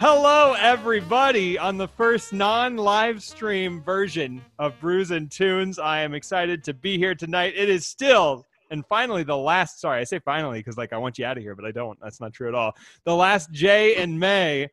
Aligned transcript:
Hello, 0.00 0.54
everybody, 0.58 1.58
on 1.58 1.76
the 1.78 1.86
first 1.86 2.32
non 2.32 2.76
live 2.76 3.22
stream 3.22 3.80
version 3.82 4.42
of 4.58 4.78
Brews 4.80 5.10
and 5.12 5.30
Tunes. 5.30 5.78
I 5.78 6.00
am 6.00 6.12
excited 6.14 6.64
to 6.64 6.74
be 6.74 6.98
here 6.98 7.14
tonight. 7.14 7.54
It 7.56 7.68
is 7.68 7.86
still 7.86 8.44
and 8.72 8.84
finally 8.86 9.22
the 9.22 9.36
last 9.36 9.80
sorry 9.80 10.00
i 10.00 10.04
say 10.04 10.18
finally 10.18 10.58
because 10.58 10.78
like 10.78 10.92
i 10.94 10.96
want 10.96 11.18
you 11.18 11.26
out 11.26 11.36
of 11.36 11.42
here 11.42 11.54
but 11.54 11.64
i 11.64 11.70
don't. 11.70 11.98
That's 12.02 12.20
not 12.20 12.32
true 12.32 12.48
at 12.48 12.54
all. 12.54 12.74
The 13.04 13.14
last 13.14 13.52
jay 13.52 13.94
and 13.96 14.18
may 14.18 14.68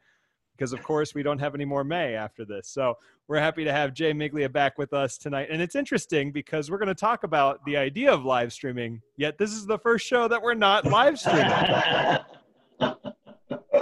because 0.58 0.74
of 0.74 0.82
course 0.82 1.14
we 1.14 1.22
don't 1.22 1.40
have 1.40 1.54
any 1.54 1.66
more 1.66 1.84
may 1.84 2.16
after 2.16 2.44
this. 2.44 2.68
So 2.68 2.98
we're 3.28 3.40
happy 3.40 3.64
to 3.66 3.72
have 3.72 3.94
jay 3.94 4.14
miglia 4.14 4.52
back 4.52 4.78
with 4.78 4.94
us 4.94 5.18
tonight. 5.18 5.50
And 5.52 5.62
it's 5.62 5.76
interesting 5.76 6.32
because 6.32 6.72
we're 6.72 6.80
going 6.80 6.88
to 6.88 6.96
talk 6.96 7.24
about 7.24 7.64
the 7.66 7.78
idea 7.78 8.12
of 8.12 8.26
live 8.26 8.52
streaming 8.52 9.02
yet 9.16 9.38
this 9.38 9.52
is 9.52 9.66
the 9.66 9.78
first 9.78 10.08
show 10.08 10.28
that 10.28 10.42
we're 10.42 10.56
not 10.56 10.86
live 10.86 11.20
streaming 11.20 11.52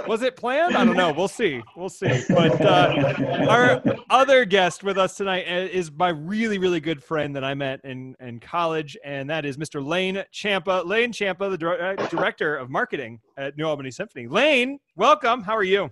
was 0.08 0.22
it 0.22 0.36
planned? 0.36 0.76
I 0.76 0.84
don't 0.84 0.96
know. 0.96 1.12
We'll 1.12 1.28
see. 1.28 1.62
We'll 1.76 1.88
see. 1.88 2.22
But 2.28 2.60
uh, 2.60 3.46
our 3.48 3.82
other 4.10 4.44
guest 4.44 4.82
with 4.82 4.98
us 4.98 5.16
tonight 5.16 5.44
uh, 5.46 5.68
is 5.70 5.92
my 5.92 6.08
really, 6.08 6.58
really 6.58 6.80
good 6.80 7.02
friend 7.02 7.36
that 7.36 7.44
I 7.44 7.54
met 7.54 7.80
in, 7.84 8.16
in 8.20 8.40
college, 8.40 8.96
and 9.04 9.28
that 9.30 9.44
is 9.44 9.56
Mr. 9.56 9.84
Lane 9.84 10.24
Champa. 10.32 10.82
Lane 10.84 11.12
Champa, 11.12 11.50
the 11.50 11.58
dir- 11.58 11.98
uh, 11.98 12.06
director 12.08 12.56
of 12.56 12.70
marketing 12.70 13.20
at 13.36 13.56
New 13.56 13.66
Albany 13.66 13.90
Symphony. 13.90 14.26
Lane, 14.26 14.78
welcome. 14.96 15.42
How 15.42 15.56
are 15.56 15.64
you? 15.64 15.90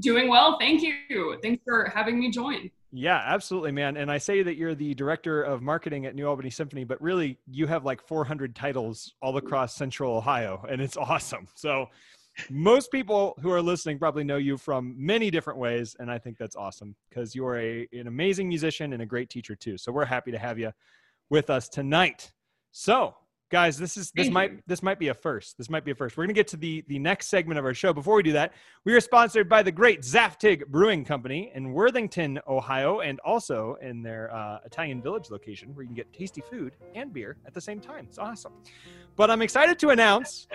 Doing 0.00 0.28
well. 0.28 0.56
Thank 0.60 0.82
you. 0.82 1.38
Thanks 1.42 1.62
for 1.64 1.90
having 1.92 2.20
me 2.20 2.30
join. 2.30 2.70
Yeah, 2.90 3.20
absolutely, 3.26 3.72
man. 3.72 3.96
And 3.96 4.10
I 4.10 4.16
say 4.16 4.42
that 4.42 4.56
you're 4.56 4.74
the 4.74 4.94
director 4.94 5.42
of 5.42 5.60
marketing 5.60 6.06
at 6.06 6.14
New 6.14 6.26
Albany 6.26 6.48
Symphony, 6.48 6.84
but 6.84 7.00
really 7.02 7.38
you 7.46 7.66
have 7.66 7.84
like 7.84 8.00
400 8.06 8.54
titles 8.54 9.14
all 9.20 9.36
across 9.36 9.74
Central 9.74 10.16
Ohio, 10.16 10.64
and 10.68 10.80
it's 10.80 10.96
awesome. 10.96 11.46
So 11.54 11.88
most 12.50 12.90
people 12.92 13.36
who 13.40 13.50
are 13.50 13.62
listening 13.62 13.98
probably 13.98 14.24
know 14.24 14.36
you 14.36 14.56
from 14.56 14.94
many 14.96 15.30
different 15.30 15.58
ways 15.58 15.96
and 15.98 16.10
i 16.10 16.18
think 16.18 16.38
that's 16.38 16.56
awesome 16.56 16.94
because 17.08 17.34
you're 17.34 17.58
a, 17.58 17.88
an 17.92 18.06
amazing 18.06 18.48
musician 18.48 18.92
and 18.92 19.02
a 19.02 19.06
great 19.06 19.30
teacher 19.30 19.54
too. 19.54 19.76
So 19.78 19.92
we're 19.92 20.04
happy 20.04 20.30
to 20.30 20.38
have 20.38 20.58
you 20.58 20.72
with 21.30 21.50
us 21.50 21.68
tonight. 21.68 22.32
So 22.70 23.14
guys 23.50 23.78
this 23.78 23.96
is 23.96 24.10
this 24.10 24.28
might 24.28 24.60
this 24.66 24.82
might 24.82 24.98
be 24.98 25.08
a 25.08 25.14
first. 25.14 25.56
This 25.56 25.70
might 25.70 25.84
be 25.84 25.90
a 25.90 25.94
first. 25.94 26.16
We're 26.16 26.24
going 26.24 26.34
to 26.34 26.38
get 26.38 26.48
to 26.48 26.56
the 26.56 26.84
the 26.86 26.98
next 26.98 27.28
segment 27.28 27.58
of 27.58 27.64
our 27.64 27.72
show. 27.72 27.92
Before 27.92 28.16
we 28.16 28.22
do 28.22 28.32
that 28.32 28.52
we 28.84 28.94
are 28.94 29.00
sponsored 29.00 29.48
by 29.48 29.62
the 29.62 29.72
great 29.72 30.02
zaftig 30.02 30.66
brewing 30.66 31.04
company 31.04 31.50
in 31.54 31.72
worthington 31.72 32.38
ohio 32.46 33.00
and 33.00 33.20
also 33.20 33.76
in 33.80 34.02
their 34.02 34.32
uh, 34.34 34.58
italian 34.64 35.00
village 35.00 35.30
location 35.30 35.74
where 35.74 35.82
you 35.82 35.88
can 35.88 35.96
get 35.96 36.12
tasty 36.12 36.42
food 36.42 36.76
and 36.94 37.12
beer 37.12 37.36
at 37.46 37.54
the 37.54 37.60
same 37.60 37.80
time. 37.80 38.06
It's 38.08 38.18
awesome. 38.18 38.52
But 39.16 39.30
i'm 39.30 39.42
excited 39.42 39.78
to 39.80 39.90
announce 39.90 40.46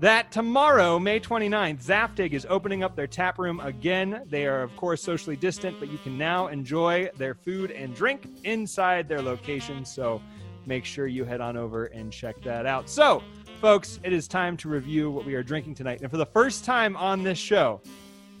that 0.00 0.32
tomorrow, 0.32 0.98
May 0.98 1.20
29th, 1.20 1.84
Zaftig 1.84 2.32
is 2.32 2.46
opening 2.48 2.82
up 2.82 2.96
their 2.96 3.06
tap 3.06 3.38
room 3.38 3.60
again. 3.60 4.22
They 4.26 4.46
are, 4.46 4.62
of 4.62 4.74
course, 4.76 5.02
socially 5.02 5.36
distant, 5.36 5.78
but 5.78 5.90
you 5.90 5.98
can 5.98 6.16
now 6.16 6.48
enjoy 6.48 7.10
their 7.18 7.34
food 7.34 7.70
and 7.70 7.94
drink 7.94 8.26
inside 8.44 9.08
their 9.08 9.20
location. 9.20 9.84
So 9.84 10.22
make 10.64 10.86
sure 10.86 11.06
you 11.06 11.24
head 11.24 11.42
on 11.42 11.58
over 11.58 11.86
and 11.86 12.10
check 12.10 12.40
that 12.42 12.64
out. 12.64 12.88
So, 12.88 13.22
folks, 13.60 14.00
it 14.02 14.14
is 14.14 14.26
time 14.26 14.56
to 14.58 14.70
review 14.70 15.10
what 15.10 15.26
we 15.26 15.34
are 15.34 15.42
drinking 15.42 15.74
tonight. 15.74 16.00
And 16.00 16.10
for 16.10 16.16
the 16.16 16.26
first 16.26 16.64
time 16.64 16.96
on 16.96 17.22
this 17.22 17.38
show, 17.38 17.82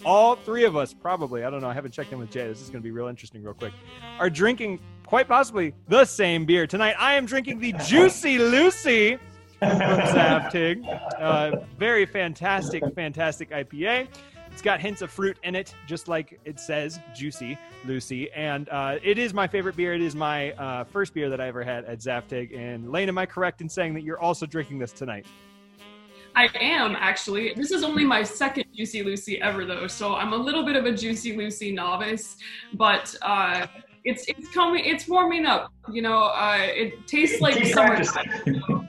all 0.02 0.36
three 0.36 0.64
of 0.64 0.76
us 0.76 0.94
probably, 0.94 1.44
I 1.44 1.50
don't 1.50 1.60
know, 1.60 1.68
I 1.68 1.74
haven't 1.74 1.92
checked 1.92 2.10
in 2.10 2.18
with 2.18 2.30
Jay. 2.30 2.48
This 2.48 2.62
is 2.62 2.70
going 2.70 2.80
to 2.80 2.86
be 2.86 2.90
real 2.90 3.08
interesting, 3.08 3.42
real 3.42 3.52
quick, 3.52 3.74
are 4.18 4.30
drinking 4.30 4.80
quite 5.04 5.28
possibly 5.28 5.74
the 5.88 6.06
same 6.06 6.46
beer. 6.46 6.66
Tonight, 6.66 6.96
I 6.98 7.16
am 7.16 7.26
drinking 7.26 7.58
the 7.58 7.72
Juicy 7.86 8.38
Lucy 8.38 9.18
from 9.60 10.00
Zaftig. 10.00 10.84
Uh, 11.18 11.60
very 11.78 12.06
fantastic, 12.06 12.82
fantastic 12.94 13.50
IPA. 13.50 14.08
It's 14.52 14.62
got 14.62 14.80
hints 14.80 15.00
of 15.00 15.10
fruit 15.10 15.38
in 15.44 15.54
it, 15.54 15.74
just 15.86 16.08
like 16.08 16.40
it 16.44 16.58
says, 16.58 16.98
juicy, 17.14 17.56
Lucy. 17.84 18.30
And 18.32 18.68
uh, 18.68 18.98
it 19.02 19.16
is 19.16 19.32
my 19.32 19.46
favorite 19.46 19.76
beer. 19.76 19.94
It 19.94 20.02
is 20.02 20.16
my 20.16 20.52
uh, 20.52 20.84
first 20.84 21.14
beer 21.14 21.30
that 21.30 21.40
I 21.40 21.46
ever 21.46 21.62
had 21.62 21.84
at 21.84 22.00
Zaftig. 22.00 22.56
And 22.58 22.90
Lane, 22.90 23.08
am 23.08 23.16
I 23.16 23.26
correct 23.26 23.60
in 23.60 23.68
saying 23.68 23.94
that 23.94 24.02
you're 24.02 24.20
also 24.20 24.46
drinking 24.46 24.78
this 24.78 24.92
tonight? 24.92 25.26
I 26.36 26.48
am 26.60 26.96
actually. 26.96 27.54
This 27.54 27.70
is 27.70 27.82
only 27.82 28.04
my 28.04 28.22
second 28.22 28.64
Juicy 28.74 29.02
Lucy 29.02 29.40
ever, 29.40 29.64
though, 29.64 29.86
so 29.86 30.14
I'm 30.14 30.32
a 30.32 30.36
little 30.36 30.64
bit 30.64 30.76
of 30.76 30.84
a 30.84 30.92
Juicy 30.92 31.36
Lucy 31.36 31.72
novice. 31.72 32.36
But 32.74 33.14
uh, 33.22 33.66
it's 34.04 34.24
it's 34.28 34.48
coming, 34.50 34.84
it's 34.84 35.08
warming 35.08 35.46
up. 35.46 35.72
You 35.90 36.02
know, 36.02 36.22
uh, 36.24 36.58
it 36.60 37.06
tastes 37.06 37.40
like 37.40 37.64
summertime. 37.66 38.79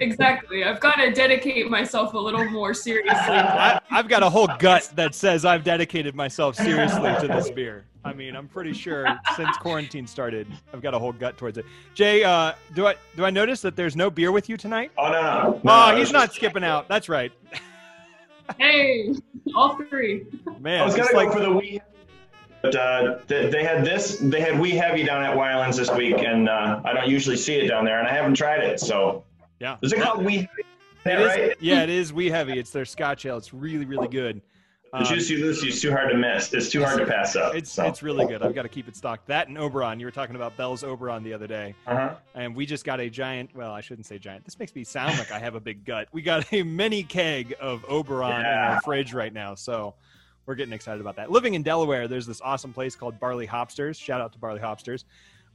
Exactly. 0.00 0.64
I've 0.64 0.80
got 0.80 0.96
to 0.96 1.10
dedicate 1.10 1.70
myself 1.70 2.14
a 2.14 2.18
little 2.18 2.44
more 2.46 2.74
seriously. 2.74 3.14
I, 3.14 3.80
have 3.88 4.08
got 4.08 4.22
a 4.22 4.30
whole 4.30 4.48
gut 4.58 4.90
that 4.94 5.14
says 5.14 5.44
I've 5.44 5.64
dedicated 5.64 6.14
myself 6.14 6.56
seriously 6.56 7.14
to 7.20 7.28
this 7.28 7.50
beer. 7.50 7.84
I 8.04 8.14
mean, 8.14 8.34
I'm 8.34 8.48
pretty 8.48 8.72
sure 8.72 9.06
since 9.36 9.56
quarantine 9.58 10.06
started, 10.06 10.46
I've 10.72 10.80
got 10.80 10.94
a 10.94 10.98
whole 10.98 11.12
gut 11.12 11.36
towards 11.36 11.58
it. 11.58 11.66
Jay, 11.94 12.24
uh, 12.24 12.52
do 12.74 12.86
I 12.86 12.94
do 13.14 13.26
I 13.26 13.30
notice 13.30 13.60
that 13.60 13.76
there's 13.76 13.94
no 13.94 14.08
beer 14.08 14.32
with 14.32 14.48
you 14.48 14.56
tonight? 14.56 14.90
Oh 14.96 15.10
no, 15.10 15.20
no. 15.20 15.60
no 15.62 15.92
oh, 15.92 15.96
he's 15.96 16.10
not 16.10 16.32
skipping 16.32 16.64
out. 16.64 16.88
That's 16.88 17.10
right. 17.10 17.30
hey, 18.58 19.14
all 19.54 19.76
three. 19.90 20.26
Man, 20.60 20.80
I 20.80 20.84
was 20.84 20.96
gonna 20.96 21.12
go 21.12 21.16
like, 21.18 21.32
for 21.32 21.40
the 21.40 21.52
wee 21.52 21.80
but 22.62 22.74
uh, 22.74 23.18
they, 23.26 23.48
they, 23.48 23.64
had 23.64 23.84
this, 23.84 24.18
they 24.18 24.40
had 24.40 24.58
Wee 24.58 24.72
Heavy 24.72 25.02
down 25.02 25.22
at 25.22 25.36
Weiland's 25.36 25.76
this 25.76 25.90
week, 25.90 26.18
and 26.18 26.48
uh, 26.48 26.80
I 26.84 26.92
don't 26.92 27.08
usually 27.08 27.36
see 27.36 27.54
it 27.54 27.68
down 27.68 27.84
there, 27.84 27.98
and 27.98 28.08
I 28.08 28.12
haven't 28.12 28.34
tried 28.34 28.62
it. 28.62 28.80
So, 28.80 29.24
yeah, 29.60 29.76
is 29.82 29.92
it 29.92 30.00
called 30.00 30.24
Wee? 30.24 30.48
Heavy? 31.04 31.14
It 31.14 31.20
is, 31.20 31.26
right? 31.26 31.56
Yeah, 31.60 31.82
it 31.82 31.90
is 31.90 32.12
Wee 32.12 32.28
Heavy. 32.28 32.58
It's 32.58 32.70
their 32.70 32.84
Scotch 32.84 33.24
ale. 33.24 33.38
It's 33.38 33.54
really, 33.54 33.86
really 33.86 34.08
good. 34.08 34.42
The 34.92 35.04
Juicy 35.04 35.36
Lucy 35.36 35.68
is 35.68 35.80
too 35.80 35.92
hard 35.92 36.10
to 36.10 36.16
miss. 36.16 36.52
It's 36.52 36.68
too 36.68 36.82
hard 36.82 36.98
to 36.98 37.06
pass 37.06 37.36
up. 37.36 37.54
It's 37.54 37.70
so. 37.70 37.84
it's 37.84 38.02
really 38.02 38.26
good. 38.26 38.42
I've 38.42 38.56
got 38.56 38.62
to 38.62 38.68
keep 38.68 38.88
it 38.88 38.96
stocked. 38.96 39.28
That 39.28 39.46
and 39.46 39.56
Oberon. 39.56 40.00
You 40.00 40.06
were 40.06 40.10
talking 40.10 40.34
about 40.34 40.56
Bell's 40.56 40.82
Oberon 40.82 41.22
the 41.22 41.32
other 41.32 41.46
day, 41.46 41.74
uh-huh. 41.86 42.16
and 42.34 42.56
we 42.56 42.66
just 42.66 42.84
got 42.84 42.98
a 42.98 43.08
giant. 43.08 43.54
Well, 43.54 43.70
I 43.70 43.82
shouldn't 43.82 44.06
say 44.06 44.18
giant. 44.18 44.44
This 44.44 44.58
makes 44.58 44.74
me 44.74 44.82
sound 44.82 45.16
like 45.16 45.30
I 45.30 45.38
have 45.38 45.54
a 45.54 45.60
big 45.60 45.84
gut. 45.84 46.08
We 46.12 46.22
got 46.22 46.52
a 46.52 46.64
mini 46.64 47.04
keg 47.04 47.54
of 47.60 47.84
Oberon 47.88 48.40
yeah. 48.40 48.66
in 48.66 48.74
our 48.74 48.80
fridge 48.80 49.14
right 49.14 49.32
now. 49.32 49.54
So 49.54 49.94
we're 50.46 50.54
getting 50.54 50.72
excited 50.72 51.00
about 51.00 51.16
that. 51.16 51.30
Living 51.30 51.54
in 51.54 51.62
Delaware, 51.62 52.08
there's 52.08 52.26
this 52.26 52.40
awesome 52.40 52.72
place 52.72 52.96
called 52.96 53.20
Barley 53.20 53.46
Hopsters. 53.46 54.00
Shout 54.00 54.20
out 54.20 54.32
to 54.32 54.38
Barley 54.38 54.60
Hopsters. 54.60 55.04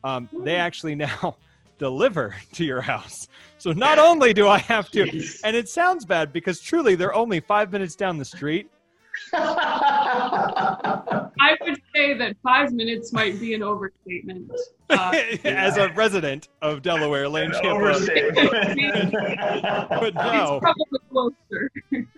Um, 0.03 0.29
they 0.44 0.56
actually 0.56 0.96
now 1.06 1.38
deliver 1.78 2.35
to 2.53 2.63
your 2.63 2.81
house. 2.81 3.28
So 3.57 3.72
not 3.72 4.00
only 4.00 4.34
do 4.34 4.47
I 4.47 4.59
have 4.59 4.90
to, 4.91 5.01
and 5.44 5.56
it 5.56 5.69
sounds 5.69 6.06
bad 6.06 6.31
because 6.31 6.62
truly 6.62 6.96
they're 6.96 7.13
only 7.13 7.40
five 7.40 7.72
minutes 7.72 7.96
down 7.96 8.18
the 8.18 8.25
street. 8.25 8.69
I 9.34 11.56
would 11.62 11.81
say 11.96 12.14
that 12.14 12.36
five 12.44 12.74
minutes 12.74 13.14
might 13.14 13.40
be 13.40 13.54
an 13.54 13.64
overstatement. 13.64 14.52
Uh, 14.90 15.12
As 15.44 15.78
a 15.78 15.90
resident 15.94 16.50
of 16.62 16.82
Delaware, 16.82 17.28
Lane 17.28 17.52
Champa. 17.52 18.00
but 19.90 20.16
no. 20.16 20.60
It's 20.60 20.64
probably 20.64 21.00
closer. 21.10 21.72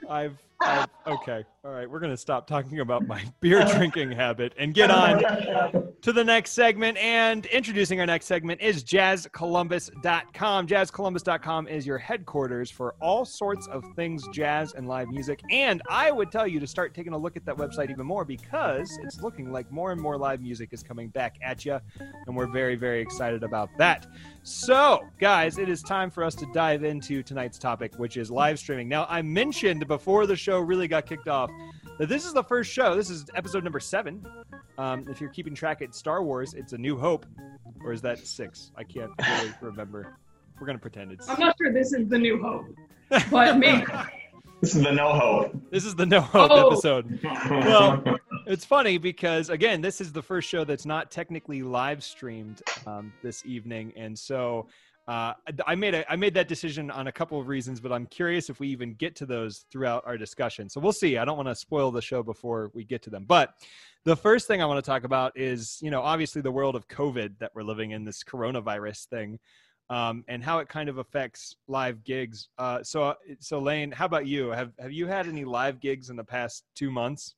I've, 0.09 0.37
I've, 0.61 0.87
okay. 1.05 1.45
All 1.63 1.71
right. 1.71 1.89
We're 1.89 1.99
going 1.99 2.11
to 2.11 2.17
stop 2.17 2.47
talking 2.47 2.79
about 2.79 3.05
my 3.07 3.23
beer 3.39 3.63
drinking 3.65 4.11
habit 4.11 4.53
and 4.57 4.73
get 4.73 4.89
on 4.89 5.21
to 6.01 6.13
the 6.13 6.23
next 6.23 6.51
segment. 6.51 6.97
And 6.97 7.45
introducing 7.47 7.99
our 7.99 8.05
next 8.05 8.25
segment 8.25 8.61
is 8.61 8.83
jazzcolumbus.com. 8.83 10.67
Jazzcolumbus.com 10.67 11.67
is 11.67 11.85
your 11.85 11.97
headquarters 11.97 12.71
for 12.71 12.95
all 13.01 13.25
sorts 13.25 13.67
of 13.67 13.83
things 13.95 14.25
jazz 14.33 14.73
and 14.73 14.87
live 14.87 15.09
music. 15.09 15.41
And 15.51 15.81
I 15.89 16.11
would 16.11 16.31
tell 16.31 16.47
you 16.47 16.59
to 16.59 16.67
start 16.67 16.93
taking 16.93 17.13
a 17.13 17.17
look 17.17 17.37
at 17.37 17.45
that 17.45 17.57
website 17.57 17.89
even 17.89 18.05
more 18.05 18.25
because 18.25 18.97
it's 19.03 19.21
looking 19.21 19.51
like 19.51 19.66
more 19.71 19.91
and 19.91 20.01
more 20.01 20.17
live 20.17 20.41
music 20.41 20.69
is 20.71 20.83
coming 20.83 21.09
back 21.09 21.37
at 21.41 21.65
you. 21.65 21.79
And 22.25 22.35
we're 22.35 22.47
very, 22.47 22.75
very 22.75 23.01
excited 23.01 23.43
about 23.43 23.69
that. 23.77 24.07
So, 24.43 25.01
guys, 25.19 25.57
it 25.57 25.69
is 25.69 25.81
time 25.81 26.09
for 26.09 26.23
us 26.23 26.35
to 26.35 26.45
dive 26.53 26.83
into 26.83 27.23
tonight's 27.23 27.57
topic, 27.57 27.93
which 27.97 28.17
is 28.17 28.31
live 28.31 28.59
streaming. 28.59 28.87
Now, 28.87 29.05
I 29.09 29.21
mentioned 29.21 29.87
before 29.87 30.25
the 30.25 30.35
show 30.35 30.59
really 30.59 30.87
got 30.87 31.05
kicked 31.05 31.27
off 31.27 31.49
that 31.99 32.09
this 32.09 32.25
is 32.25 32.33
the 32.33 32.43
first 32.43 32.71
show. 32.71 32.95
This 32.95 33.09
is 33.09 33.25
episode 33.35 33.63
number 33.63 33.79
seven. 33.79 34.25
Um, 34.77 35.05
if 35.09 35.19
you're 35.19 35.31
keeping 35.31 35.55
track 35.55 35.81
at 35.81 35.95
Star 35.95 36.23
Wars, 36.23 36.53
it's 36.53 36.73
A 36.73 36.77
New 36.77 36.97
Hope, 36.97 37.25
or 37.83 37.91
is 37.91 38.01
that 38.03 38.19
six? 38.19 38.71
I 38.75 38.83
can't 38.83 39.11
really 39.27 39.53
remember. 39.61 40.17
We're 40.59 40.67
gonna 40.67 40.79
pretend 40.79 41.11
it's. 41.11 41.27
I'm 41.29 41.39
not 41.39 41.55
sure 41.57 41.71
this 41.71 41.93
is 41.93 42.07
the 42.07 42.17
New 42.17 42.41
Hope, 42.41 42.65
but 43.29 43.57
maybe. 43.59 43.85
This 44.61 44.75
is 44.75 44.83
the 44.83 44.91
No 44.91 45.13
Hope. 45.13 45.55
This 45.71 45.85
is 45.85 45.95
the 45.95 46.05
No 46.05 46.19
Hope 46.19 46.49
oh. 46.51 46.71
episode. 46.71 47.19
Well, 47.23 48.03
it's 48.47 48.65
funny 48.65 48.97
because 48.97 49.49
again, 49.49 49.81
this 49.81 50.01
is 50.01 50.11
the 50.11 50.21
first 50.21 50.49
show 50.49 50.63
that's 50.63 50.85
not 50.85 51.11
technically 51.11 51.61
live 51.61 52.03
streamed 52.03 52.63
um, 52.87 53.13
this 53.21 53.45
evening, 53.45 53.93
and 53.95 54.17
so 54.17 54.67
uh, 55.07 55.33
I 55.65 55.75
made 55.75 55.93
a 55.93 56.11
I 56.11 56.15
made 56.15 56.33
that 56.33 56.47
decision 56.47 56.89
on 56.89 57.05
a 57.05 57.11
couple 57.11 57.39
of 57.39 57.47
reasons, 57.47 57.79
but 57.79 57.91
I'm 57.91 58.07
curious 58.07 58.49
if 58.49 58.59
we 58.59 58.67
even 58.69 58.95
get 58.95 59.15
to 59.17 59.27
those 59.27 59.65
throughout 59.71 60.03
our 60.07 60.17
discussion. 60.17 60.69
So 60.69 60.81
we'll 60.81 60.91
see. 60.91 61.17
I 61.17 61.25
don't 61.25 61.37
want 61.37 61.49
to 61.49 61.55
spoil 61.55 61.91
the 61.91 62.01
show 62.01 62.23
before 62.23 62.71
we 62.73 62.83
get 62.83 63.03
to 63.03 63.11
them, 63.11 63.25
but 63.27 63.53
the 64.05 64.15
first 64.15 64.47
thing 64.47 64.61
I 64.61 64.65
want 64.65 64.83
to 64.83 64.89
talk 64.89 65.03
about 65.03 65.37
is 65.37 65.77
you 65.83 65.91
know 65.91 66.01
obviously 66.01 66.41
the 66.41 66.51
world 66.51 66.75
of 66.75 66.87
COVID 66.87 67.37
that 67.39 67.51
we're 67.53 67.63
living 67.63 67.91
in, 67.91 68.05
this 68.05 68.23
coronavirus 68.23 69.05
thing. 69.05 69.39
Um, 69.89 70.23
and 70.27 70.43
how 70.43 70.59
it 70.59 70.67
kind 70.67 70.89
of 70.89 70.97
affects 70.97 71.55
live 71.67 72.03
gigs. 72.03 72.49
Uh, 72.57 72.83
so, 72.83 73.15
so 73.39 73.59
Lane, 73.59 73.91
how 73.91 74.05
about 74.05 74.27
you? 74.27 74.49
Have 74.49 74.71
have 74.79 74.91
you 74.91 75.07
had 75.07 75.27
any 75.27 75.45
live 75.45 75.79
gigs 75.79 76.09
in 76.09 76.15
the 76.15 76.23
past 76.23 76.63
two 76.75 76.91
months? 76.91 77.35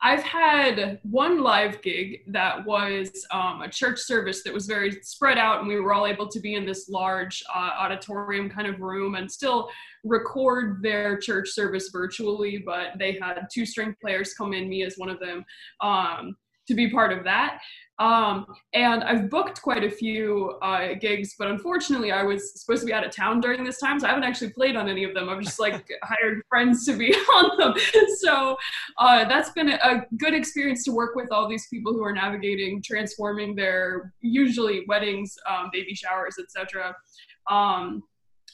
I've 0.00 0.22
had 0.22 1.00
one 1.02 1.42
live 1.42 1.82
gig 1.82 2.20
that 2.28 2.64
was 2.64 3.26
um, 3.32 3.62
a 3.62 3.68
church 3.68 3.98
service 3.98 4.44
that 4.44 4.54
was 4.54 4.66
very 4.66 4.92
spread 5.02 5.38
out, 5.38 5.58
and 5.58 5.66
we 5.66 5.80
were 5.80 5.92
all 5.92 6.06
able 6.06 6.28
to 6.28 6.38
be 6.38 6.54
in 6.54 6.64
this 6.64 6.88
large 6.88 7.42
uh, 7.52 7.70
auditorium 7.76 8.48
kind 8.48 8.68
of 8.68 8.80
room 8.80 9.16
and 9.16 9.30
still 9.30 9.68
record 10.04 10.84
their 10.84 11.18
church 11.18 11.48
service 11.48 11.88
virtually. 11.92 12.58
But 12.58 12.92
they 12.96 13.18
had 13.20 13.48
two 13.52 13.66
string 13.66 13.96
players 14.00 14.34
come 14.34 14.52
in, 14.52 14.68
me 14.68 14.84
as 14.84 14.94
one 14.98 15.08
of 15.08 15.18
them, 15.18 15.44
um, 15.80 16.36
to 16.68 16.74
be 16.74 16.90
part 16.90 17.12
of 17.12 17.24
that. 17.24 17.60
Um, 17.98 18.46
and 18.74 19.02
I've 19.02 19.28
booked 19.28 19.60
quite 19.60 19.82
a 19.82 19.90
few 19.90 20.56
uh, 20.62 20.94
gigs, 21.00 21.34
but 21.36 21.48
unfortunately, 21.48 22.12
I 22.12 22.22
was 22.22 22.60
supposed 22.60 22.82
to 22.82 22.86
be 22.86 22.92
out 22.92 23.04
of 23.04 23.10
town 23.10 23.40
during 23.40 23.64
this 23.64 23.80
time, 23.80 23.98
so 23.98 24.06
I 24.06 24.10
haven't 24.10 24.22
actually 24.22 24.50
played 24.50 24.76
on 24.76 24.88
any 24.88 25.02
of 25.02 25.14
them. 25.14 25.28
I've 25.28 25.42
just 25.42 25.58
like 25.58 25.88
hired 26.04 26.42
friends 26.48 26.86
to 26.86 26.96
be 26.96 27.12
on 27.14 27.58
them. 27.58 27.74
So 28.18 28.56
uh, 28.98 29.24
that's 29.24 29.50
been 29.50 29.70
a 29.70 30.06
good 30.16 30.32
experience 30.32 30.84
to 30.84 30.92
work 30.92 31.16
with 31.16 31.32
all 31.32 31.48
these 31.48 31.66
people 31.68 31.92
who 31.92 32.04
are 32.04 32.12
navigating, 32.12 32.80
transforming 32.82 33.56
their 33.56 34.12
usually 34.20 34.84
weddings, 34.86 35.36
um, 35.50 35.70
baby 35.72 35.94
showers, 35.94 36.36
etc. 36.38 36.94
Um, 37.50 38.04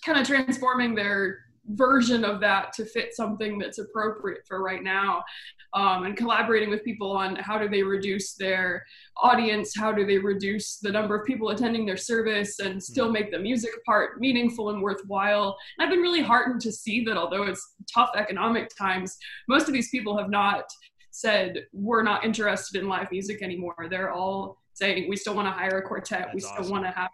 kind 0.06 0.18
of 0.18 0.26
transforming 0.26 0.94
their 0.94 1.40
version 1.68 2.24
of 2.24 2.40
that 2.40 2.72
to 2.74 2.84
fit 2.84 3.14
something 3.14 3.58
that's 3.58 3.78
appropriate 3.78 4.40
for 4.46 4.62
right 4.62 4.82
now 4.82 5.22
um, 5.74 6.04
and 6.04 6.16
collaborating 6.16 6.70
with 6.70 6.84
people 6.84 7.12
on 7.12 7.36
how 7.36 7.58
do 7.58 7.68
they 7.68 7.82
reduce 7.82 8.34
their 8.34 8.84
audience 9.16 9.76
how 9.76 9.92
do 9.92 10.06
they 10.06 10.18
reduce 10.18 10.78
the 10.78 10.90
number 10.90 11.14
of 11.16 11.26
people 11.26 11.50
attending 11.50 11.84
their 11.86 11.96
service 11.96 12.60
and 12.60 12.82
still 12.82 13.10
make 13.10 13.30
the 13.30 13.38
music 13.38 13.72
part 13.84 14.20
meaningful 14.20 14.70
and 14.70 14.82
worthwhile. 14.82 15.56
And 15.78 15.84
i've 15.84 15.90
been 15.90 16.02
really 16.02 16.22
heartened 16.22 16.60
to 16.62 16.72
see 16.72 17.04
that 17.04 17.16
although 17.16 17.44
it's 17.44 17.74
tough 17.92 18.10
economic 18.16 18.70
times 18.76 19.16
most 19.48 19.68
of 19.68 19.74
these 19.74 19.90
people 19.90 20.16
have 20.16 20.30
not 20.30 20.64
said 21.14 21.64
we're 21.72 22.02
not 22.02 22.24
interested 22.24 22.80
in 22.80 22.88
live 22.88 23.10
music 23.12 23.40
anymore. 23.40 23.86
They're 23.88 24.10
all 24.10 24.58
saying 24.72 25.08
we 25.08 25.16
still 25.16 25.34
want 25.34 25.46
to 25.46 25.52
hire 25.52 25.78
a 25.78 25.82
quartet. 25.82 26.22
That's 26.22 26.34
we 26.34 26.40
still 26.40 26.54
awesome. 26.58 26.72
want 26.72 26.84
to 26.84 26.90
have 26.90 27.10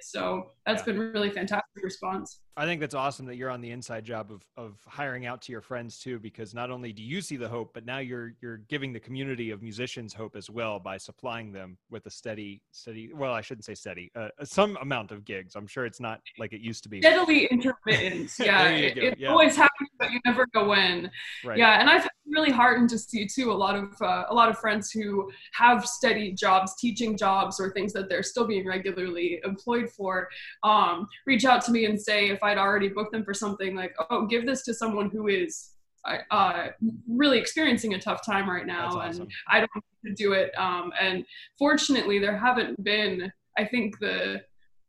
so 0.00 0.50
that's 0.66 0.80
Yeah. 0.80 0.92
been 0.94 0.98
really 1.12 1.30
fantastic 1.30 1.82
response 1.82 2.40
I 2.58 2.64
think 2.66 2.80
that's 2.80 2.94
awesome 2.94 3.24
that 3.26 3.36
you're 3.36 3.50
on 3.50 3.60
the 3.60 3.70
inside 3.70 4.04
job 4.04 4.32
of 4.32 4.42
of 4.56 4.80
hiring 4.84 5.26
out 5.26 5.40
to 5.42 5.52
your 5.52 5.60
friends 5.60 6.00
too, 6.00 6.18
because 6.18 6.54
not 6.54 6.72
only 6.72 6.92
do 6.92 7.04
you 7.04 7.20
see 7.20 7.36
the 7.36 7.48
hope, 7.48 7.72
but 7.72 7.86
now 7.86 7.98
you're 7.98 8.32
you're 8.42 8.56
giving 8.56 8.92
the 8.92 8.98
community 8.98 9.52
of 9.52 9.62
musicians 9.62 10.12
hope 10.12 10.34
as 10.34 10.50
well 10.50 10.80
by 10.80 10.96
supplying 10.96 11.52
them 11.52 11.78
with 11.88 12.04
a 12.06 12.10
steady, 12.10 12.60
steady. 12.72 13.10
Well, 13.14 13.32
I 13.32 13.42
shouldn't 13.42 13.64
say 13.64 13.76
steady, 13.76 14.10
uh, 14.16 14.30
some 14.42 14.76
amount 14.78 15.12
of 15.12 15.24
gigs. 15.24 15.54
I'm 15.54 15.68
sure 15.68 15.86
it's 15.86 16.00
not 16.00 16.20
like 16.36 16.52
it 16.52 16.60
used 16.60 16.82
to 16.82 16.88
be. 16.88 17.00
steadily 17.00 17.44
intermittent. 17.46 18.32
Yeah, 18.40 18.68
it, 18.70 18.94
go, 18.96 19.02
it 19.02 19.18
yeah. 19.20 19.28
always 19.30 19.54
happens, 19.54 19.90
but 19.96 20.10
you 20.10 20.18
never 20.26 20.44
know 20.52 20.64
when. 20.64 21.12
Right. 21.44 21.58
Yeah, 21.58 21.80
and 21.80 21.88
I've 21.88 22.08
really 22.26 22.50
heartened 22.50 22.90
to 22.90 22.98
see 22.98 23.28
too 23.28 23.52
a 23.52 23.54
lot 23.54 23.76
of 23.76 23.94
uh, 24.02 24.24
a 24.30 24.34
lot 24.34 24.48
of 24.48 24.58
friends 24.58 24.90
who 24.90 25.30
have 25.52 25.86
steady 25.86 26.32
jobs, 26.32 26.74
teaching 26.80 27.16
jobs, 27.16 27.60
or 27.60 27.70
things 27.70 27.92
that 27.92 28.08
they're 28.08 28.24
still 28.24 28.48
being 28.48 28.66
regularly 28.66 29.40
employed 29.58 29.90
for, 29.90 30.28
um, 30.62 31.08
reach 31.26 31.44
out 31.44 31.64
to 31.64 31.72
me 31.72 31.84
and 31.86 32.00
say 32.00 32.30
if 32.30 32.42
I'd 32.42 32.58
already 32.58 32.88
booked 32.88 33.12
them 33.12 33.24
for 33.24 33.34
something 33.34 33.74
like, 33.74 33.94
oh, 34.10 34.26
give 34.26 34.46
this 34.46 34.62
to 34.64 34.74
someone 34.74 35.10
who 35.10 35.28
is. 35.28 35.70
Uh, 36.30 36.68
really 37.06 37.38
experiencing 37.38 37.92
a 37.92 38.00
tough 38.00 38.24
time 38.24 38.48
right 38.48 38.64
now, 38.64 38.98
awesome. 38.98 39.22
and 39.22 39.32
I 39.48 39.58
don't 39.60 40.16
do 40.16 40.32
it. 40.32 40.56
Um, 40.56 40.90
and 40.98 41.26
fortunately, 41.58 42.18
there 42.18 42.38
haven't 42.38 42.82
been. 42.82 43.30
I 43.58 43.66
think 43.66 43.98
the 43.98 44.40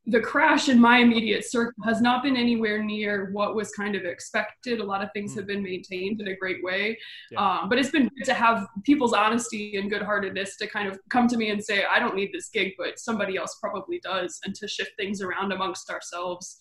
the 0.09 0.19
crash 0.19 0.69
in 0.69 0.79
my 0.79 0.97
immediate 0.99 1.45
circle 1.45 1.83
has 1.85 2.01
not 2.01 2.23
been 2.23 2.35
anywhere 2.35 2.83
near 2.83 3.29
what 3.31 3.55
was 3.55 3.71
kind 3.71 3.95
of 3.95 4.03
expected. 4.05 4.79
A 4.79 4.83
lot 4.83 5.03
of 5.03 5.09
things 5.13 5.33
Mm. 5.33 5.37
have 5.37 5.47
been 5.47 5.63
maintained 5.63 6.19
in 6.21 6.27
a 6.29 6.35
great 6.35 6.63
way. 6.63 6.97
Yeah. 7.31 7.39
Um, 7.61 7.69
but 7.69 7.77
it's 7.77 7.91
been 7.91 8.09
good 8.17 8.25
to 8.25 8.33
have 8.33 8.67
people's 8.83 9.13
honesty 9.13 9.77
and 9.77 9.89
good 9.89 10.01
heartedness 10.01 10.57
to 10.57 10.67
kind 10.67 10.87
of 10.87 10.99
come 11.09 11.27
to 11.27 11.37
me 11.37 11.51
and 11.51 11.63
say, 11.63 11.85
I 11.85 11.99
don't 11.99 12.15
need 12.15 12.31
this 12.33 12.49
gig, 12.49 12.73
but 12.77 12.99
somebody 12.99 13.37
else 13.37 13.57
probably 13.61 13.99
does, 14.03 14.39
and 14.45 14.55
to 14.55 14.67
shift 14.67 14.91
things 14.97 15.21
around 15.21 15.51
amongst 15.51 15.89
ourselves. 15.89 16.57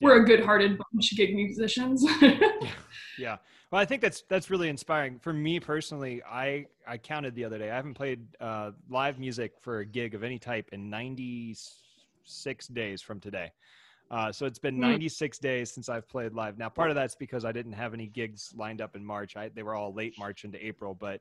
We're 0.00 0.22
a 0.22 0.24
good 0.24 0.44
hearted 0.44 0.78
bunch 0.92 1.12
of 1.12 1.18
gig 1.18 1.34
musicians. 1.34 2.04
yeah 2.22 2.38
yeah. 3.18 3.36
well 3.72 3.80
i 3.80 3.84
think 3.84 4.00
that's 4.00 4.22
that's 4.28 4.48
really 4.48 4.68
inspiring 4.68 5.18
for 5.18 5.32
me 5.32 5.58
personally 5.58 6.22
i 6.22 6.64
i 6.86 6.96
counted 6.96 7.34
the 7.34 7.44
other 7.44 7.58
day 7.58 7.68
i 7.70 7.74
haven't 7.74 7.94
played 7.94 8.20
uh, 8.40 8.70
live 8.88 9.18
music 9.18 9.54
for 9.60 9.80
a 9.80 9.84
gig 9.84 10.14
of 10.14 10.22
any 10.22 10.38
type 10.38 10.68
in 10.72 10.88
96 12.28 12.68
days 12.68 13.00
from 13.02 13.20
today 13.20 13.50
uh, 14.10 14.30
so 14.32 14.46
it's 14.46 14.58
been 14.58 14.74
Hmm. 14.76 14.80
96 14.82 15.38
days 15.38 15.72
since 15.72 15.88
i've 15.88 16.08
played 16.08 16.32
live 16.34 16.58
now 16.58 16.68
part 16.68 16.90
of 16.90 16.96
that's 16.96 17.14
because 17.14 17.44
i 17.44 17.52
didn't 17.52 17.72
have 17.72 17.94
any 17.94 18.06
gigs 18.06 18.52
lined 18.56 18.80
up 18.80 18.96
in 18.96 19.04
march 19.04 19.36
I, 19.36 19.48
they 19.48 19.62
were 19.62 19.74
all 19.74 19.92
late 19.94 20.14
march 20.18 20.44
into 20.44 20.64
april 20.64 20.94
but 20.94 21.20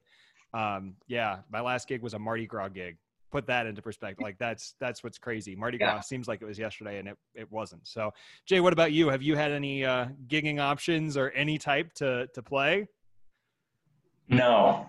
um, 0.53 0.95
yeah 1.07 1.39
my 1.51 1.61
last 1.61 1.87
gig 1.87 2.01
was 2.01 2.13
a 2.13 2.19
mardi 2.19 2.45
gras 2.45 2.69
gig 2.69 2.97
put 3.31 3.45
that 3.47 3.65
into 3.67 3.81
perspective 3.81 4.21
like 4.23 4.37
that's 4.37 4.75
that's 4.79 5.03
what's 5.03 5.17
crazy 5.17 5.55
mardi 5.55 5.77
Yeah. 5.79 5.93
gras 5.93 6.01
seems 6.01 6.27
like 6.27 6.41
it 6.41 6.45
was 6.45 6.57
yesterday 6.59 6.99
and 6.99 7.07
it, 7.09 7.17
it 7.35 7.51
wasn't 7.51 7.85
so 7.87 8.13
Jay, 8.45 8.59
what 8.61 8.73
about 8.73 8.91
you? 8.93 9.09
Have 9.09 9.21
you 9.21 9.35
had 9.35 9.51
any 9.51 9.83
uh, 9.85 10.07
gigging 10.27 10.59
options 10.61 11.15
or 11.17 11.31
any 11.31 11.57
type 11.57 11.93
to 11.95 12.27
to 12.33 12.41
play? 12.41 12.87
No, 14.29 14.85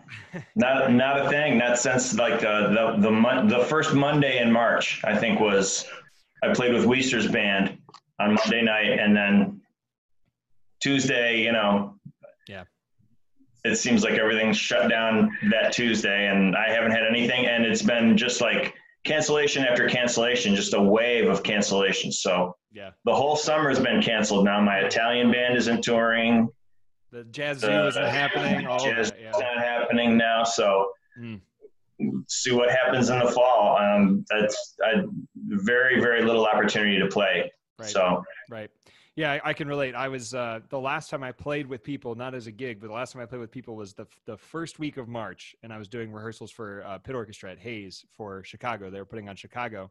not 0.57 0.93
not 0.93 1.21
a 1.27 1.29
thing. 1.29 1.59
Not 1.59 1.79
since 1.79 2.17
like 2.19 2.41
the 2.41 2.69
the 2.97 3.03
the, 3.03 3.11
mon- 3.11 3.47
the 3.49 3.61
first 3.61 3.95
Monday 3.95 4.41
in 4.43 4.51
March, 4.53 5.01
I 5.05 5.17
think 5.17 5.39
was 5.41 5.85
I 6.43 6.53
played 6.55 6.73
with 6.73 6.85
Weister's 6.87 7.29
band 7.29 7.79
on 8.21 8.35
Monday 8.35 8.63
night, 8.63 8.99
and 8.99 9.17
then 9.17 9.61
Tuesday, 10.81 11.43
you 11.43 11.53
know, 11.53 11.99
Yeah. 12.47 12.65
it 13.65 13.77
seems 13.77 14.05
like 14.05 14.15
everything's 14.15 14.57
shut 14.59 14.89
down 14.89 15.37
that 15.51 15.73
Tuesday, 15.73 16.29
and 16.29 16.57
I 16.57 16.71
haven't 16.71 16.93
had 16.93 17.05
anything, 17.05 17.47
and 17.47 17.65
it's 17.65 17.83
been 17.83 18.17
just 18.17 18.41
like 18.41 18.75
cancellation 19.05 19.65
after 19.65 19.89
cancellation, 19.89 20.55
just 20.55 20.75
a 20.75 20.81
wave 20.81 21.29
of 21.29 21.43
cancellations. 21.43 22.15
So 22.15 22.55
Yeah, 22.71 22.91
the 23.05 23.15
whole 23.15 23.35
summer's 23.35 23.81
been 23.81 24.03
canceled 24.03 24.45
now. 24.45 24.61
My 24.61 24.79
Italian 24.81 25.33
band 25.33 25.57
isn't 25.57 25.83
touring. 25.83 26.49
the 27.11 27.25
jazz 27.25 27.61
zoo 27.61 27.87
isn't 27.87 28.05
happening. 28.05 28.67
All 28.67 28.79
jazz 28.79 29.11
that, 29.11 29.19
yeah. 29.21 29.31
is 29.31 29.39
not 29.39 29.59
happening 29.59 30.19
now. 30.19 30.45
So 30.45 30.93
Mm. 31.19 31.41
See 32.29 32.53
what 32.53 32.71
happens 32.71 33.11
in 33.11 33.19
the 33.19 33.31
fall. 33.31 33.79
Um, 33.79 34.25
that's 34.31 34.77
a 34.85 35.03
very, 35.37 36.01
very 36.01 36.23
little 36.23 36.47
opportunity 36.47 36.99
to 36.99 37.07
play. 37.07 37.51
Right. 37.79 37.89
So 37.89 38.23
Right. 38.51 38.71
Yeah, 39.19 39.41
I, 39.43 39.53
can 39.53 39.67
relate. 39.67 39.97
I 39.97 40.07
was 40.07 40.33
uh, 40.33 40.61
the 40.69 40.79
last 40.79 41.11
time 41.11 41.25
I 41.25 41.33
played 41.33 41.67
with 41.67 41.83
people, 41.83 42.15
not 42.15 42.37
as 42.37 42.47
a 42.47 42.53
gig, 42.53 42.79
but 42.81 42.87
the 42.87 42.93
last 42.93 43.13
time 43.13 43.21
I 43.21 43.27
played 43.27 43.41
with 43.41 43.51
people 43.51 43.75
was 43.75 43.93
the 43.93 44.07
the 44.27 44.37
first 44.37 44.79
week 44.79 44.97
of 44.97 45.09
March, 45.09 45.57
and 45.65 45.73
I 45.73 45.79
was 45.79 45.89
doing 45.89 46.13
rehearsals 46.13 46.53
for 46.53 46.85
uh, 46.87 46.99
Pit 46.99 47.17
Orchestra 47.17 47.51
at 47.51 47.59
Hayes 47.59 48.05
for 48.13 48.45
Chicago. 48.45 48.91
They 48.91 49.01
were 49.01 49.05
putting 49.05 49.29
on 49.29 49.35
Chicago, 49.35 49.91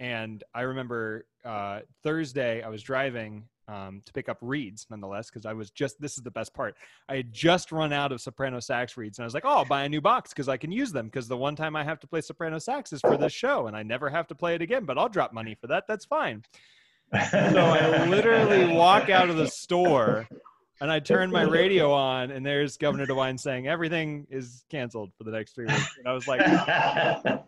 and 0.00 0.42
I 0.52 0.62
remember 0.62 1.26
uh, 1.44 1.82
Thursday 2.02 2.60
I 2.60 2.68
was 2.68 2.82
driving 2.82 3.44
um, 3.68 4.02
to 4.04 4.12
pick 4.12 4.28
up 4.28 4.38
reeds, 4.40 4.86
nonetheless, 4.90 5.28
because 5.30 5.46
I 5.46 5.52
was 5.52 5.70
just 5.70 6.00
this 6.00 6.16
is 6.16 6.22
the 6.22 6.30
best 6.30 6.54
part. 6.54 6.76
I 7.08 7.16
had 7.16 7.32
just 7.32 7.72
run 7.72 7.92
out 7.92 8.12
of 8.12 8.20
soprano 8.20 8.60
sax 8.60 8.96
reeds, 8.96 9.18
and 9.18 9.24
I 9.24 9.26
was 9.26 9.34
like, 9.34 9.44
"Oh, 9.44 9.58
I'll 9.58 9.64
buy 9.64 9.84
a 9.84 9.88
new 9.88 10.00
box 10.00 10.30
because 10.30 10.48
I 10.48 10.56
can 10.56 10.72
use 10.72 10.92
them." 10.92 11.06
Because 11.06 11.28
the 11.28 11.36
one 11.36 11.56
time 11.56 11.76
I 11.76 11.84
have 11.84 12.00
to 12.00 12.06
play 12.06 12.20
soprano 12.20 12.58
sax 12.58 12.92
is 12.92 13.00
for 13.00 13.16
this 13.16 13.32
show, 13.32 13.66
and 13.66 13.76
I 13.76 13.82
never 13.82 14.10
have 14.10 14.26
to 14.28 14.34
play 14.34 14.54
it 14.54 14.62
again. 14.62 14.84
But 14.84 14.98
I'll 14.98 15.08
drop 15.08 15.32
money 15.32 15.56
for 15.60 15.66
that. 15.68 15.84
That's 15.88 16.04
fine. 16.04 16.44
So 17.30 17.38
I 17.38 18.06
literally 18.06 18.72
walk 18.72 19.10
out 19.10 19.30
of 19.30 19.36
the 19.36 19.46
store 19.46 20.28
and 20.80 20.90
I 20.90 21.00
turn 21.00 21.30
my 21.30 21.42
radio 21.42 21.92
on 21.92 22.30
and 22.30 22.44
there's 22.44 22.76
Governor 22.76 23.06
DeWine 23.06 23.38
saying 23.38 23.68
everything 23.68 24.26
is 24.30 24.64
canceled 24.70 25.12
for 25.16 25.24
the 25.24 25.30
next 25.30 25.54
three 25.54 25.66
weeks. 25.66 25.96
And 25.98 26.08
I 26.08 26.12
was 26.12 26.28
like, 26.28 26.40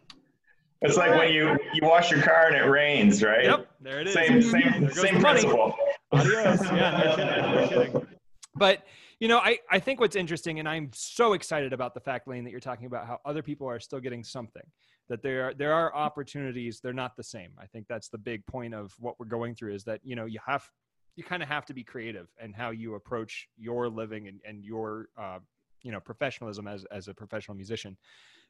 it's 0.80 0.96
like 0.96 1.10
when 1.10 1.32
you 1.32 1.58
you 1.74 1.80
wash 1.82 2.10
your 2.10 2.22
car 2.22 2.46
and 2.46 2.56
it 2.56 2.68
rains, 2.68 3.22
right? 3.22 3.44
yep, 3.44 3.68
there 3.80 4.00
it 4.00 4.06
is. 4.06 4.14
Same 4.14 4.42
same 4.42 4.90
same 4.92 5.20
principle. 5.20 5.74
Adios. 6.12 6.60
Yeah, 6.72 7.02
no 7.04 7.16
kidding, 7.16 7.54
no 7.54 7.68
kidding. 7.68 8.06
But 8.54 8.82
you 9.20 9.26
know, 9.26 9.38
I, 9.38 9.58
I 9.68 9.80
think 9.80 9.98
what's 9.98 10.14
interesting, 10.14 10.60
and 10.60 10.68
I'm 10.68 10.90
so 10.94 11.32
excited 11.32 11.72
about 11.72 11.92
the 11.92 12.00
fact, 12.00 12.28
Lane, 12.28 12.44
that 12.44 12.50
you're 12.50 12.60
talking 12.60 12.86
about 12.86 13.06
how 13.06 13.18
other 13.24 13.42
people 13.42 13.66
are 13.66 13.80
still 13.80 13.98
getting 14.00 14.22
something. 14.22 14.62
That 15.08 15.22
there 15.22 15.48
are 15.48 15.54
there 15.54 15.72
are 15.72 15.94
opportunities, 15.94 16.80
they're 16.80 16.92
not 16.92 17.16
the 17.16 17.22
same. 17.22 17.50
I 17.60 17.66
think 17.66 17.86
that's 17.88 18.08
the 18.08 18.18
big 18.18 18.46
point 18.46 18.74
of 18.74 18.94
what 18.98 19.18
we're 19.18 19.26
going 19.26 19.54
through 19.54 19.74
is 19.74 19.84
that, 19.84 20.00
you 20.04 20.14
know, 20.14 20.26
you 20.26 20.38
have 20.46 20.68
you 21.16 21.24
kind 21.24 21.42
of 21.42 21.48
have 21.48 21.66
to 21.66 21.74
be 21.74 21.82
creative 21.82 22.28
and 22.40 22.54
how 22.54 22.70
you 22.70 22.94
approach 22.94 23.48
your 23.56 23.88
living 23.88 24.28
and, 24.28 24.40
and 24.46 24.64
your 24.64 25.08
uh, 25.18 25.38
you 25.82 25.90
know 25.90 26.00
professionalism 26.00 26.68
as 26.68 26.84
as 26.92 27.08
a 27.08 27.14
professional 27.14 27.56
musician. 27.56 27.96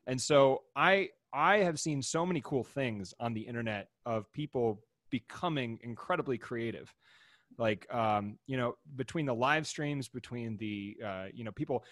And 0.07 0.21
so 0.21 0.63
I 0.77 1.11
I 1.33 1.59
have 1.59 1.79
seen 1.79 2.03
so 2.03 2.27
many 2.27 2.43
cool 2.45 2.65
things 2.65 3.15
on 3.21 3.35
the 3.35 3.41
internet 3.41 3.89
of 4.05 4.31
people 4.33 4.83
becoming 5.11 5.79
incredibly 5.83 6.37
creative 6.37 6.93
like 7.57 7.93
um, 7.93 8.39
you 8.47 8.57
know 8.57 8.75
between 8.97 9.27
the 9.27 9.35
live 9.35 9.67
streams 9.67 10.09
between 10.09 10.57
the 10.59 10.97
uh, 11.05 11.27
you 11.33 11.45
know 11.45 11.53
people 11.53 11.85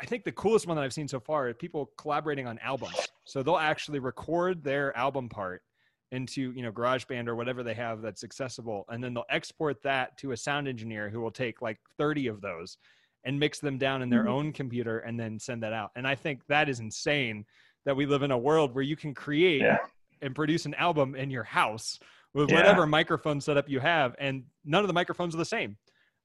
i 0.00 0.06
think 0.06 0.24
the 0.24 0.32
coolest 0.32 0.66
one 0.66 0.76
that 0.76 0.82
i've 0.82 0.94
seen 0.94 1.06
so 1.06 1.20
far 1.20 1.48
is 1.48 1.54
people 1.58 1.90
collaborating 1.98 2.46
on 2.46 2.58
albums 2.60 2.96
so 3.24 3.42
they'll 3.42 3.58
actually 3.58 3.98
record 3.98 4.64
their 4.64 4.96
album 4.96 5.28
part 5.28 5.62
into 6.10 6.52
you 6.52 6.62
know 6.62 6.70
GarageBand 6.72 7.26
or 7.28 7.34
whatever 7.34 7.62
they 7.64 7.74
have 7.74 8.00
that's 8.00 8.22
accessible, 8.22 8.84
and 8.88 9.02
then 9.02 9.14
they'll 9.14 9.24
export 9.30 9.82
that 9.82 10.16
to 10.18 10.30
a 10.30 10.36
sound 10.36 10.68
engineer 10.68 11.10
who 11.10 11.20
will 11.20 11.30
take 11.32 11.60
like 11.60 11.78
30 11.98 12.28
of 12.28 12.40
those 12.40 12.78
and 13.24 13.40
mix 13.40 13.58
them 13.58 13.78
down 13.78 14.00
in 14.00 14.10
their 14.10 14.24
Mhm. 14.24 14.28
own 14.28 14.52
computer 14.52 15.00
and 15.00 15.18
then 15.18 15.40
send 15.40 15.62
that 15.64 15.72
out. 15.72 15.90
And 15.96 16.06
I 16.06 16.14
think 16.14 16.46
that 16.46 16.68
is 16.68 16.78
insane 16.78 17.46
that 17.84 17.96
we 17.96 18.06
live 18.06 18.22
in 18.22 18.30
a 18.30 18.38
world 18.38 18.74
where 18.74 18.84
you 18.84 18.94
can 18.96 19.12
create 19.12 19.62
Yeah. 19.62 19.78
and 20.22 20.36
produce 20.36 20.66
an 20.66 20.74
album 20.74 21.16
in 21.16 21.30
your 21.30 21.42
house 21.42 21.98
with 22.34 22.50
Yeah. 22.50 22.56
whatever 22.56 22.86
microphone 22.86 23.40
setup 23.40 23.68
you 23.68 23.80
have, 23.80 24.14
and 24.18 24.44
none 24.64 24.82
of 24.82 24.88
the 24.88 24.94
microphones 24.94 25.34
are 25.34 25.38
the 25.38 25.44
same, 25.44 25.78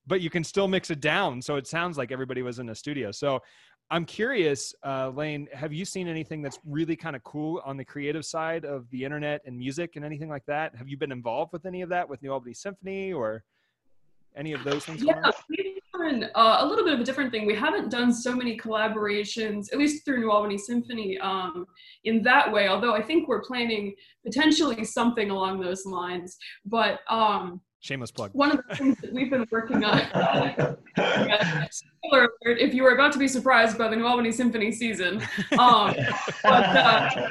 but 0.08 0.22
you 0.22 0.30
can 0.30 0.44
still 0.44 0.68
mix 0.68 0.90
it 0.90 1.00
down 1.00 1.42
so 1.42 1.56
it 1.56 1.68
sounds 1.68 1.98
like 1.98 2.12
everybody 2.12 2.42
was 2.42 2.60
in 2.60 2.70
a 2.70 2.76
studio. 2.76 3.12
So 3.12 3.42
I'm 3.92 4.06
curious, 4.06 4.74
uh, 4.84 5.10
Lane, 5.10 5.48
have 5.54 5.74
you 5.74 5.86
seen 5.86 6.08
anything 6.08 6.42
that's 6.42 6.60
really 6.64 6.96
kind 6.96 7.16
of 7.16 7.24
cool 7.24 7.62
on 7.66 7.76
the 7.78 7.86
creative 7.86 8.26
side 8.26 8.66
of 8.66 8.90
the 8.92 9.04
internet 9.04 9.42
and 9.46 9.58
music 9.58 9.96
and 9.96 10.06
anything 10.06 10.30
like 10.30 10.46
that? 10.46 10.76
Have 10.76 10.88
you 10.88 10.98
been 10.98 11.12
involved 11.12 11.54
with 11.54 11.66
any 11.66 11.82
of 11.82 11.90
that 11.90 12.08
with 12.08 12.22
New 12.22 12.32
Albany 12.32 12.54
Symphony 12.54 13.14
or 13.14 13.44
any 14.40 14.54
of 14.54 14.64
those 14.64 14.86
things? 14.86 15.04
Yeah, 15.04 15.30
we've 15.50 15.76
done 15.94 16.30
uh, 16.34 16.58
a 16.62 16.66
little 16.66 16.86
bit 16.86 16.94
of 16.94 17.00
a 17.02 17.04
different 17.04 17.32
thing. 17.32 17.46
We 17.46 17.56
haven't 17.56 17.90
done 17.90 18.14
so 18.14 18.34
many 18.34 18.58
collaborations, 18.58 19.72
at 19.72 19.78
least 19.78 20.06
through 20.06 20.22
New 20.22 20.32
Albany 20.32 20.58
Symphony, 20.58 21.20
um, 21.20 21.68
in 22.06 22.24
that 22.24 22.52
way. 22.52 22.70
Although 22.70 22.96
I 22.96 23.02
think 23.02 23.28
we're 23.28 23.44
planning 23.44 23.94
potentially 24.26 24.84
something 24.86 25.30
along 25.30 25.60
those 25.60 25.86
lines. 25.86 26.38
But 26.66 27.02
um, 27.10 27.62
Shameless 27.82 28.12
plug. 28.12 28.32
one 28.34 28.52
of 28.52 28.62
the 28.68 28.76
things 28.76 28.98
that 29.02 29.14
we've 29.14 29.30
been 29.30 29.46
working 29.52 29.84
on. 29.84 30.00
Spoiler 31.72 32.30
alert, 32.46 32.60
if 32.60 32.74
you 32.74 32.84
were 32.84 32.94
about 32.94 33.12
to 33.14 33.20
be 33.20 33.28
surprised 33.28 33.78
by 33.78 33.90
the 33.90 33.96
New 33.96 34.06
Albany 34.06 34.32
Symphony 34.32 34.72
season. 34.72 35.22
Um, 35.58 35.96
but, 36.44 36.66
uh, 36.78 37.30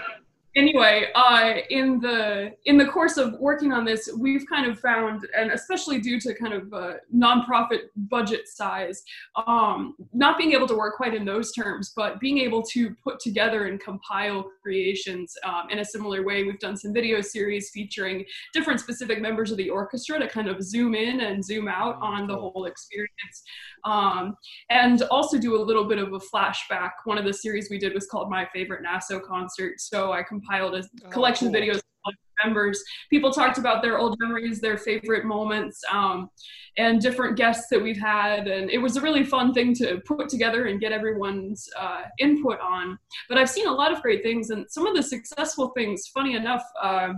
anyway, 0.55 1.09
uh, 1.15 1.55
in 1.71 2.01
the 2.01 2.53
in 2.67 2.77
the 2.77 2.87
course 2.87 3.17
of 3.17 3.35
working 3.41 3.73
on 3.73 3.85
this, 3.85 4.09
we've 4.19 4.47
kind 4.49 4.71
of 4.71 4.79
found, 4.79 5.27
and 5.37 5.51
especially 5.51 6.01
due 6.01 6.21
to 6.21 6.35
kind 6.35 6.55
of 6.55 6.73
uh, 6.73 6.93
nonprofit 7.15 7.89
budget 7.97 8.49
size, 8.49 9.03
um, 9.47 9.95
not 10.13 10.39
being 10.39 10.53
able 10.53 10.69
to 10.69 10.77
work 10.77 10.97
quite 10.97 11.15
in 11.15 11.25
those 11.25 11.53
terms, 11.53 11.93
but 11.97 12.21
being 12.21 12.39
able 12.39 12.63
to 12.63 12.95
put 13.03 13.19
together 13.21 13.67
and 13.67 13.81
compile 13.81 14.51
creations 14.63 15.35
um, 15.45 15.71
in 15.71 15.79
a 15.81 15.85
similar 15.85 16.25
way. 16.25 16.45
We've 16.45 16.59
done 16.61 16.77
some 16.77 16.93
video 16.93 17.21
series 17.21 17.71
featuring 17.71 18.25
different 18.53 18.81
specific 18.81 19.21
members 19.21 19.51
of 19.51 19.57
the 19.57 19.71
orchestra 19.71 20.19
to 20.19 20.29
kind 20.29 20.49
of 20.49 20.63
zoom 20.63 20.95
in 20.95 21.21
and 21.21 21.45
zoom 21.45 21.69
out 21.69 21.89
Oh, 21.89 22.07
on 22.07 22.27
the 22.27 22.37
whole 22.37 22.67
experience. 22.67 23.43
Um, 23.85 24.37
and 24.71 25.03
also 25.11 25.39
do 25.39 25.61
a 25.61 25.63
little 25.63 25.85
bit 25.85 25.99
of 25.99 26.13
a 26.13 26.19
flashback. 26.19 26.91
One 27.05 27.19
of 27.19 27.25
the 27.25 27.33
series 27.33 27.69
we 27.71 27.79
did 27.79 27.95
was 27.95 28.07
called 28.07 28.31
My 28.31 28.47
Favorite 28.53 28.85
NASO 28.85 29.23
Concert. 29.23 29.81
So 29.81 30.13
I 30.13 30.23
compiled 30.41 30.75
a 30.75 30.79
Oh, 30.79 31.09
collection 31.11 31.49
cool. 31.49 31.57
of 31.57 31.63
videos 31.63 31.77
of 32.07 32.15
members. 32.45 32.83
People 33.11 33.33
talked 33.33 33.59
about 33.59 33.83
their 33.83 33.99
old 33.99 34.17
memories, 34.21 34.61
their 34.61 34.79
favorite 34.79 35.25
moments, 35.25 35.83
um, 35.93 36.31
and 36.77 37.01
different 37.01 37.37
guests 37.37 37.67
that 37.71 37.83
we've 37.83 37.99
had. 37.99 38.47
And 38.47 38.71
it 38.71 38.79
was 38.79 38.97
a 38.97 39.01
really 39.01 39.25
fun 39.25 39.53
thing 39.53 39.75
to 39.75 40.01
put 40.07 40.29
together 40.29 40.67
and 40.67 40.81
get 40.81 40.93
everyone's 40.93 41.69
uh, 41.79 42.03
input 42.19 42.61
on. 42.61 42.99
But 43.29 43.39
I've 43.39 43.51
seen 43.51 43.67
a 43.67 43.73
lot 43.73 43.93
of 43.93 44.01
great 44.01 44.23
things, 44.23 44.51
and 44.51 44.65
some 44.71 44.87
of 44.87 44.95
the 44.95 45.03
successful 45.03 45.73
things, 45.77 46.07
funny 46.15 46.37
enough, 46.37 46.63
uh, 46.81 47.15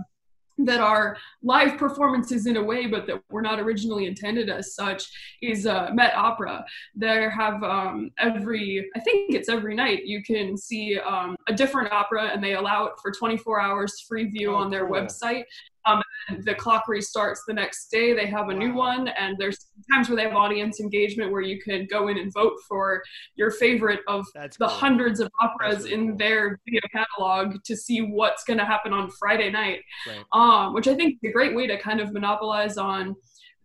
that 0.59 0.79
are 0.79 1.17
live 1.43 1.77
performances 1.77 2.45
in 2.45 2.57
a 2.57 2.63
way, 2.63 2.85
but 2.87 3.07
that 3.07 3.21
were 3.29 3.41
not 3.41 3.59
originally 3.59 4.05
intended 4.05 4.49
as 4.49 4.75
such, 4.75 5.03
is 5.41 5.65
uh, 5.65 5.89
Met 5.93 6.13
Opera. 6.15 6.63
They 6.95 7.27
have 7.29 7.63
um, 7.63 8.11
every, 8.19 8.89
I 8.95 8.99
think 8.99 9.33
it's 9.33 9.49
every 9.49 9.75
night, 9.75 10.05
you 10.05 10.21
can 10.23 10.57
see 10.57 10.99
um, 10.99 11.35
a 11.47 11.53
different 11.53 11.91
opera, 11.91 12.29
and 12.33 12.43
they 12.43 12.53
allow 12.55 12.85
it 12.85 12.93
for 13.01 13.11
24 13.11 13.59
hours 13.61 14.01
free 14.07 14.29
view 14.29 14.51
Oh, 14.51 14.55
on 14.55 14.69
their 14.69 14.85
cool. 14.87 14.95
website. 14.95 15.43
Um, 15.85 16.01
and 16.29 16.43
the 16.45 16.53
clock 16.53 16.85
restarts 16.87 17.39
the 17.47 17.53
next 17.53 17.89
day. 17.89 18.13
They 18.13 18.27
have 18.27 18.49
a 18.49 18.53
new 18.53 18.73
one, 18.73 19.07
and 19.07 19.35
there's 19.39 19.57
times 19.91 20.07
where 20.09 20.15
they 20.15 20.23
have 20.23 20.33
audience 20.35 20.79
engagement 20.79 21.31
where 21.31 21.41
you 21.41 21.59
can 21.61 21.87
go 21.89 22.07
in 22.09 22.17
and 22.19 22.31
vote 22.33 22.53
for 22.67 23.01
your 23.35 23.49
favorite 23.51 24.01
of 24.07 24.25
That's 24.35 24.57
the 24.57 24.67
cool. 24.67 24.75
hundreds 24.75 25.19
of 25.19 25.31
operas 25.41 25.83
really 25.85 25.93
in 25.95 26.07
cool. 26.09 26.17
their 26.17 26.59
video 26.65 26.81
catalog 26.91 27.63
to 27.63 27.75
see 27.75 28.01
what's 28.01 28.43
going 28.43 28.59
to 28.59 28.65
happen 28.65 28.93
on 28.93 29.09
Friday 29.19 29.49
night 29.51 29.79
Right. 30.07 30.23
um, 30.33 30.73
which 30.73 30.87
I 30.87 30.93
think 30.93 31.15
is 31.23 31.29
a 31.29 31.33
great 31.33 31.55
way 31.55 31.65
to 31.67 31.77
kind 31.79 31.99
of 31.99 32.13
monopolize 32.13 32.77
on 32.77 33.15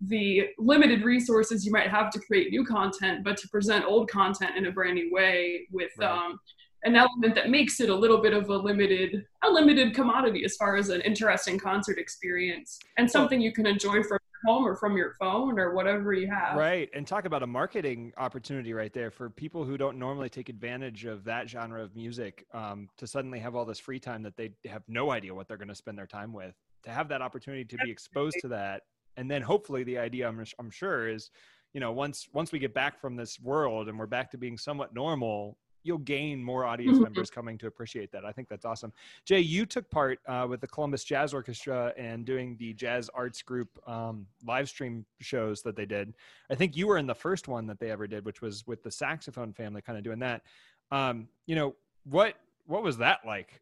the 0.00 0.48
limited 0.58 1.02
resources 1.04 1.64
you 1.64 1.72
might 1.72 1.88
have 1.88 2.10
to 2.10 2.18
create 2.20 2.50
new 2.50 2.64
content, 2.64 3.24
but 3.24 3.36
to 3.38 3.48
present 3.48 3.84
old 3.84 4.10
content 4.10 4.56
in 4.56 4.66
a 4.66 4.72
brand 4.72 4.94
new 4.94 5.10
way 5.12 5.66
with 5.70 5.90
Right. 5.98 6.10
um, 6.10 6.38
an 6.86 6.94
element 6.94 7.34
that 7.34 7.50
makes 7.50 7.80
it 7.80 7.90
a 7.90 7.94
little 7.94 8.18
bit 8.22 8.32
of 8.32 8.48
a 8.48 8.56
limited, 8.56 9.26
a 9.44 9.50
limited 9.50 9.92
commodity 9.92 10.44
as 10.44 10.54
far 10.56 10.76
as 10.76 10.88
an 10.88 11.00
interesting 11.00 11.58
concert 11.58 11.98
experience 11.98 12.78
and 12.96 13.10
something 13.10 13.40
you 13.40 13.52
can 13.52 13.66
enjoy 13.66 14.04
from 14.04 14.18
home 14.46 14.64
or 14.64 14.76
from 14.76 14.96
your 14.96 15.14
phone 15.18 15.58
or 15.58 15.74
whatever 15.74 16.12
you 16.12 16.30
have. 16.30 16.56
Right. 16.56 16.88
And 16.94 17.04
talk 17.04 17.24
about 17.24 17.42
a 17.42 17.46
marketing 17.46 18.12
opportunity 18.16 18.72
right 18.72 18.92
there 18.92 19.10
for 19.10 19.28
people 19.28 19.64
who 19.64 19.76
don't 19.76 19.98
normally 19.98 20.28
take 20.28 20.48
advantage 20.48 21.04
of 21.06 21.24
that 21.24 21.50
genre 21.50 21.82
of 21.82 21.96
music 21.96 22.46
um, 22.54 22.88
to 22.98 23.06
suddenly 23.06 23.40
have 23.40 23.56
all 23.56 23.64
this 23.64 23.80
free 23.80 23.98
time 23.98 24.22
that 24.22 24.36
they 24.36 24.52
have 24.66 24.82
no 24.86 25.10
idea 25.10 25.34
what 25.34 25.48
they're 25.48 25.56
going 25.56 25.66
to 25.66 25.74
spend 25.74 25.98
their 25.98 26.06
time 26.06 26.32
with. 26.32 26.54
To 26.84 26.90
have 26.90 27.08
that 27.08 27.20
opportunity 27.20 27.64
to 27.64 27.76
be 27.78 27.90
exposed 27.90 28.36
to 28.42 28.48
that. 28.48 28.82
And 29.16 29.28
then 29.28 29.42
hopefully 29.42 29.82
the 29.82 29.98
idea, 29.98 30.28
I'm, 30.28 30.44
I'm 30.60 30.70
sure, 30.70 31.08
is, 31.08 31.30
you 31.72 31.80
know, 31.80 31.90
once 31.90 32.28
once 32.32 32.52
we 32.52 32.60
get 32.60 32.74
back 32.74 33.00
from 33.00 33.16
this 33.16 33.40
world 33.40 33.88
and 33.88 33.98
we're 33.98 34.06
back 34.06 34.30
to 34.30 34.38
being 34.38 34.56
somewhat 34.56 34.94
normal, 34.94 35.58
you'll 35.86 35.98
gain 35.98 36.42
more 36.42 36.64
audience 36.64 36.98
Mhm. 36.98 37.04
members 37.04 37.30
coming 37.30 37.56
to 37.58 37.66
appreciate 37.66 38.10
that. 38.12 38.24
I 38.24 38.32
think 38.32 38.48
that's 38.48 38.64
awesome. 38.64 38.92
Jay, 39.24 39.40
you 39.40 39.64
took 39.64 39.88
part 39.90 40.18
uh, 40.26 40.46
with 40.48 40.60
the 40.60 40.66
Columbus 40.66 41.04
Jazz 41.04 41.32
Orchestra 41.32 41.92
and 41.96 42.24
doing 42.26 42.56
the 42.58 42.74
Jazz 42.74 43.08
Arts 43.14 43.42
Group 43.42 43.68
um, 43.88 44.26
live 44.44 44.68
stream 44.68 45.06
shows 45.20 45.62
that 45.62 45.76
they 45.76 45.86
did. 45.86 46.14
I 46.50 46.54
think 46.56 46.76
you 46.76 46.86
were 46.88 46.98
in 46.98 47.06
the 47.06 47.14
first 47.14 47.48
one 47.48 47.66
that 47.68 47.78
they 47.78 47.90
ever 47.90 48.06
did, 48.06 48.24
which 48.24 48.42
was 48.42 48.66
with 48.66 48.82
the 48.82 48.90
saxophone 48.90 49.52
family, 49.52 49.80
kind 49.80 49.96
of 49.96 50.04
doing 50.04 50.18
that. 50.18 50.42
Um, 50.90 51.28
you 51.46 51.54
know 51.54 51.76
what? 52.04 52.34
What 52.66 52.82
was 52.82 52.98
that 52.98 53.20
like? 53.24 53.60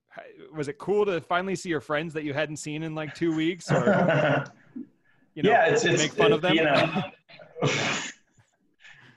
Was 0.55 0.69
it 0.69 0.79
cool 0.79 1.05
to 1.05 1.21
finally 1.21 1.57
see 1.57 1.69
your 1.69 1.81
friends 1.83 2.15
that 2.15 2.25
you 2.25 2.33
hadn't 2.33 2.57
seen 2.57 2.83
in 2.83 2.95
like 2.95 3.15
two 3.15 3.35
weeks, 3.37 3.71
or 3.71 3.85
you 5.35 5.43
know, 5.43 5.51
yeah, 5.51 5.67
it's, 5.67 5.85
it's 5.85 6.03
make 6.03 6.13
fun 6.13 6.33
of 6.33 6.41
them? 6.41 6.55
You 6.55 6.65
know, 6.65 7.03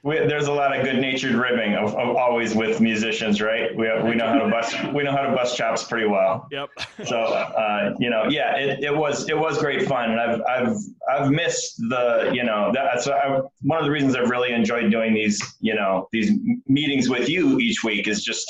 we, 0.08 0.20
there's 0.20 0.48
a 0.48 0.54
lot 0.54 0.74
of 0.74 0.86
good-natured 0.86 1.34
ribbing 1.34 1.76
of, 1.76 1.94
of 1.96 2.16
always 2.16 2.56
with 2.56 2.80
musicians, 2.80 3.42
right? 3.42 3.76
We 3.76 3.88
we 4.04 4.16
know 4.16 4.28
how 4.28 4.40
to 4.40 4.50
bust 4.50 4.74
we 4.94 5.04
know 5.04 5.12
how 5.12 5.24
to 5.24 5.36
bust 5.36 5.58
chops 5.58 5.84
pretty 5.84 6.08
well. 6.08 6.48
Yep. 6.50 6.70
So 7.06 7.20
uh, 7.20 7.94
you 8.00 8.10
know, 8.10 8.24
yeah, 8.30 8.56
it, 8.56 8.86
it 8.86 8.96
was 8.96 9.28
it 9.28 9.38
was 9.38 9.58
great 9.58 9.86
fun, 9.86 10.12
and 10.12 10.22
I've 10.22 10.42
I've 10.50 10.78
I've 11.12 11.30
missed 11.30 11.76
the 11.90 12.32
you 12.34 12.46
know 12.46 12.72
that's 12.74 13.10
I, 13.10 13.42
one 13.64 13.80
of 13.80 13.84
the 13.84 13.92
reasons 13.92 14.16
I've 14.16 14.30
really 14.30 14.54
enjoyed 14.54 14.90
doing 14.90 15.14
these 15.14 15.42
you 15.60 15.76
know 15.76 16.08
these 16.14 16.32
meetings 16.68 17.10
with 17.10 17.28
you 17.28 17.60
each 17.60 17.84
week 17.84 18.08
is 18.08 18.24
just 18.24 18.48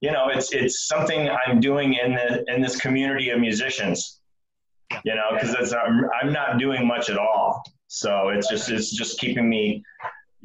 you 0.00 0.10
know 0.10 0.28
it's 0.30 0.54
it's 0.54 0.88
something 0.88 1.28
I'm 1.28 1.60
doing 1.60 1.94
in 2.02 2.14
the 2.14 2.44
in 2.48 2.62
this 2.62 2.76
community 2.80 3.28
of 3.28 3.40
musicians, 3.40 4.20
you 5.04 5.14
know, 5.14 5.28
because 5.34 5.74
I'm 5.74 6.08
I'm 6.18 6.32
not 6.32 6.58
doing 6.58 6.86
much 6.86 7.10
at 7.10 7.18
all, 7.18 7.62
so 7.88 8.30
it's 8.30 8.48
just 8.48 8.70
it's 8.70 8.90
just 8.96 9.20
keeping 9.20 9.50
me. 9.50 9.82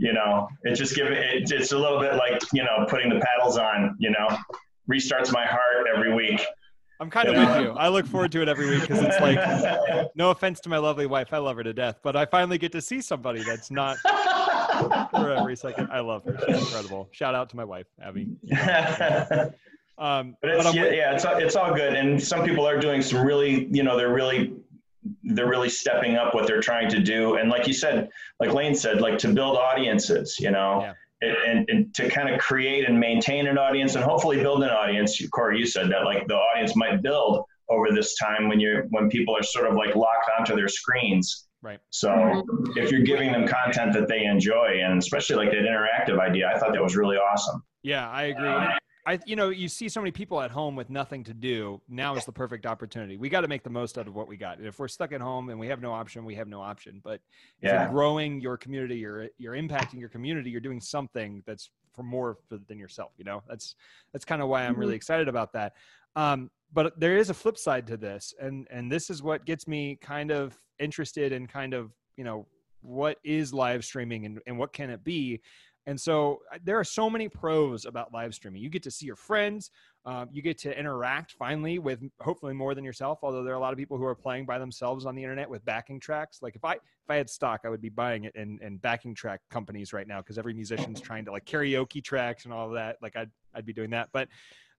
You 0.03 0.13
know, 0.13 0.47
it 0.63 0.75
just 0.75 0.95
give 0.95 1.07
it. 1.07 1.49
It's 1.51 1.71
a 1.71 1.77
little 1.77 1.99
bit 1.99 2.15
like 2.15 2.41
you 2.51 2.63
know 2.63 2.85
putting 2.89 3.09
the 3.09 3.19
paddles 3.19 3.57
on. 3.57 3.95
You 3.99 4.11
know, 4.11 4.27
restarts 4.91 5.31
my 5.31 5.45
heart 5.45 5.87
every 5.93 6.13
week. 6.13 6.41
I'm 6.99 7.09
kind 7.09 7.27
of 7.29 7.35
with 7.35 7.65
you. 7.65 7.71
I 7.71 7.87
look 7.89 8.05
forward 8.05 8.31
to 8.33 8.41
it 8.41 8.47
every 8.47 8.69
week 8.69 8.81
because 8.81 9.01
it's 9.01 9.19
like, 9.19 10.15
no 10.15 10.29
offense 10.29 10.59
to 10.61 10.69
my 10.69 10.77
lovely 10.77 11.05
wife, 11.05 11.33
I 11.33 11.37
love 11.37 11.57
her 11.57 11.63
to 11.63 11.73
death, 11.73 11.99
but 12.03 12.15
I 12.15 12.25
finally 12.25 12.57
get 12.57 12.71
to 12.73 12.81
see 12.81 13.01
somebody 13.01 13.43
that's 13.43 13.71
not 13.71 13.97
for 15.11 15.33
every 15.33 15.57
second. 15.57 15.89
I 15.91 15.99
love 15.99 16.23
her. 16.25 16.37
She's 16.45 16.59
incredible. 16.59 17.09
Shout 17.11 17.35
out 17.35 17.49
to 17.49 17.57
my 17.57 17.65
wife, 17.65 17.87
Abby. 18.01 18.29
Um, 19.95 20.35
But 20.41 20.49
it's 20.51 20.65
I'm 20.65 20.75
yeah, 20.75 20.89
yeah, 20.89 21.13
it's 21.13 21.23
it's 21.23 21.55
all 21.55 21.71
good, 21.73 21.93
and 21.93 22.21
some 22.21 22.43
people 22.43 22.65
are 22.65 22.79
doing 22.79 23.03
some 23.03 23.23
really, 23.23 23.67
you 23.71 23.83
know, 23.83 23.95
they're 23.95 24.11
really, 24.11 24.53
they're 25.23 25.49
really 25.49 25.69
stepping 25.69 26.15
up 26.15 26.33
what 26.33 26.47
they're 26.47 26.61
trying 26.61 26.89
to 26.89 26.99
do, 26.99 27.35
and 27.35 27.49
like 27.49 27.67
you 27.67 27.73
said, 27.73 28.09
like 28.39 28.53
Lane 28.53 28.75
said, 28.75 29.01
like 29.01 29.17
to 29.19 29.27
build 29.33 29.57
audiences, 29.57 30.37
you 30.39 30.51
know, 30.51 30.79
Yeah. 30.81 30.93
and, 31.21 31.37
and, 31.59 31.69
and 31.69 31.95
to 31.95 32.09
kind 32.09 32.29
of 32.33 32.39
create 32.39 32.87
and 32.87 32.99
maintain 32.99 33.47
an 33.47 33.57
audience, 33.57 33.95
and 33.95 34.03
hopefully 34.03 34.37
build 34.41 34.63
an 34.63 34.69
audience. 34.69 35.19
Korey, 35.31 35.57
you 35.59 35.65
said 35.65 35.89
that 35.91 36.03
like 36.05 36.27
the 36.27 36.35
audience 36.35 36.75
might 36.75 37.01
build 37.01 37.43
over 37.69 37.91
this 37.91 38.15
time 38.17 38.49
when 38.49 38.59
you're 38.59 38.83
when 38.91 39.09
people 39.09 39.35
are 39.35 39.43
sort 39.43 39.67
of 39.67 39.75
like 39.75 39.95
locked 39.95 40.29
onto 40.37 40.55
their 40.55 40.67
screens. 40.67 41.47
Right. 41.61 41.79
So 41.91 42.09
Mhm. 42.09 42.77
if 42.77 42.91
you're 42.91 43.01
giving 43.01 43.31
them 43.31 43.47
content 43.47 43.93
that 43.93 44.07
they 44.09 44.25
enjoy, 44.25 44.81
and 44.83 44.99
especially 44.99 45.37
like 45.37 45.51
that 45.51 45.63
interactive 45.63 46.19
idea, 46.19 46.51
I 46.53 46.59
thought 46.59 46.73
that 46.73 46.83
was 46.83 46.95
really 46.97 47.15
awesome. 47.17 47.63
Yeah, 47.83 48.09
I 48.09 48.23
agree. 48.23 48.77
I, 49.05 49.19
you 49.25 49.35
know, 49.35 49.49
you 49.49 49.67
see 49.67 49.89
so 49.89 49.99
many 49.99 50.11
people 50.11 50.41
at 50.41 50.49
home 50.49 50.75
with 50.75 50.89
nothing 50.89 51.23
to 51.25 51.33
do. 51.33 51.81
Now 51.89 52.15
is 52.15 52.25
the 52.25 52.31
perfect 52.31 52.65
opportunity. 52.65 53.17
We 53.17 53.27
got 53.27 53.41
to 53.41 53.49
make 53.49 53.63
the 53.63 53.69
most 53.69 53.97
out 53.97 54.07
of 54.07 54.15
what 54.15 54.27
we 54.27 54.37
got. 54.37 54.59
And 54.59 54.67
If 54.67 54.79
we're 54.79 54.87
stuck 54.87 55.11
at 55.11 55.19
home 55.19 55.49
and 55.49 55.59
we 55.59 55.67
have 55.67 55.81
no 55.81 55.91
option, 55.91 56.23
we 56.23 56.35
have 56.35 56.47
no 56.47 56.61
option. 56.61 57.01
But 57.03 57.19
if 57.61 57.69
Yeah. 57.69 57.83
you're 57.83 57.91
growing 57.91 58.39
your 58.39 58.57
community, 58.57 58.97
you're 58.97 59.29
you're 59.37 59.55
impacting 59.55 59.99
your 59.99 60.09
community. 60.09 60.49
You're 60.49 60.61
doing 60.61 60.79
something 60.79 61.43
that's 61.45 61.69
for 61.93 62.03
more 62.03 62.37
for, 62.47 62.57
than 62.67 62.79
yourself. 62.79 63.11
You 63.17 63.25
know, 63.25 63.43
that's 63.47 63.75
that's 64.13 64.25
kind 64.25 64.41
of 64.41 64.47
why 64.47 64.65
I'm 64.65 64.75
really 64.75 64.91
mm-hmm. 64.91 64.95
excited 64.97 65.27
about 65.27 65.53
that. 65.53 65.73
Um, 66.15 66.49
but 66.71 66.99
there 66.99 67.17
is 67.17 67.29
a 67.29 67.33
flip 67.33 67.57
side 67.57 67.87
to 67.87 67.97
this, 67.97 68.33
and 68.39 68.67
and 68.71 68.91
this 68.91 69.09
is 69.09 69.21
what 69.21 69.45
gets 69.45 69.67
me 69.67 69.97
kind 70.01 70.31
of 70.31 70.57
interested 70.79 71.31
in 71.31 71.45
kind 71.47 71.73
of 71.73 71.91
you 72.15 72.23
know 72.23 72.47
what 72.81 73.17
is 73.23 73.53
live 73.53 73.85
streaming 73.85 74.25
and, 74.25 74.39
and 74.45 74.57
what 74.57 74.73
can 74.73 74.89
it 74.89 75.03
be 75.03 75.41
and 75.85 75.99
so 75.99 76.39
uh, 76.53 76.57
there 76.63 76.79
are 76.79 76.83
so 76.83 77.09
many 77.09 77.27
pros 77.27 77.85
about 77.85 78.13
live 78.13 78.33
streaming. 78.33 78.61
You 78.61 78.69
get 78.69 78.83
to 78.83 78.91
see 78.91 79.05
your 79.05 79.15
friends. 79.15 79.71
Um, 80.05 80.29
you 80.31 80.41
get 80.41 80.57
to 80.59 80.77
interact 80.77 81.33
finally 81.33 81.79
with 81.79 81.99
hopefully 82.21 82.53
more 82.53 82.73
than 82.73 82.83
yourself. 82.83 83.19
Although 83.21 83.43
there 83.43 83.53
are 83.53 83.57
a 83.57 83.59
lot 83.59 83.73
of 83.73 83.77
people 83.77 83.97
who 83.97 84.05
are 84.05 84.15
playing 84.15 84.45
by 84.45 84.59
themselves 84.59 85.05
on 85.05 85.15
the 85.15 85.21
internet 85.21 85.49
with 85.49 85.63
backing 85.65 85.99
tracks. 85.99 86.39
Like 86.41 86.55
if 86.55 86.63
I 86.63 86.73
if 86.73 87.09
I 87.09 87.15
had 87.15 87.29
stock, 87.29 87.61
I 87.65 87.69
would 87.69 87.81
be 87.81 87.89
buying 87.89 88.23
it 88.23 88.35
in, 88.35 88.59
in 88.61 88.77
backing 88.77 89.13
track 89.13 89.41
companies 89.49 89.91
right 89.91 90.07
now 90.07 90.21
because 90.21 90.37
every 90.37 90.53
musician's 90.53 91.01
trying 91.01 91.25
to 91.25 91.31
like 91.31 91.45
karaoke 91.45 92.03
tracks 92.03 92.45
and 92.45 92.53
all 92.53 92.67
of 92.67 92.73
that. 92.75 92.97
Like 93.01 93.15
I'd 93.15 93.31
I'd 93.53 93.65
be 93.65 93.73
doing 93.73 93.89
that. 93.91 94.09
But 94.13 94.29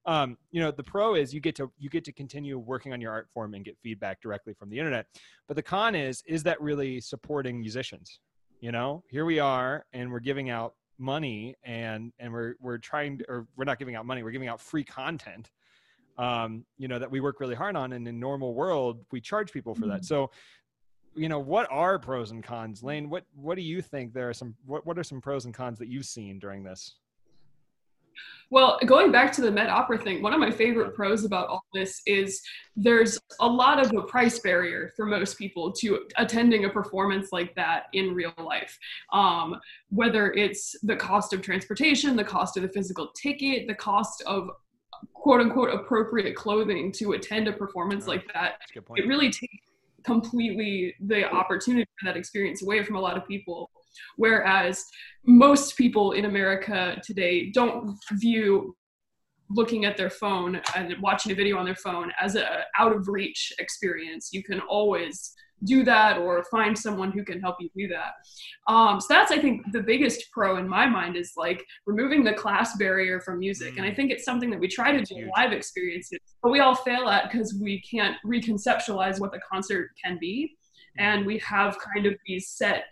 um, 0.06 0.36
you 0.50 0.60
know 0.60 0.70
the 0.70 0.82
pro 0.82 1.14
is 1.14 1.34
you 1.34 1.40
get 1.40 1.54
to 1.56 1.70
you 1.78 1.90
get 1.90 2.04
to 2.04 2.12
continue 2.12 2.58
working 2.58 2.92
on 2.94 3.00
your 3.00 3.12
art 3.12 3.28
form 3.32 3.54
and 3.54 3.64
get 3.64 3.76
feedback 3.82 4.20
directly 4.22 4.54
from 4.54 4.70
the 4.70 4.78
internet. 4.78 5.06
But 5.48 5.56
the 5.56 5.62
con 5.62 5.94
is 5.94 6.22
is 6.26 6.42
that 6.44 6.60
really 6.62 7.00
supporting 7.00 7.60
musicians? 7.60 8.20
You 8.60 8.72
know, 8.72 9.02
here 9.10 9.26
we 9.26 9.38
are 9.38 9.84
and 9.92 10.10
we're 10.10 10.20
giving 10.20 10.48
out 10.48 10.74
money 10.98 11.54
and 11.64 12.12
and 12.18 12.32
we're 12.32 12.54
we're 12.60 12.78
trying 12.78 13.18
to, 13.18 13.24
or 13.28 13.46
we're 13.56 13.64
not 13.64 13.78
giving 13.78 13.96
out 13.96 14.06
money 14.06 14.22
we're 14.22 14.30
giving 14.30 14.48
out 14.48 14.60
free 14.60 14.84
content 14.84 15.50
um 16.18 16.64
you 16.78 16.86
know 16.86 16.98
that 16.98 17.10
we 17.10 17.20
work 17.20 17.40
really 17.40 17.54
hard 17.54 17.76
on. 17.76 17.92
And 17.92 18.06
in 18.06 18.20
normal 18.20 18.54
world 18.54 19.04
we 19.10 19.20
charge 19.20 19.52
people 19.52 19.74
for 19.74 19.86
that. 19.86 20.02
Mm-hmm. 20.02 20.04
so 20.04 20.30
you 21.16 21.28
know 21.28 21.38
what 21.38 21.68
are 21.70 21.98
pros 21.98 22.30
and 22.30 22.42
cons? 22.42 22.82
Lane 22.82 23.08
what 23.08 23.24
what 23.34 23.56
do 23.56 23.62
you 23.62 23.82
think? 23.82 24.12
There 24.12 24.28
are 24.28 24.34
some 24.34 24.54
what, 24.64 24.86
what 24.86 24.98
are 24.98 25.04
some 25.04 25.20
pros 25.20 25.44
and 25.44 25.54
cons 25.54 25.78
that 25.78 25.88
you've 25.88 26.06
seen 26.06 26.38
during 26.38 26.62
this 26.62 26.96
well, 28.50 28.78
going 28.86 29.10
back 29.10 29.32
to 29.32 29.40
the 29.40 29.50
Met 29.50 29.68
Opera 29.68 29.98
thing, 29.98 30.22
one 30.22 30.32
of 30.32 30.40
my 30.40 30.50
favorite 30.50 30.94
pros 30.94 31.24
about 31.24 31.48
all 31.48 31.64
this 31.72 32.02
is 32.06 32.40
there's 32.76 33.18
a 33.40 33.46
lot 33.46 33.84
of 33.84 33.92
a 33.96 34.02
price 34.02 34.38
barrier 34.38 34.92
for 34.96 35.06
most 35.06 35.38
people 35.38 35.72
to 35.72 36.06
attending 36.16 36.64
a 36.64 36.70
performance 36.70 37.30
like 37.32 37.54
that 37.56 37.84
in 37.94 38.14
real 38.14 38.32
life. 38.38 38.78
Um, 39.12 39.56
whether 39.90 40.32
it's 40.32 40.76
the 40.82 40.96
cost 40.96 41.32
of 41.32 41.42
transportation, 41.42 42.16
the 42.16 42.24
cost 42.24 42.56
of 42.56 42.62
the 42.62 42.68
physical 42.68 43.08
ticket, 43.20 43.66
the 43.66 43.74
cost 43.74 44.22
of 44.26 44.50
quote 45.12 45.40
unquote 45.40 45.70
appropriate 45.70 46.36
clothing 46.36 46.92
to 46.92 47.12
attend 47.12 47.48
a 47.48 47.52
performance 47.52 48.06
like 48.06 48.24
that, 48.34 48.58
it 48.74 49.06
really 49.06 49.30
takes 49.30 49.56
completely 50.04 50.94
the 51.00 51.28
opportunity 51.32 51.88
for 51.98 52.06
that 52.06 52.16
experience 52.16 52.62
away 52.62 52.84
from 52.84 52.96
a 52.96 53.00
lot 53.00 53.16
of 53.16 53.26
people 53.26 53.70
Whereas 54.16 54.84
most 55.26 55.76
people 55.76 56.12
in 56.12 56.24
America 56.24 57.00
today 57.04 57.50
don't 57.50 57.96
view 58.12 58.76
looking 59.50 59.84
at 59.84 59.96
their 59.96 60.10
phone 60.10 60.60
and 60.74 60.94
watching 61.00 61.32
a 61.32 61.34
video 61.34 61.58
on 61.58 61.64
their 61.64 61.74
phone 61.74 62.12
as 62.20 62.34
a 62.34 62.64
out 62.78 62.94
of 62.94 63.08
reach 63.08 63.52
experience. 63.58 64.30
You 64.32 64.42
can 64.42 64.60
always 64.60 65.34
do 65.64 65.84
that 65.84 66.18
or 66.18 66.44
find 66.50 66.78
someone 66.78 67.12
who 67.12 67.24
can 67.24 67.40
help 67.40 67.56
you 67.60 67.70
do 67.76 67.88
that. 67.88 68.12
Um, 68.72 69.00
so 69.00 69.06
that's 69.08 69.30
I 69.30 69.38
think 69.38 69.72
the 69.72 69.80
biggest 69.80 70.30
pro 70.30 70.56
in 70.56 70.68
my 70.68 70.86
mind 70.86 71.16
is 71.16 71.32
like 71.36 71.64
removing 71.86 72.24
the 72.24 72.34
class 72.34 72.76
barrier 72.76 73.20
from 73.20 73.38
music. 73.38 73.76
And 73.76 73.86
I 73.86 73.90
mm. 73.90 73.96
think 73.96 74.10
it's 74.10 74.24
something 74.24 74.50
that 74.50 74.60
we 74.60 74.68
try 74.68 74.92
to 74.92 75.02
do 75.02 75.16
in 75.16 75.30
live 75.36 75.52
experiences, 75.52 76.18
but 76.42 76.50
we 76.50 76.60
all 76.60 76.74
fail 76.74 77.08
at 77.08 77.30
because 77.30 77.56
we 77.60 77.80
can't 77.80 78.16
reconceptualize 78.26 79.20
what 79.20 79.32
the 79.32 79.40
concert 79.50 79.90
can 80.02 80.18
be. 80.20 80.56
Mm. 80.98 81.02
And 81.02 81.26
we 81.26 81.38
have 81.38 81.78
kind 81.94 82.06
of 82.06 82.14
these 82.26 82.48
set 82.48 82.84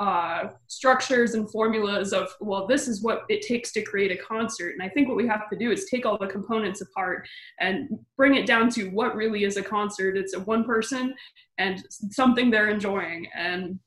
uh, 0.00 0.48
structures 0.66 1.34
and 1.34 1.50
formulas 1.50 2.14
of 2.14 2.34
well 2.40 2.66
this 2.66 2.88
is 2.88 3.02
what 3.02 3.24
it 3.28 3.42
takes 3.42 3.70
to 3.70 3.82
create 3.82 4.10
a 4.10 4.16
concert. 4.16 4.70
And 4.70 4.82
i 4.82 4.88
think 4.88 5.08
what 5.08 5.16
we 5.16 5.28
have 5.28 5.48
to 5.50 5.56
do 5.56 5.70
is 5.70 5.84
take 5.84 6.06
all 6.06 6.16
the 6.16 6.26
components 6.26 6.80
apart 6.80 7.28
and 7.60 7.88
bring 8.16 8.34
it 8.34 8.46
down 8.46 8.70
to 8.70 8.88
what 8.88 9.14
really 9.14 9.44
is 9.44 9.58
a 9.58 9.62
concert. 9.62 10.16
It's 10.16 10.34
a 10.34 10.40
one 10.40 10.64
person 10.64 11.14
and 11.58 11.84
something 12.10 12.50
they're 12.50 12.70
enjoying 12.70 13.26
and 13.34 13.78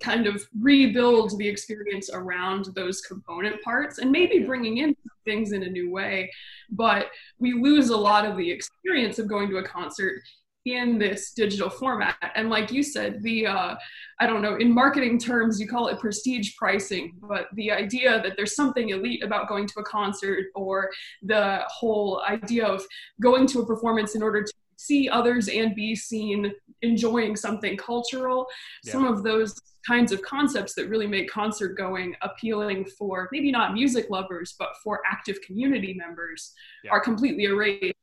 kind 0.00 0.26
of 0.26 0.44
rebuild 0.60 1.38
the 1.38 1.48
experience 1.48 2.10
around 2.12 2.66
those 2.74 3.00
component 3.00 3.62
parts 3.62 3.98
and 3.98 4.10
maybe 4.10 4.40
bringing 4.40 4.78
in 4.78 4.94
things 5.24 5.52
in 5.52 5.62
a 5.62 5.68
new 5.68 5.90
way. 5.90 6.30
But 6.70 7.06
we 7.38 7.54
lose 7.54 7.88
a 7.88 7.96
lot 7.96 8.26
of 8.26 8.36
the 8.36 8.50
experience 8.50 9.18
of 9.18 9.28
going 9.28 9.48
to 9.50 9.58
a 9.58 9.62
concert 9.62 10.20
in 10.64 10.98
this 10.98 11.32
digital 11.32 11.70
format 11.70 12.16
and 12.34 12.50
like 12.50 12.70
you 12.70 12.82
said 12.82 13.22
the 13.22 13.46
uh, 13.46 13.74
i 14.20 14.26
don't 14.26 14.42
know 14.42 14.56
in 14.56 14.72
marketing 14.72 15.18
terms 15.18 15.60
you 15.60 15.68
call 15.68 15.88
it 15.88 15.98
prestige 15.98 16.54
pricing 16.56 17.14
but 17.22 17.48
the 17.54 17.70
idea 17.70 18.20
that 18.22 18.32
there's 18.36 18.54
something 18.54 18.90
elite 18.90 19.22
about 19.22 19.48
going 19.48 19.66
to 19.66 19.80
a 19.80 19.84
concert 19.84 20.46
or 20.54 20.90
the 21.22 21.60
whole 21.68 22.22
idea 22.28 22.66
of 22.66 22.84
going 23.20 23.46
to 23.46 23.60
a 23.60 23.66
performance 23.66 24.14
in 24.14 24.22
order 24.22 24.42
to 24.42 24.52
see 24.76 25.08
others 25.08 25.48
and 25.48 25.74
be 25.74 25.94
seen 25.94 26.52
enjoying 26.82 27.34
something 27.34 27.76
cultural 27.76 28.46
yeah. 28.84 28.92
some 28.92 29.04
of 29.04 29.22
those 29.22 29.58
kinds 29.86 30.12
of 30.12 30.20
concepts 30.22 30.74
that 30.74 30.88
really 30.88 31.06
make 31.06 31.30
concert 31.30 31.76
going 31.76 32.14
appealing 32.22 32.84
for 32.84 33.28
maybe 33.32 33.50
not 33.50 33.72
music 33.72 34.06
lovers 34.10 34.54
but 34.58 34.70
for 34.82 35.00
active 35.10 35.40
community 35.40 35.94
members 35.94 36.52
yeah. 36.84 36.90
are 36.90 37.00
completely 37.00 37.44
erased 37.44 37.94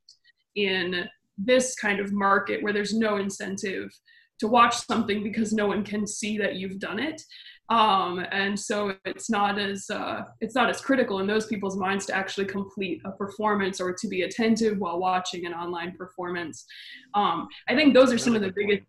in 0.56 1.08
this 1.38 1.76
kind 1.76 2.00
of 2.00 2.14
market 2.14 2.64
where 2.64 2.74
there's 2.74 2.94
no 2.94 3.18
incentive 3.18 3.92
to 4.40 4.48
watch 4.48 4.76
something 4.76 5.24
because 5.24 5.54
no 5.54 5.68
one 5.68 5.84
can 5.84 6.06
see 6.06 6.38
that 6.38 6.56
you've 6.56 6.80
done 6.80 7.00
it. 7.00 7.22
Um, 7.70 8.24
and 8.32 8.60
so 8.60 8.96
it's 9.06 9.30
not 9.30 9.58
as 9.58 9.90
uh, 9.90 10.22
it's 10.40 10.54
not 10.54 10.70
as 10.70 10.82
critical 10.82 11.20
in 11.20 11.26
those 11.26 11.48
people's 11.48 11.78
minds 11.78 12.06
to 12.08 12.16
actually 12.16 12.46
complete 12.46 13.02
a 13.06 13.12
performance 13.12 13.82
or 13.82 13.92
to 13.92 14.08
be 14.08 14.22
attentive 14.22 14.78
while 14.78 15.00
watching 15.00 15.48
an 15.48 15.54
online 15.54 15.94
performance. 15.94 16.66
Um, 17.16 17.48
i 17.68 17.76
think 17.76 17.94
those 17.94 18.14
are 18.14 18.20
some 18.20 18.36
of 18.36 18.42
the 18.42 18.54
biggest 18.56 18.84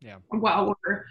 yeah. 0.00 0.16
while 0.30 0.74
we're 0.84 1.04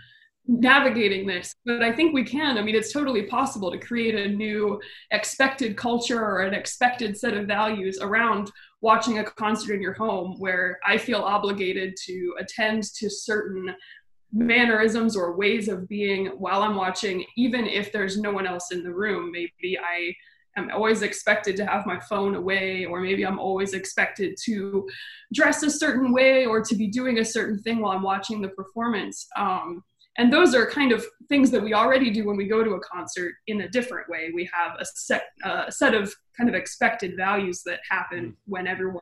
navigating 0.48 1.26
this 1.26 1.56
but 1.66 1.82
i 1.82 1.92
think 1.92 2.14
we 2.14 2.26
can. 2.26 2.58
I 2.58 2.62
mean 2.62 2.76
it's 2.76 2.92
totally 2.92 3.24
possible 3.24 3.72
to 3.72 3.78
create 3.78 4.16
a 4.16 4.28
new 4.28 4.82
expected 5.12 5.78
culture 5.78 6.20
or 6.20 6.42
an 6.42 6.54
expected 6.54 7.18
set 7.18 7.34
of 7.34 7.48
values 7.48 8.00
around 8.02 8.52
watching 8.82 9.20
a 9.20 9.24
concert 9.24 9.76
in 9.76 9.82
your 9.82 9.94
home 9.94 10.36
where 10.40 10.80
I 10.86 10.98
feel 10.98 11.22
obligated 11.22 11.96
to 12.06 12.36
attend 12.40 12.84
to 12.96 13.10
certain 13.10 13.74
mannerisms 14.34 15.16
or 15.16 15.36
ways 15.36 15.68
of 15.68 15.88
being 15.88 16.28
while 16.28 16.64
I'm 16.64 16.76
watching, 16.76 17.26
even 17.38 17.68
if 17.68 17.92
there's 17.92 18.18
no 18.18 18.32
one 18.32 18.48
else 18.48 18.72
in 18.72 18.84
the 18.84 18.94
room. 18.94 19.32
Maybe 19.32 19.78
I 19.78 20.16
am 20.58 20.72
always 20.72 21.02
expected 21.02 21.56
to 21.58 21.66
have 21.66 21.86
my 21.86 22.00
phone 22.00 22.36
away, 22.36 22.86
or 22.86 23.02
maybe 23.02 23.26
I'm 23.26 23.40
always 23.40 23.74
expected 23.74 24.38
to 24.46 24.88
dress 25.34 25.64
a 25.64 25.70
certain 25.70 26.12
way 26.12 26.46
or 26.46 26.62
to 26.62 26.76
be 26.76 26.88
doing 26.88 27.20
a 27.20 27.26
certain 27.26 27.60
thing 27.60 27.80
while 27.80 27.92
I'm 27.92 28.04
watching 28.04 28.42
the 28.42 28.50
performance. 28.50 29.28
Um, 29.38 29.84
and 30.18 30.32
those 30.32 30.54
are 30.54 30.70
kind 30.70 30.92
of 30.92 31.06
things 31.30 31.52
that 31.52 31.64
we 31.64 31.74
already 31.74 32.12
do 32.12 32.26
when 32.26 32.36
we 32.36 32.48
go 32.48 32.64
to 32.64 32.72
a 32.72 32.80
concert 32.82 33.36
in 33.48 33.62
a 33.62 33.70
different 33.70 34.10
way 34.10 34.32
we 34.34 34.50
have 34.52 34.76
a 34.80 34.86
set 34.86 35.24
uh, 35.44 35.66
a 35.68 35.72
set 35.72 35.94
of 35.94 36.14
kind 36.38 36.50
of 36.50 36.56
expected 36.56 37.16
values 37.16 37.62
that 37.66 37.80
happen 37.90 38.32
mm. 38.32 38.36
when 38.46 38.68
everyone 38.68 39.02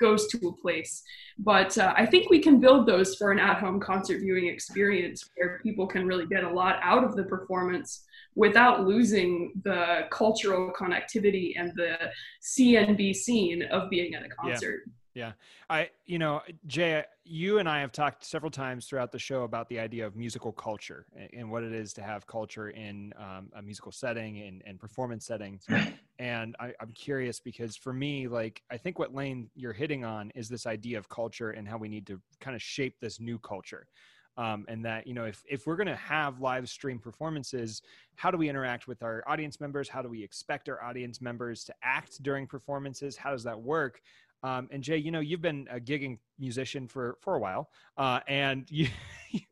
goes 0.00 0.28
to 0.28 0.48
a 0.48 0.62
place 0.62 1.02
but 1.38 1.76
uh, 1.76 1.92
i 1.96 2.06
think 2.06 2.30
we 2.30 2.38
can 2.38 2.60
build 2.60 2.86
those 2.86 3.16
for 3.16 3.32
an 3.32 3.38
at-home 3.38 3.80
concert 3.80 4.20
viewing 4.20 4.46
experience 4.46 5.28
where 5.36 5.60
people 5.62 5.86
can 5.86 6.06
really 6.06 6.26
get 6.26 6.44
a 6.44 6.50
lot 6.50 6.78
out 6.82 7.02
of 7.02 7.16
the 7.16 7.24
performance 7.24 8.04
without 8.36 8.86
losing 8.86 9.52
the 9.64 10.02
cultural 10.10 10.70
connectivity 10.72 11.52
and 11.58 11.72
the 11.74 11.96
cnb 12.42 13.14
scene 13.14 13.62
of 13.64 13.90
being 13.90 14.14
at 14.14 14.24
a 14.24 14.28
concert 14.28 14.82
yeah. 14.86 14.92
Yeah. 15.18 15.32
I, 15.68 15.90
you 16.06 16.20
know, 16.20 16.42
Jay, 16.68 17.02
you 17.24 17.58
and 17.58 17.68
I 17.68 17.80
have 17.80 17.90
talked 17.90 18.24
several 18.24 18.52
times 18.52 18.86
throughout 18.86 19.10
the 19.10 19.18
show 19.18 19.42
about 19.42 19.68
the 19.68 19.80
idea 19.80 20.06
of 20.06 20.14
musical 20.14 20.52
culture 20.52 21.06
and, 21.32 21.50
what 21.50 21.64
it 21.64 21.72
is 21.72 21.92
to 21.94 22.02
have 22.02 22.24
culture 22.28 22.70
in 22.70 23.12
um, 23.18 23.48
a 23.56 23.60
musical 23.60 23.90
setting 23.90 24.40
and, 24.42 24.62
and 24.64 24.78
performance 24.78 25.26
settings. 25.26 25.66
and 26.20 26.54
I, 26.60 26.72
I'm 26.80 26.92
curious 26.92 27.40
because 27.40 27.74
for 27.74 27.92
me, 27.92 28.28
like, 28.28 28.62
I 28.70 28.76
think 28.76 29.00
what 29.00 29.12
Lane 29.12 29.50
you're 29.56 29.72
hitting 29.72 30.04
on 30.04 30.30
is 30.36 30.48
this 30.48 30.66
idea 30.66 30.98
of 30.98 31.08
culture 31.08 31.50
and 31.50 31.66
how 31.66 31.78
we 31.78 31.88
need 31.88 32.06
to 32.06 32.20
kind 32.38 32.54
of 32.54 32.62
shape 32.62 33.00
this 33.00 33.18
new 33.18 33.40
culture. 33.40 33.88
Um, 34.36 34.66
and 34.68 34.84
that 34.84 35.04
you 35.08 35.14
know 35.14 35.24
if, 35.24 35.42
if 35.50 35.66
we're 35.66 35.74
going 35.74 35.88
to 35.88 35.96
have 35.96 36.40
live 36.40 36.68
stream 36.68 37.00
performances 37.00 37.82
how 38.14 38.30
do 38.30 38.38
we 38.38 38.48
interact 38.48 38.86
with 38.86 39.02
our 39.02 39.24
audience 39.26 39.60
members 39.60 39.88
how 39.88 40.00
do 40.00 40.08
we 40.08 40.22
expect 40.22 40.68
our 40.68 40.80
audience 40.80 41.20
members 41.20 41.64
to 41.64 41.74
act 41.82 42.22
during 42.22 42.46
performances 42.46 43.16
how 43.16 43.32
does 43.32 43.42
that 43.42 43.60
work 43.60 44.00
um, 44.42 44.68
and 44.70 44.82
Jay, 44.82 44.96
you 44.96 45.10
know, 45.10 45.20
you've 45.20 45.42
been 45.42 45.66
a 45.70 45.80
gigging 45.80 46.18
musician 46.38 46.86
for 46.86 47.16
for 47.20 47.34
a 47.34 47.38
while, 47.38 47.70
uh, 47.96 48.20
and 48.28 48.70
you. 48.70 48.88
I'm 49.34 49.40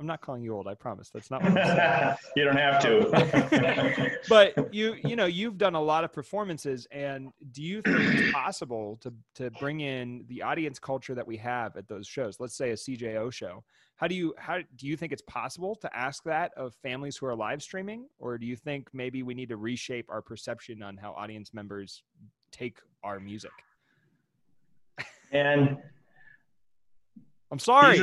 I'm 0.00 0.06
not 0.08 0.20
calling 0.20 0.42
you 0.42 0.54
old. 0.54 0.66
I 0.66 0.74
promise. 0.74 1.08
That's 1.08 1.30
not 1.30 1.40
what 1.40 1.56
I'm 1.56 1.76
saying. 1.76 2.16
you 2.36 2.44
don't 2.44 2.56
have 2.56 2.82
to. 2.82 4.18
but 4.28 4.74
you, 4.74 4.96
you 5.04 5.14
know, 5.14 5.26
you've 5.26 5.56
done 5.56 5.76
a 5.76 5.80
lot 5.80 6.02
of 6.02 6.12
performances, 6.12 6.86
and 6.90 7.30
do 7.52 7.62
you 7.62 7.80
think 7.80 7.98
it's 8.00 8.32
possible 8.32 8.98
to 9.02 9.14
to 9.36 9.50
bring 9.52 9.80
in 9.80 10.24
the 10.28 10.42
audience 10.42 10.80
culture 10.80 11.14
that 11.14 11.26
we 11.26 11.36
have 11.36 11.76
at 11.76 11.86
those 11.86 12.08
shows? 12.08 12.40
Let's 12.40 12.56
say 12.56 12.70
a 12.70 12.74
CJO 12.74 13.32
show. 13.32 13.62
How 13.94 14.08
do 14.08 14.16
you 14.16 14.34
how 14.36 14.58
do 14.76 14.88
you 14.88 14.96
think 14.96 15.12
it's 15.12 15.22
possible 15.22 15.76
to 15.76 15.96
ask 15.96 16.24
that 16.24 16.50
of 16.56 16.74
families 16.82 17.16
who 17.16 17.26
are 17.26 17.36
live 17.36 17.62
streaming, 17.62 18.08
or 18.18 18.36
do 18.36 18.46
you 18.46 18.56
think 18.56 18.88
maybe 18.92 19.22
we 19.22 19.32
need 19.32 19.50
to 19.50 19.56
reshape 19.56 20.06
our 20.10 20.20
perception 20.20 20.82
on 20.82 20.96
how 20.96 21.12
audience 21.12 21.54
members 21.54 22.02
take 22.50 22.78
our 23.04 23.20
music? 23.20 23.52
And 25.34 25.76
I'm 27.50 27.58
sorry. 27.58 28.00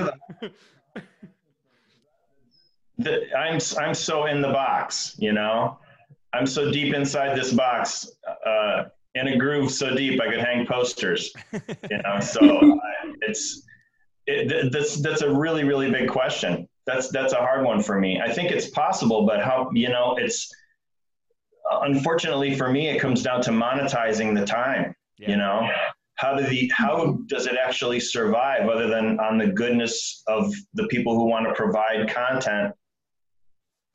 The, 2.98 3.36
I'm 3.36 3.60
I'm 3.80 3.94
so 3.96 4.28
in 4.28 4.42
the 4.42 4.50
box, 4.50 5.16
you 5.18 5.32
know. 5.32 5.80
I'm 6.34 6.46
so 6.46 6.72
deep 6.72 6.94
inside 6.94 7.36
this 7.38 7.52
box, 7.52 8.08
uh, 8.46 8.84
in 9.16 9.28
a 9.28 9.38
groove 9.38 9.72
so 9.72 9.96
deep 9.96 10.22
I 10.22 10.30
could 10.30 10.40
hang 10.40 10.66
posters, 10.66 11.34
you 11.52 11.98
know. 11.98 12.20
So 12.20 12.42
I, 12.42 13.14
it's 13.22 13.64
it, 14.28 14.72
that's 14.72 15.02
that's 15.02 15.22
a 15.22 15.34
really 15.34 15.64
really 15.64 15.90
big 15.90 16.10
question. 16.10 16.68
That's 16.86 17.10
that's 17.10 17.34
a 17.34 17.38
hard 17.38 17.66
one 17.66 17.82
for 17.82 18.00
me. 18.00 18.22
I 18.22 18.32
think 18.32 18.52
it's 18.52 18.70
possible, 18.70 19.26
but 19.26 19.42
how 19.42 19.70
you 19.74 19.90
know 19.90 20.16
it's 20.18 20.50
unfortunately 21.72 22.56
for 22.56 22.70
me 22.70 22.90
it 22.90 23.00
comes 23.00 23.24
down 23.24 23.42
to 23.42 23.52
monetizing 23.52 24.38
the 24.38 24.46
time. 24.46 24.94
Yeah. 25.18 25.32
You 25.32 25.38
know, 25.38 25.70
how 26.22 26.36
do 26.36 26.44
the 26.44 26.72
how 26.74 27.18
does 27.26 27.48
it 27.48 27.56
actually 27.56 28.00
survive 28.00 28.70
other 28.70 28.88
than 28.88 29.20
on 29.20 29.40
the 29.40 29.48
goodness 29.48 30.22
of 30.28 30.54
the 30.76 30.86
people 30.88 31.16
who 31.16 31.26
want 31.26 31.48
to 31.48 31.54
provide 31.56 32.08
content 32.14 32.76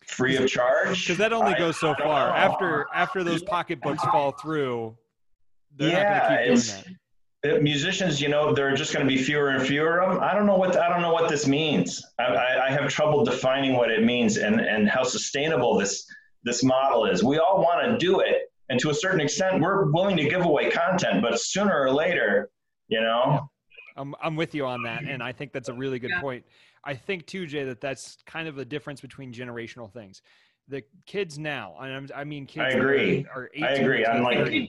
free 0.04 0.36
of 0.36 0.48
charge? 0.48 1.04
Because 1.04 1.18
that 1.18 1.32
only 1.32 1.54
goes 1.54 1.78
so 1.78 1.94
far. 1.94 2.30
after 2.30 2.88
after 2.92 3.22
those 3.22 3.44
pocketbooks 3.44 4.02
fall 4.02 4.32
through 4.32 4.96
they're 5.76 5.90
yeah, 5.90 6.18
not 6.18 6.28
going 6.28 6.38
to 6.38 6.56
keep 6.56 6.64
doing 6.64 6.96
that. 7.44 7.58
Uh, 7.58 7.60
musicians 7.60 8.20
you 8.20 8.28
know 8.28 8.52
there 8.52 8.66
are 8.66 8.74
just 8.74 8.92
going 8.92 9.06
to 9.06 9.14
be 9.14 9.22
fewer 9.22 9.50
and 9.50 9.64
fewer 9.64 10.00
of 10.00 10.14
them 10.14 10.24
i 10.24 10.34
don't 10.34 10.46
know 10.46 10.56
what 10.56 10.76
i 10.78 10.88
don't 10.88 11.02
know 11.02 11.12
what 11.12 11.28
this 11.28 11.46
means. 11.46 12.02
I, 12.18 12.24
I, 12.24 12.66
I 12.66 12.70
have 12.72 12.88
trouble 12.88 13.24
defining 13.24 13.74
what 13.74 13.90
it 13.90 14.02
means 14.02 14.38
and 14.38 14.60
and 14.60 14.88
how 14.88 15.04
sustainable 15.04 15.78
this 15.78 16.04
this 16.42 16.64
model 16.64 17.06
is. 17.06 17.22
We 17.22 17.38
all 17.38 17.58
want 17.60 17.86
to 17.86 17.98
do 17.98 18.20
it 18.20 18.45
and 18.68 18.80
to 18.80 18.90
a 18.90 18.94
certain 18.94 19.20
extent 19.20 19.60
we're 19.60 19.90
willing 19.92 20.16
to 20.16 20.28
give 20.28 20.44
away 20.44 20.70
content 20.70 21.22
but 21.22 21.40
sooner 21.40 21.78
or 21.78 21.92
later 21.92 22.50
you 22.88 23.00
know? 23.00 23.50
I'm, 23.96 24.14
I'm 24.22 24.36
with 24.36 24.54
you 24.54 24.66
on 24.66 24.82
that 24.84 25.04
and 25.04 25.22
i 25.22 25.32
think 25.32 25.52
that's 25.52 25.68
a 25.68 25.74
really 25.74 25.98
good 25.98 26.10
yeah. 26.10 26.20
point. 26.20 26.44
I 26.84 26.94
think 26.94 27.26
too 27.26 27.46
jay 27.46 27.64
that 27.64 27.80
that's 27.80 28.18
kind 28.26 28.46
of 28.46 28.54
the 28.54 28.64
difference 28.64 29.00
between 29.00 29.32
generational 29.32 29.92
things. 29.92 30.22
The 30.68 30.82
kids 31.06 31.38
now 31.38 31.76
and 31.80 32.10
i 32.12 32.24
mean 32.24 32.44
kids 32.44 32.74
i 32.74 32.78
agree 32.78 33.24
are 33.32 33.48
18 33.54 33.64
i 33.64 33.70
agree. 33.70 34.04
i'm 34.04 34.24
like 34.24 34.68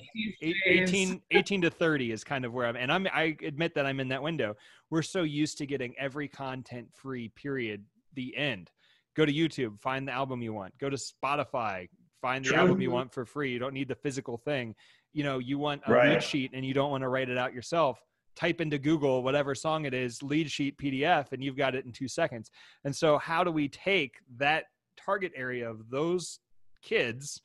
18, 0.62 1.22
18 1.32 1.62
to 1.64 1.72
30 1.72 2.12
is 2.12 2.24
kind 2.24 2.46
of 2.46 2.54
where 2.54 2.68
i'm 2.68 2.76
and 2.76 2.92
i'm 2.92 3.08
i 3.12 3.36
admit 3.44 3.74
that 3.74 3.88
i'm 3.88 4.00
in 4.00 4.08
that 4.10 4.22
window. 4.22 4.56
We're 4.92 5.02
so 5.02 5.24
used 5.24 5.58
to 5.58 5.66
getting 5.66 5.96
every 5.98 6.28
content 6.28 6.90
free 6.94 7.30
period 7.30 7.84
the 8.14 8.38
end. 8.38 8.70
Go 9.16 9.26
to 9.26 9.34
youtube 9.34 9.80
find 9.80 10.08
the 10.08 10.12
album 10.12 10.44
you 10.44 10.54
want. 10.54 10.78
Go 10.78 10.90
to 10.90 10.98
spotify 10.98 11.90
find 12.22 12.44
the 12.44 12.50
True. 12.50 12.58
album 12.58 12.82
you 12.82 12.92
want 12.92 13.14
for 13.14 13.26
free. 13.26 13.52
You 13.52 13.60
don't 13.60 13.74
need 13.74 13.88
the 13.88 13.96
physical 13.96 14.38
thing. 14.38 14.76
You 15.14 15.24
know, 15.24 15.40
you 15.40 15.58
want 15.58 15.82
a 15.88 15.94
right. 15.94 16.10
lead 16.10 16.24
sheet 16.24 16.52
and 16.54 16.66
you 16.66 16.74
don't 16.74 16.92
want 16.92 17.02
to 17.02 17.10
write 17.10 17.30
it 17.30 17.38
out 17.38 17.54
yourself. 17.54 18.00
Type 18.36 18.62
into 18.62 18.78
Google 18.78 19.24
whatever 19.24 19.56
song 19.56 19.86
it 19.86 19.94
is, 19.94 20.22
lead 20.22 20.52
sheet 20.52 20.78
PDF, 20.78 21.32
and 21.32 21.44
you've 21.44 21.58
got 21.58 21.74
it 21.74 21.86
in 21.86 21.92
two 21.92 22.08
seconds. 22.08 22.52
And 22.84 22.96
so, 22.96 23.18
how 23.18 23.44
do 23.44 23.52
we 23.52 23.68
take 23.68 24.16
that 24.38 24.66
target 24.96 25.32
area 25.36 25.68
of 25.68 25.90
those 25.90 26.40
kids 26.84 27.42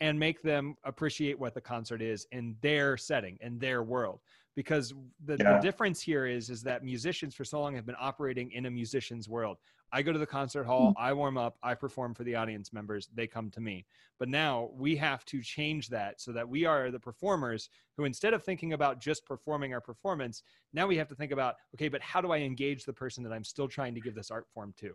and 0.00 0.18
make 0.18 0.40
them 0.40 0.76
appreciate 0.84 1.38
what 1.38 1.52
the 1.52 1.60
concert 1.60 2.00
is 2.00 2.26
in 2.32 2.56
their 2.62 2.96
setting, 2.96 3.36
in 3.42 3.58
their 3.58 3.82
world? 3.82 4.20
Because 4.56 4.94
the, 5.26 5.36
yeah. 5.38 5.56
the 5.56 5.58
difference 5.60 6.00
here 6.00 6.24
is 6.26 6.48
is 6.48 6.62
that 6.62 6.82
musicians 6.82 7.34
for 7.34 7.44
so 7.44 7.60
long 7.60 7.74
have 7.74 7.84
been 7.84 7.96
operating 8.00 8.50
in 8.52 8.64
a 8.64 8.70
musician's 8.70 9.28
world. 9.28 9.58
I 9.92 10.02
go 10.02 10.12
to 10.12 10.18
the 10.18 10.26
concert 10.26 10.64
hall, 10.64 10.90
mm-hmm. 10.90 11.02
I 11.02 11.12
warm 11.12 11.36
up, 11.36 11.56
I 11.62 11.74
perform 11.74 12.14
for 12.14 12.24
the 12.24 12.36
audience 12.36 12.72
members, 12.72 13.08
they 13.14 13.26
come 13.26 13.50
to 13.50 13.60
me. 13.60 13.86
But 14.18 14.28
now 14.28 14.70
we 14.74 14.96
have 14.96 15.24
to 15.26 15.42
change 15.42 15.88
that 15.88 16.20
so 16.20 16.32
that 16.32 16.48
we 16.48 16.64
are 16.64 16.90
the 16.90 17.00
performers 17.00 17.68
who, 17.96 18.04
instead 18.04 18.34
of 18.34 18.44
thinking 18.44 18.72
about 18.72 19.00
just 19.00 19.26
performing 19.26 19.72
our 19.74 19.80
performance, 19.80 20.42
now 20.72 20.86
we 20.86 20.96
have 20.96 21.08
to 21.08 21.14
think 21.14 21.32
about, 21.32 21.56
okay, 21.74 21.88
but 21.88 22.02
how 22.02 22.20
do 22.20 22.30
I 22.30 22.38
engage 22.38 22.84
the 22.84 22.92
person 22.92 23.24
that 23.24 23.32
I'm 23.32 23.44
still 23.44 23.68
trying 23.68 23.94
to 23.94 24.00
give 24.00 24.14
this 24.14 24.30
art 24.30 24.46
form 24.52 24.74
to? 24.80 24.94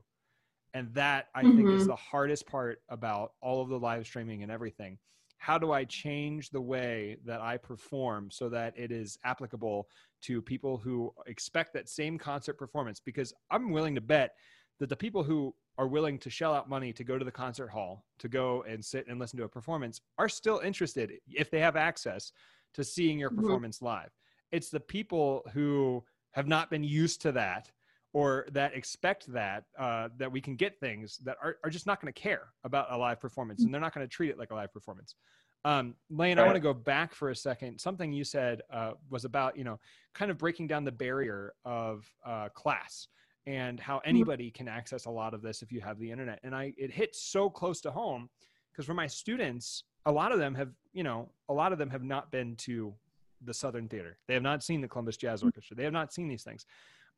And 0.74 0.94
that 0.94 1.28
I 1.34 1.44
mm-hmm. 1.44 1.58
think 1.58 1.70
is 1.70 1.82
mm-hmm. 1.82 1.90
the 1.90 1.96
hardest 1.96 2.48
part 2.48 2.82
about 2.90 3.34
all 3.42 3.62
of 3.62 3.70
the 3.70 3.80
live 3.80 4.06
streaming 4.06 4.44
and 4.44 4.52
everything. 4.52 4.98
How 5.38 5.58
do 5.58 5.72
I 5.72 5.84
change 5.84 6.50
the 6.50 6.62
way 6.62 7.18
that 7.26 7.42
I 7.42 7.58
perform 7.58 8.32
so 8.32 8.50
that 8.50 8.74
it 8.78 8.92
is 8.92 9.18
applicable 9.26 9.88
to 10.24 10.42
people 10.42 10.78
who 10.78 11.14
expect 11.28 11.74
that 11.74 11.90
same 11.90 12.18
concert 12.18 12.54
performance? 12.54 13.00
Because 13.00 13.34
I'm 13.52 13.72
willing 13.72 13.96
to 13.96 14.02
bet 14.02 14.36
that 14.80 14.90
the 14.90 14.96
people 14.96 15.24
who 15.24 15.54
are 15.78 15.88
willing 15.88 16.18
to 16.20 16.30
shell 16.30 16.54
out 16.54 16.70
money 16.70 16.94
to 16.94 17.04
go 17.04 17.18
to 17.18 17.26
the 17.26 17.32
concert 17.32 17.68
hall 17.68 18.06
to 18.20 18.28
go 18.28 18.64
and 18.68 18.84
sit 18.84 19.08
and 19.08 19.20
listen 19.20 19.38
to 19.38 19.46
a 19.46 19.50
performance 19.50 20.02
are 20.18 20.30
still 20.30 20.60
interested 20.60 21.12
if 21.28 21.52
they 21.52 21.60
have 21.60 21.76
access 21.76 22.32
to 22.74 22.84
seeing 22.84 23.20
your 23.20 23.30
mm-hmm. 23.30 23.42
performance 23.42 23.78
mm-hmm. 23.78 23.88
live 23.88 24.10
it's 24.52 24.70
the 24.70 24.80
people 24.80 25.44
who 25.54 26.04
have 26.32 26.48
not 26.48 26.70
been 26.70 26.84
used 26.84 27.22
to 27.22 27.32
that 27.32 27.72
or 28.14 28.46
that 28.52 28.74
expect 28.74 29.28
that 29.28 29.66
uh, 29.78 30.08
that 30.18 30.32
we 30.32 30.40
can 30.40 30.56
get 30.56 30.80
things 30.80 31.18
that 31.18 31.36
are, 31.44 31.58
are 31.64 31.70
just 31.70 31.86
not 31.86 32.02
going 32.02 32.12
to 32.12 32.20
care 32.20 32.48
about 32.64 32.88
a 32.92 32.98
live 32.98 33.20
performance 33.20 33.64
and 33.64 33.74
they're 33.74 33.82
not 33.82 33.94
going 33.94 34.06
to 34.06 34.12
treat 34.12 34.30
it 34.30 34.38
like 34.38 34.52
a 34.52 34.56
live 34.56 34.72
performance 34.72 35.16
um, 35.66 35.96
Lane, 36.12 36.38
right. 36.38 36.44
I 36.44 36.46
want 36.46 36.56
to 36.56 36.62
go 36.62 36.76
back 36.76 37.16
for 37.16 37.32
a 37.32 37.36
second. 37.36 37.80
Something 37.80 38.14
you 38.14 38.24
said 38.24 38.62
uh, 38.72 38.92
was 39.10 39.26
about, 39.26 39.58
you 39.58 39.64
know, 39.64 39.80
kind 40.14 40.30
of 40.30 40.38
breaking 40.38 40.68
down 40.68 40.84
the 40.84 40.92
barrier 40.92 41.54
of 41.66 42.08
uh, 42.24 42.50
class 42.50 43.08
and 43.48 43.80
how 43.80 43.98
mm-hmm. 43.98 44.10
anybody 44.10 44.52
can 44.52 44.68
access 44.68 45.06
a 45.06 45.10
lot 45.10 45.34
of 45.34 45.42
this 45.42 45.62
if 45.62 45.72
you 45.72 45.82
have 45.82 46.00
the 46.00 46.12
internet. 46.12 46.40
And 46.44 46.56
I 46.56 46.74
it 46.78 46.92
hits 46.92 47.22
so 47.22 47.50
close 47.50 47.82
to 47.82 47.92
home 47.92 48.30
because 48.72 48.86
for 48.86 48.94
my 48.94 49.08
students, 49.08 49.84
a 50.06 50.12
lot 50.12 50.32
of 50.32 50.40
them 50.40 50.54
have, 50.56 50.70
you 50.94 51.04
know, 51.04 51.30
a 51.50 51.54
lot 51.54 51.72
of 51.72 51.80
them 51.80 51.90
have 51.90 52.04
not 52.04 52.32
been 52.32 52.56
to 52.58 52.94
the 53.44 53.54
Southern 53.54 53.88
Theater. 53.88 54.18
They 54.28 54.34
have 54.34 54.44
not 54.44 54.64
seen 54.64 54.82
the 54.82 54.88
Columbus 54.88 55.18
Jazz 55.18 55.40
mm-hmm. 55.40 55.48
Orchestra. 55.48 55.76
They 55.76 55.84
have 55.84 55.94
not 55.94 56.14
seen 56.14 56.28
these 56.28 56.44
things. 56.44 56.66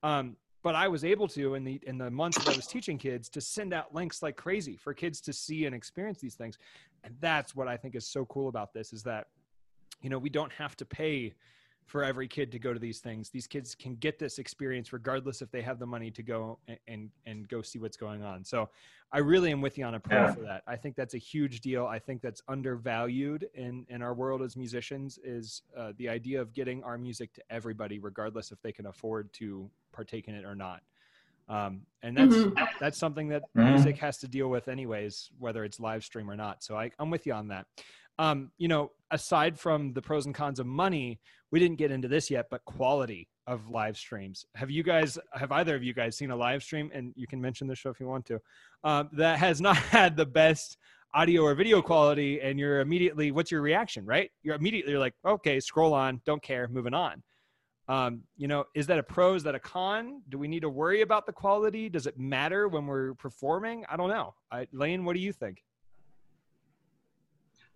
Um, 0.03 0.35
but 0.63 0.75
I 0.75 0.87
was 0.87 1.05
able 1.05 1.27
to 1.29 1.55
in 1.55 1.63
the 1.63 1.79
in 1.87 1.97
the 1.97 2.11
months 2.11 2.37
that 2.37 2.53
I 2.53 2.55
was 2.55 2.67
teaching 2.67 2.97
kids 2.97 3.29
to 3.29 3.41
send 3.41 3.73
out 3.73 3.93
links 3.93 4.21
like 4.21 4.35
crazy 4.35 4.75
for 4.75 4.93
kids 4.93 5.21
to 5.21 5.33
see 5.33 5.65
and 5.65 5.73
experience 5.73 6.19
these 6.19 6.35
things. 6.35 6.57
And 7.03 7.15
that's 7.21 7.55
what 7.55 7.67
I 7.67 7.77
think 7.77 7.95
is 7.95 8.07
so 8.07 8.25
cool 8.25 8.49
about 8.49 8.73
this 8.73 8.91
is 8.91 9.03
that 9.03 9.27
you 10.01 10.09
know, 10.09 10.17
we 10.17 10.29
don't 10.29 10.51
have 10.53 10.75
to 10.77 10.85
pay 10.85 11.33
for 11.87 12.03
every 12.03 12.27
kid 12.27 12.51
to 12.51 12.59
go 12.59 12.73
to 12.73 12.79
these 12.79 12.99
things. 12.99 13.29
These 13.29 13.47
kids 13.47 13.73
can 13.73 13.95
get 13.95 14.19
this 14.19 14.39
experience 14.39 14.93
regardless 14.93 15.41
if 15.41 15.49
they 15.51 15.61
have 15.61 15.79
the 15.79 15.85
money 15.85 16.11
to 16.11 16.21
go 16.21 16.59
and 16.67 16.77
and, 16.87 17.09
and 17.25 17.47
go 17.47 17.61
see 17.61 17.79
what's 17.79 17.97
going 17.97 18.23
on. 18.23 18.43
So 18.43 18.69
I 19.11 19.19
really 19.19 19.51
am 19.51 19.61
with 19.61 19.77
you 19.77 19.85
on 19.85 19.95
a 19.95 19.99
pro 19.99 20.23
yeah. 20.23 20.33
for 20.33 20.41
that. 20.41 20.63
I 20.67 20.75
think 20.75 20.95
that's 20.95 21.13
a 21.13 21.17
huge 21.17 21.61
deal. 21.61 21.85
I 21.85 21.97
think 21.97 22.21
that's 22.21 22.41
undervalued 22.47 23.47
in 23.55 23.85
in 23.89 24.01
our 24.01 24.13
world 24.13 24.41
as 24.41 24.55
musicians 24.57 25.17
is 25.23 25.63
uh, 25.75 25.93
the 25.97 26.09
idea 26.09 26.41
of 26.41 26.53
getting 26.53 26.83
our 26.83 26.97
music 26.97 27.33
to 27.33 27.41
everybody 27.49 27.99
regardless 27.99 28.51
if 28.51 28.61
they 28.61 28.73
can 28.73 28.87
afford 28.87 29.31
to 29.33 29.69
partake 29.93 30.27
in 30.27 30.35
it 30.35 30.45
or 30.45 30.55
not. 30.55 30.81
Um, 31.49 31.83
and 32.03 32.17
that's 32.17 32.35
mm-hmm. 32.35 32.63
that's 32.81 32.97
something 32.97 33.29
that 33.29 33.43
mm-hmm. 33.55 33.73
music 33.73 33.97
has 33.99 34.17
to 34.17 34.27
deal 34.27 34.49
with 34.49 34.67
anyways, 34.67 35.29
whether 35.39 35.63
it's 35.63 35.79
live 35.79 36.03
stream 36.03 36.29
or 36.29 36.35
not. 36.35 36.61
So 36.63 36.75
I, 36.77 36.91
I'm 36.99 37.09
with 37.09 37.25
you 37.25 37.31
on 37.31 37.47
that 37.47 37.65
um, 38.19 38.51
you 38.57 38.67
know, 38.67 38.91
aside 39.11 39.59
from 39.59 39.93
the 39.93 40.01
pros 40.01 40.25
and 40.25 40.35
cons 40.35 40.59
of 40.59 40.65
money, 40.65 41.19
we 41.51 41.59
didn't 41.59 41.77
get 41.77 41.91
into 41.91 42.07
this 42.07 42.29
yet, 42.29 42.47
but 42.49 42.63
quality 42.65 43.27
of 43.45 43.69
live 43.69 43.97
streams. 43.97 44.45
Have 44.55 44.69
you 44.69 44.83
guys, 44.83 45.17
have 45.33 45.51
either 45.51 45.75
of 45.75 45.83
you 45.83 45.93
guys 45.93 46.17
seen 46.17 46.31
a 46.31 46.35
live 46.35 46.61
stream? 46.61 46.91
And 46.93 47.13
you 47.15 47.27
can 47.27 47.39
mention 47.39 47.67
the 47.67 47.75
show 47.75 47.89
if 47.89 47.99
you 47.99 48.07
want 48.07 48.25
to, 48.25 48.39
um, 48.83 49.09
that 49.13 49.39
has 49.39 49.61
not 49.67 49.77
had 49.77 50.17
the 50.17 50.25
best 50.25 50.77
audio 51.13 51.43
or 51.43 51.55
video 51.55 51.81
quality. 51.81 52.41
And 52.41 52.59
you're 52.59 52.81
immediately, 52.81 53.31
what's 53.31 53.51
your 53.51 53.61
reaction, 53.61 54.05
right? 54.05 54.29
You're 54.43 54.55
immediately 54.55 54.91
you're 54.91 54.99
like, 54.99 55.15
okay, 55.25 55.59
scroll 55.59 55.93
on, 55.93 56.21
don't 56.25 56.43
care, 56.43 56.67
moving 56.67 56.93
on. 56.93 57.23
Um, 57.89 58.23
you 58.35 58.49
know, 58.49 58.65
is 58.75 58.85
that 58.87 58.99
a 58.99 59.03
pro? 59.03 59.35
Is 59.35 59.43
that 59.43 59.55
a 59.55 59.59
con? 59.59 60.21
Do 60.27 60.37
we 60.37 60.49
need 60.49 60.59
to 60.59 60.69
worry 60.69 61.01
about 61.01 61.25
the 61.25 61.31
quality? 61.31 61.87
Does 61.87 62.05
it 62.05 62.19
matter 62.19 62.67
when 62.67 62.85
we're 62.85 63.13
performing? 63.13 63.85
I 63.89 63.95
don't 63.95 64.09
know. 64.09 64.35
I, 64.51 64.67
Lane, 64.73 65.05
what 65.05 65.13
do 65.13 65.21
you 65.21 65.31
think? 65.31 65.63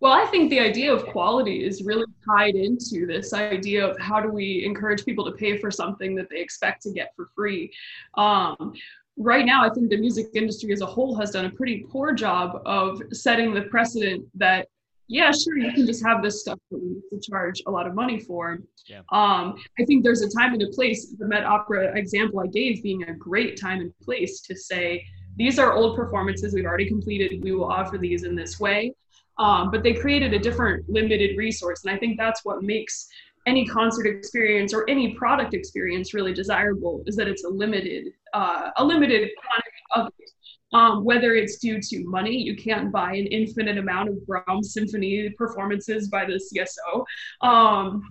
Well, 0.02 0.12
I 0.12 0.26
think 0.26 0.50
the 0.50 0.58
idea 0.58 0.92
of 0.92 1.06
quality 1.06 1.64
is 1.64 1.84
really 1.84 2.06
tied 2.28 2.56
into 2.56 3.06
this 3.06 3.32
idea 3.32 3.86
of 3.86 3.96
how 4.00 4.20
do 4.20 4.28
we 4.28 4.64
encourage 4.64 5.04
people 5.04 5.24
to 5.26 5.30
pay 5.30 5.58
for 5.58 5.70
something 5.70 6.16
that 6.16 6.28
they 6.28 6.40
expect 6.40 6.82
to 6.82 6.90
get 6.90 7.12
for 7.14 7.30
free. 7.36 7.72
Um, 8.14 8.72
right 9.16 9.46
now, 9.46 9.64
I 9.64 9.72
think 9.72 9.90
the 9.90 9.96
music 9.96 10.26
industry 10.34 10.72
as 10.72 10.80
a 10.80 10.86
whole 10.86 11.14
has 11.14 11.30
done 11.30 11.44
a 11.44 11.50
pretty 11.50 11.86
poor 11.88 12.12
job 12.12 12.62
of 12.66 13.00
setting 13.12 13.54
the 13.54 13.62
precedent 13.62 14.26
that 14.34 14.66
yeah, 15.06 15.30
sure, 15.30 15.56
you 15.56 15.72
can 15.72 15.86
just 15.86 16.04
have 16.04 16.20
this 16.20 16.40
stuff 16.40 16.58
that 16.72 16.78
we 16.82 16.88
need 16.88 17.02
to 17.12 17.30
charge 17.30 17.62
a 17.68 17.70
lot 17.70 17.86
of 17.86 17.94
money 17.94 18.18
for. 18.18 18.58
Yeah. 18.88 19.02
Um, 19.12 19.54
I 19.78 19.84
think 19.84 20.02
there's 20.02 20.22
a 20.22 20.28
time 20.28 20.52
and 20.52 20.62
a 20.62 20.68
place. 20.68 21.14
The 21.16 21.28
Met 21.28 21.44
Opera 21.44 21.96
example 21.96 22.40
I 22.40 22.48
gave 22.48 22.82
being 22.82 23.04
a 23.04 23.12
great 23.12 23.60
time 23.60 23.80
and 23.80 23.96
place 24.00 24.40
to 24.42 24.56
say, 24.56 25.04
these 25.36 25.60
are 25.60 25.74
old 25.74 25.96
performances 25.96 26.54
we've 26.54 26.64
already 26.64 26.88
completed. 26.88 27.40
We 27.44 27.52
will 27.52 27.70
offer 27.70 27.98
these 27.98 28.24
in 28.24 28.34
this 28.34 28.58
way. 28.58 28.94
Um, 29.42 29.72
but 29.72 29.82
they 29.82 29.92
created 29.92 30.32
a 30.32 30.38
different 30.38 30.88
limited 30.88 31.36
resource. 31.36 31.82
And 31.84 31.92
I 31.92 31.98
think 31.98 32.16
that's 32.16 32.44
what 32.44 32.62
makes 32.62 33.08
any 33.44 33.66
concert 33.66 34.06
experience 34.06 34.72
or 34.72 34.88
any 34.88 35.14
product 35.14 35.52
experience 35.52 36.14
really 36.14 36.32
desirable 36.32 37.02
is 37.06 37.16
that 37.16 37.26
it's 37.26 37.42
a 37.42 37.48
limited, 37.48 38.12
uh, 38.34 38.70
a 38.76 38.84
limited 38.84 39.30
quantity 39.40 39.82
of 39.96 40.12
it. 40.20 40.30
Um, 40.72 41.04
whether 41.04 41.34
it's 41.34 41.58
due 41.58 41.80
to 41.80 42.04
money, 42.04 42.36
you 42.36 42.56
can't 42.56 42.92
buy 42.92 43.14
an 43.14 43.26
infinite 43.26 43.78
amount 43.78 44.10
of 44.10 44.24
Brahms 44.26 44.72
symphony 44.72 45.28
performances 45.36 46.08
by 46.08 46.24
the 46.24 46.40
CSO. 46.40 47.04
Um, 47.46 48.08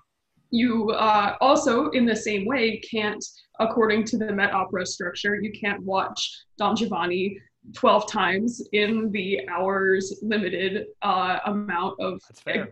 you 0.49 0.91
uh, 0.91 1.37
also, 1.39 1.91
in 1.91 2.05
the 2.05 2.15
same 2.15 2.45
way, 2.45 2.81
can't, 2.81 3.23
according 3.61 4.03
to 4.03 4.17
the 4.17 4.33
Met 4.33 4.53
Opera 4.53 4.85
structure, 4.85 5.41
you 5.41 5.53
can't 5.53 5.81
watch 5.83 6.29
Don 6.57 6.75
Giovanni 6.75 7.39
12 7.73 8.11
times 8.11 8.61
in 8.73 9.11
the 9.11 9.47
hours 9.47 10.19
limited 10.21 10.87
uh, 11.01 11.39
amount 11.45 11.99
of 11.99 12.21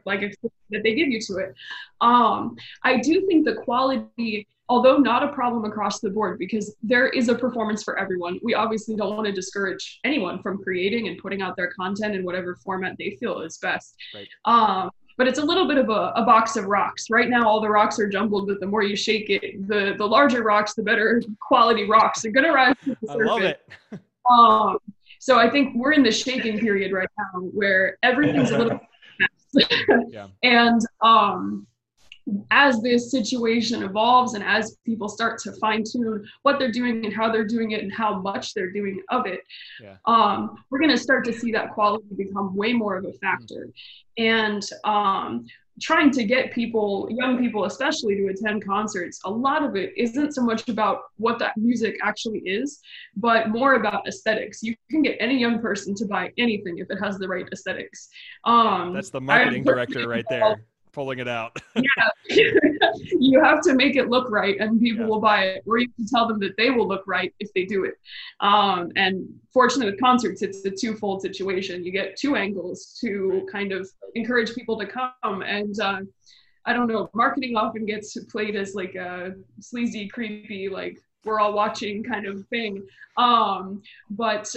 like 0.06 0.22
that 0.70 0.84
they 0.84 0.96
give 0.96 1.10
you 1.10 1.20
to 1.22 1.38
it. 1.38 1.54
Um, 2.02 2.56
I 2.84 2.98
do 2.98 3.26
think 3.28 3.46
the 3.46 3.56
quality, 3.56 4.48
although 4.68 4.98
not 4.98 5.24
a 5.24 5.30
problem 5.30 5.66
across 5.66 6.00
the 6.00 6.10
board, 6.10 6.40
because 6.40 6.76
there 6.82 7.08
is 7.08 7.30
a 7.30 7.36
performance 7.36 7.84
for 7.84 7.98
everyone. 8.00 8.40
We 8.44 8.56
obviously 8.56 8.96
don't 8.96 9.16
want 9.16 9.28
to 9.28 9.32
discourage 9.32 10.00
anyone 10.04 10.42
from 10.42 10.62
creating 10.64 11.08
and 11.08 11.18
putting 11.20 11.42
out 11.42 11.56
their 11.56 11.72
content 11.72 12.16
in 12.16 12.24
whatever 12.24 12.56
format 12.56 12.96
they 12.98 13.12
feel 13.20 13.42
is 13.42 13.58
best. 13.58 13.96
Right. 14.14 14.28
Um, 14.46 14.90
but 15.18 15.28
it's 15.28 15.40
a 15.40 15.44
little 15.44 15.68
bit 15.68 15.78
of 15.78 15.90
a, 15.90 16.14
a, 16.16 16.24
box 16.24 16.56
of 16.56 16.66
rocks. 16.66 17.10
Right 17.10 17.30
now, 17.30 17.46
all 17.46 17.60
the 17.60 17.70
rocks 17.70 18.00
are 18.00 18.08
jumbled, 18.08 18.48
but 18.48 18.62
the 18.62 18.66
more 18.66 18.84
you 18.84 18.96
shake 18.96 19.30
it, 19.30 19.68
the 19.68 19.94
the 19.98 20.06
larger 20.06 20.44
rocks, 20.44 20.76
the 20.76 20.82
better 20.82 21.22
quality 21.42 21.90
rocks 21.90 22.24
are 22.24 22.32
gonna 22.32 22.54
rise 22.54 22.76
to 22.86 22.96
the 23.02 23.08
surface. 23.08 23.22
I 23.22 23.26
love 23.26 23.42
it. 23.42 23.70
um, 24.30 24.78
so 25.20 25.38
I 25.38 25.50
think 25.50 25.76
we're 25.76 25.92
in 25.92 26.04
the 26.04 26.12
shaking 26.12 26.60
period 26.60 26.92
right 26.94 27.10
now 27.18 27.42
where 27.42 27.98
everything's 28.04 28.52
a 28.52 28.58
little 28.58 28.80
yeah. 30.10 30.28
and 30.44 30.82
um, 31.02 31.68
as 32.52 32.82
this 32.82 33.12
situation 33.12 33.84
evolves 33.84 34.34
and 34.34 34.44
as 34.44 34.78
people 34.86 35.10
start 35.10 35.40
to 35.40 35.52
fine 35.54 35.84
tune 35.84 36.24
what 36.44 36.60
they're 36.60 36.72
doing 36.72 37.06
and 37.06 37.14
how 37.14 37.32
they're 37.32 37.48
doing 37.48 37.72
it 37.72 37.82
and 37.84 37.92
how 37.92 38.20
much 38.20 38.54
they're 38.54 38.72
doing 38.72 39.02
of 39.10 39.26
it, 39.26 39.42
yeah. 39.82 39.96
um, 40.06 40.56
we're 40.70 40.80
going 40.80 40.92
to 40.92 40.98
start 40.98 41.26
to 41.26 41.34
see 41.34 41.52
that 41.52 41.72
quality 41.72 42.06
become 42.16 42.56
way 42.56 42.74
more 42.74 42.98
of 42.98 43.06
a 43.06 43.14
factor. 43.14 43.70
Mm-hmm. 44.20 44.24
And 44.24 44.64
um, 44.84 45.46
trying 45.82 46.12
to 46.12 46.24
get 46.24 46.52
people, 46.52 47.08
young 47.10 47.38
people 47.38 47.66
especially, 47.66 48.16
to 48.16 48.28
attend 48.28 48.66
concerts, 48.66 49.20
a 49.26 49.30
lot 49.30 49.64
of 49.64 49.76
it 49.76 49.94
isn't 49.98 50.34
so 50.34 50.44
much 50.44 50.68
about 50.70 51.00
what 51.18 51.40
that 51.40 51.58
music 51.58 51.98
actually 52.04 52.40
is, 52.40 52.80
but 53.16 53.50
more 53.50 53.76
about 53.76 54.08
aesthetics. 54.08 54.62
You 54.62 54.76
can 54.90 55.02
get 55.02 55.18
any 55.20 55.38
young 55.38 55.60
person 55.60 55.96
to 55.96 56.06
buy 56.06 56.32
anything 56.38 56.78
if 56.78 56.90
it 56.90 56.98
has 57.02 57.18
the 57.18 57.28
right 57.28 57.48
aesthetics. 57.52 58.10
Um, 58.46 58.94
That's 58.94 59.10
the 59.10 59.22
marketing 59.22 59.64
director 59.64 60.08
right 60.08 60.26
there 60.30 60.58
pulling 60.92 61.20
it 61.20 61.28
out. 61.28 61.58
yeah, 61.76 62.10
you 63.20 63.42
have 63.44 63.62
to 63.62 63.74
make 63.74 63.96
it 63.96 64.10
look 64.10 64.30
right, 64.30 64.58
and 64.60 64.80
people 64.80 65.06
yeah. 65.06 65.10
will 65.10 65.22
buy 65.22 65.44
it, 65.44 65.64
or 65.66 65.78
you 65.78 65.90
can 65.96 66.06
tell 66.06 66.28
them 66.28 66.40
that 66.40 66.56
they 66.58 66.70
will 66.70 66.88
look 66.88 67.04
right 67.08 67.34
if 67.40 67.52
they 67.54 67.66
do 67.66 67.86
it. 67.86 67.96
Um, 68.40 68.92
and 68.96 69.28
fortunately, 69.54 69.92
with 69.92 70.00
concerts, 70.00 70.42
it's 70.42 70.64
a 70.66 70.72
twofold 70.72 71.22
situation. 71.22 71.84
You 71.84 71.92
get 71.92 72.18
two 72.18 72.36
angles 72.36 72.98
to 73.02 73.48
kind 73.52 73.72
of 73.72 73.90
encourage 74.16 74.54
people 74.54 74.78
to 74.80 74.86
come, 74.86 75.42
and 75.42 75.80
uh, 75.80 76.02
I 76.66 76.74
don't 76.74 76.88
know, 76.88 77.10
marketing 77.14 77.56
often 77.56 77.86
gets 77.86 78.18
played 78.26 78.56
as 78.56 78.76
like 78.76 78.96
a 78.96 79.34
sleazy, 79.60 80.08
creepy, 80.08 80.70
like 80.70 81.00
we're 81.26 81.40
all 81.40 81.54
watching 81.54 82.04
kind 82.04 82.26
of 82.26 82.46
thing. 82.48 82.86
Um, 83.18 83.82
but 84.12 84.54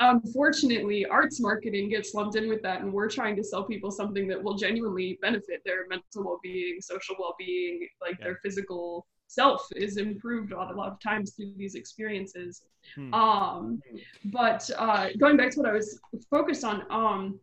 unfortunately 0.00 1.06
arts 1.06 1.40
marketing 1.40 1.88
gets 1.88 2.14
lumped 2.14 2.36
in 2.36 2.48
with 2.48 2.62
that 2.62 2.80
and 2.80 2.92
we're 2.92 3.08
trying 3.08 3.36
to 3.36 3.44
sell 3.44 3.64
people 3.64 3.90
something 3.90 4.26
that 4.26 4.42
will 4.42 4.56
genuinely 4.56 5.18
benefit 5.22 5.62
their 5.64 5.86
mental 5.88 6.24
well-being 6.24 6.78
social 6.80 7.14
well-being 7.18 7.86
like 8.00 8.16
yeah. 8.18 8.26
their 8.26 8.40
physical 8.42 9.06
self 9.28 9.66
is 9.76 9.96
improved 9.96 10.52
a 10.52 10.56
lot 10.56 10.92
of 10.92 11.00
times 11.00 11.32
through 11.34 11.52
these 11.56 11.76
experiences 11.76 12.62
hmm. 12.96 13.14
um 13.14 13.80
but 14.26 14.68
uh 14.76 15.08
going 15.18 15.36
back 15.36 15.50
to 15.50 15.60
what 15.60 15.68
i 15.68 15.72
was 15.72 16.00
focused 16.28 16.64
on 16.64 16.82
um 16.90 17.38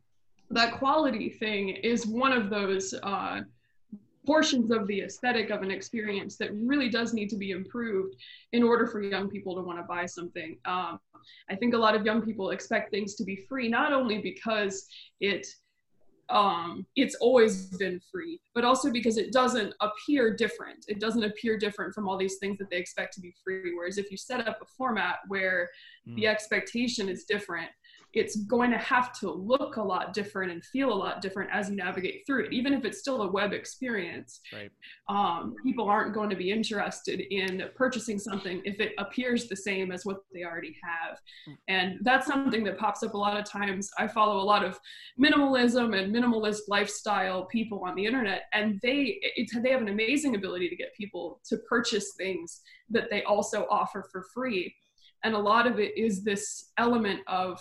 that 0.50 0.74
quality 0.78 1.30
thing 1.30 1.70
is 1.70 2.06
one 2.06 2.34
of 2.34 2.50
those 2.50 2.94
uh 3.04 3.40
portions 4.26 4.72
of 4.72 4.88
the 4.88 5.02
aesthetic 5.02 5.50
of 5.50 5.62
an 5.62 5.72
experience 5.72 6.38
that 6.38 6.54
really 6.54 6.90
does 6.90 7.14
need 7.14 7.30
to 7.30 7.38
be 7.38 7.52
improved 7.52 8.16
in 8.52 8.64
order 8.64 8.86
for 8.86 9.02
young 9.02 9.30
people 9.30 9.56
to 9.56 9.62
want 9.62 9.80
to 9.80 9.84
buy 9.84 10.06
something. 10.06 10.58
Um, 10.66 11.00
I 11.50 11.56
think 11.56 11.74
a 11.74 11.78
lot 11.78 11.96
of 11.96 12.06
young 12.06 12.22
people 12.22 12.52
expect 12.52 12.92
things 12.92 13.16
to 13.16 13.24
be 13.24 13.36
free, 13.48 13.68
not 13.68 13.94
only 13.94 14.20
because 14.20 14.88
it 15.20 15.48
um, 16.32 16.86
it's 16.96 17.16
always 17.16 17.66
been 17.78 18.00
free, 18.12 18.40
but 18.56 18.64
also 18.64 18.90
because 18.90 19.18
it 19.18 19.34
doesn't 19.34 19.74
appear 19.82 20.34
different. 20.34 20.86
It 20.88 21.00
doesn't 21.00 21.24
appear 21.24 21.58
different 21.58 21.94
from 21.94 22.08
all 22.08 22.18
these 22.18 22.38
things 22.38 22.58
that 22.60 22.70
they 22.70 22.78
expect 22.78 23.14
to 23.16 23.22
be 23.22 23.34
free. 23.44 23.74
Whereas 23.76 23.98
if 23.98 24.10
you 24.10 24.18
set 24.18 24.48
up 24.48 24.60
a 24.62 24.66
format 24.78 25.18
where 25.28 25.70
mm. 26.08 26.16
the 26.16 26.28
expectation 26.28 27.10
is 27.10 27.26
different, 27.26 27.70
it's 28.14 28.36
going 28.44 28.72
to 28.72 28.78
have 28.78 29.18
to 29.20 29.32
look 29.32 29.78
a 29.78 29.82
lot 29.82 30.14
different 30.14 30.52
and 30.52 30.64
feel 30.66 30.92
a 30.92 30.94
lot 30.94 31.22
different 31.22 31.50
as 31.52 31.70
you 31.70 31.76
navigate 31.76 32.24
through 32.26 32.46
it 32.46 32.54
even 32.54 32.74
if 32.74 32.84
it's 32.84 33.00
still 33.00 33.22
a 33.22 33.32
web 33.32 33.54
experience 33.54 34.42
right. 34.54 34.72
um, 35.10 35.56
people 35.64 35.88
aren't 35.88 36.14
going 36.14 36.30
to 36.30 36.36
be 36.36 36.52
interested 36.52 37.22
in 37.34 37.64
purchasing 37.76 38.20
something 38.20 38.62
if 38.66 38.80
it 38.80 38.94
appears 38.98 39.48
the 39.48 39.56
same 39.56 39.92
as 39.92 40.06
what 40.06 40.18
they 40.34 40.44
already 40.44 40.76
have 40.84 41.20
hmm. 41.46 41.54
and 41.68 42.00
that's 42.02 42.28
something 42.28 42.64
that 42.64 42.78
pops 42.78 43.04
up 43.04 43.14
a 43.14 43.18
lot 43.18 43.38
of 43.38 43.46
times 43.46 43.90
i 43.98 44.08
follow 44.08 44.42
a 44.42 44.44
lot 44.44 44.64
of 44.64 44.80
minimalism 45.22 45.98
and 45.98 46.14
minimalist 46.14 46.62
lifestyle 46.68 47.46
people 47.46 47.84
on 47.86 47.96
the 47.96 48.06
internet 48.06 48.44
and 48.54 48.80
they 48.82 49.20
they 49.64 49.72
have 49.72 49.82
an 49.82 49.90
amazing 49.90 50.36
ability 50.36 50.70
to 50.70 50.76
get 50.76 50.94
people 50.96 51.40
to 51.46 51.58
purchase 51.70 52.14
things 52.18 52.62
that 52.90 53.10
they 53.10 53.24
also 53.24 53.68
offer 53.70 54.06
for 54.12 54.26
free 54.34 54.74
and 55.24 55.36
a 55.36 55.40
lot 55.40 55.68
of 55.68 55.80
it 55.80 55.98
is 55.98 56.24
this 56.24 56.72
element 56.78 57.20
of 57.28 57.60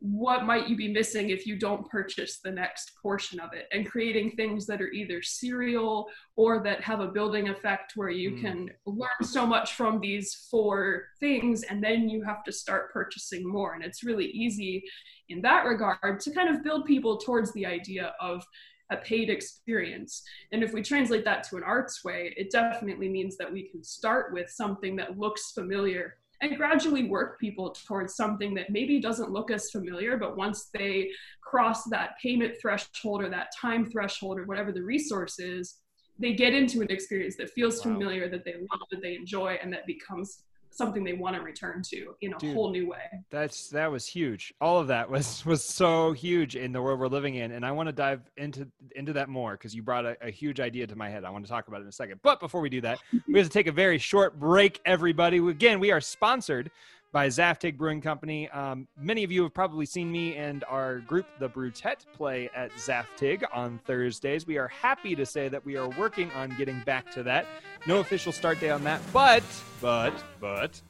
what 0.00 0.44
might 0.44 0.68
you 0.68 0.76
be 0.76 0.92
missing 0.92 1.30
if 1.30 1.46
you 1.46 1.58
don't 1.58 1.88
purchase 1.88 2.38
the 2.42 2.50
next 2.50 2.92
portion 3.02 3.40
of 3.40 3.52
it 3.52 3.66
and 3.72 3.90
creating 3.90 4.30
things 4.30 4.66
that 4.66 4.80
are 4.80 4.90
either 4.90 5.22
serial 5.22 6.06
or 6.36 6.62
that 6.62 6.80
have 6.82 7.00
a 7.00 7.08
building 7.08 7.48
effect 7.48 7.92
where 7.96 8.10
you 8.10 8.32
mm. 8.32 8.40
can 8.40 8.70
learn 8.86 9.08
so 9.22 9.46
much 9.46 9.74
from 9.74 10.00
these 10.00 10.46
four 10.50 11.06
things 11.18 11.62
and 11.64 11.82
then 11.82 12.08
you 12.08 12.22
have 12.22 12.44
to 12.44 12.52
start 12.52 12.92
purchasing 12.92 13.46
more 13.46 13.74
and 13.74 13.84
it's 13.84 14.04
really 14.04 14.26
easy 14.26 14.82
in 15.28 15.42
that 15.42 15.64
regard 15.64 16.20
to 16.20 16.30
kind 16.30 16.48
of 16.48 16.62
build 16.62 16.84
people 16.84 17.16
towards 17.18 17.52
the 17.52 17.66
idea 17.66 18.14
of 18.20 18.44
a 18.90 18.96
paid 18.96 19.28
experience. 19.28 20.22
And 20.52 20.62
if 20.62 20.72
we 20.72 20.82
translate 20.82 21.24
that 21.26 21.42
to 21.44 21.56
an 21.56 21.62
arts 21.62 22.02
way, 22.04 22.32
it 22.36 22.50
definitely 22.50 23.08
means 23.08 23.36
that 23.36 23.52
we 23.52 23.68
can 23.68 23.84
start 23.84 24.32
with 24.32 24.48
something 24.48 24.96
that 24.96 25.18
looks 25.18 25.52
familiar 25.52 26.14
and 26.40 26.56
gradually 26.56 27.04
work 27.04 27.40
people 27.40 27.70
towards 27.86 28.14
something 28.14 28.54
that 28.54 28.70
maybe 28.70 29.00
doesn't 29.00 29.30
look 29.30 29.50
as 29.50 29.70
familiar, 29.70 30.16
but 30.16 30.36
once 30.36 30.68
they 30.72 31.10
cross 31.42 31.84
that 31.84 32.10
payment 32.22 32.54
threshold 32.60 33.22
or 33.22 33.28
that 33.28 33.48
time 33.58 33.84
threshold 33.90 34.38
or 34.38 34.44
whatever 34.44 34.70
the 34.70 34.82
resource 34.82 35.38
is, 35.38 35.78
they 36.18 36.34
get 36.34 36.54
into 36.54 36.80
an 36.80 36.90
experience 36.90 37.36
that 37.36 37.50
feels 37.50 37.78
wow. 37.78 37.92
familiar, 37.92 38.28
that 38.28 38.44
they 38.44 38.54
love, 38.54 38.80
that 38.90 39.02
they 39.02 39.14
enjoy, 39.14 39.58
and 39.62 39.72
that 39.72 39.86
becomes 39.86 40.42
something 40.78 41.04
they 41.04 41.12
want 41.12 41.36
to 41.36 41.42
return 41.42 41.82
to 41.82 42.14
in 42.22 42.32
a 42.32 42.38
Dude, 42.38 42.54
whole 42.54 42.70
new 42.70 42.88
way. 42.88 43.10
That's 43.30 43.68
that 43.70 43.90
was 43.90 44.06
huge. 44.06 44.54
All 44.60 44.78
of 44.78 44.86
that 44.86 45.10
was 45.10 45.44
was 45.46 45.62
so 45.62 46.12
huge 46.12 46.56
in 46.56 46.72
the 46.72 46.80
world 46.80 47.00
we're 47.00 47.08
living 47.08 47.34
in, 47.34 47.52
and 47.52 47.66
I 47.66 47.72
want 47.72 47.88
to 47.88 47.92
dive 47.92 48.22
into 48.36 48.68
into 48.94 49.12
that 49.14 49.28
more 49.28 49.52
because 49.52 49.74
you 49.74 49.82
brought 49.82 50.06
a, 50.06 50.16
a, 50.22 50.30
huge 50.30 50.60
idea 50.60 50.86
to 50.86 50.96
my 50.96 51.10
head. 51.10 51.24
I 51.24 51.30
want 51.30 51.44
to 51.44 51.50
talk 51.50 51.68
about 51.68 51.80
it 51.80 51.82
in 51.82 51.88
a 51.88 51.92
second. 51.92 52.20
But 52.22 52.40
before 52.40 52.60
we 52.60 52.70
do 52.70 52.80
that, 52.82 53.00
we 53.26 53.38
have 53.38 53.46
to 53.46 53.52
take 53.52 53.66
a 53.66 53.72
very 53.72 53.98
short 53.98 54.38
break. 54.38 54.80
Everybody, 54.86 55.38
again, 55.38 55.80
we 55.80 55.90
are 55.90 56.00
sponsored 56.00 56.70
by 57.12 57.28
Zaftig 57.28 57.76
Brewing 57.76 58.00
Company. 58.00 58.48
Um, 58.50 58.86
many 58.96 59.24
of 59.24 59.32
you 59.32 59.42
have 59.42 59.54
probably 59.54 59.86
seen 59.86 60.10
me 60.10 60.36
and 60.36 60.64
our 60.68 60.98
group, 61.00 61.26
the 61.38 61.48
Brewtet, 61.48 62.04
play 62.12 62.50
at 62.54 62.70
Zaftig 62.72 63.42
on 63.52 63.78
Thursdays. 63.84 64.46
We 64.46 64.58
are 64.58 64.68
happy 64.68 65.14
to 65.14 65.24
say 65.24 65.48
that 65.48 65.64
we 65.64 65.76
are 65.76 65.88
working 65.90 66.30
on 66.32 66.54
getting 66.56 66.80
back 66.80 67.10
to 67.12 67.22
that. 67.24 67.46
No 67.86 68.00
official 68.00 68.32
start 68.32 68.60
date 68.60 68.70
on 68.70 68.84
that, 68.84 69.00
but, 69.12 69.42
but, 69.80 70.12
but, 70.40 70.80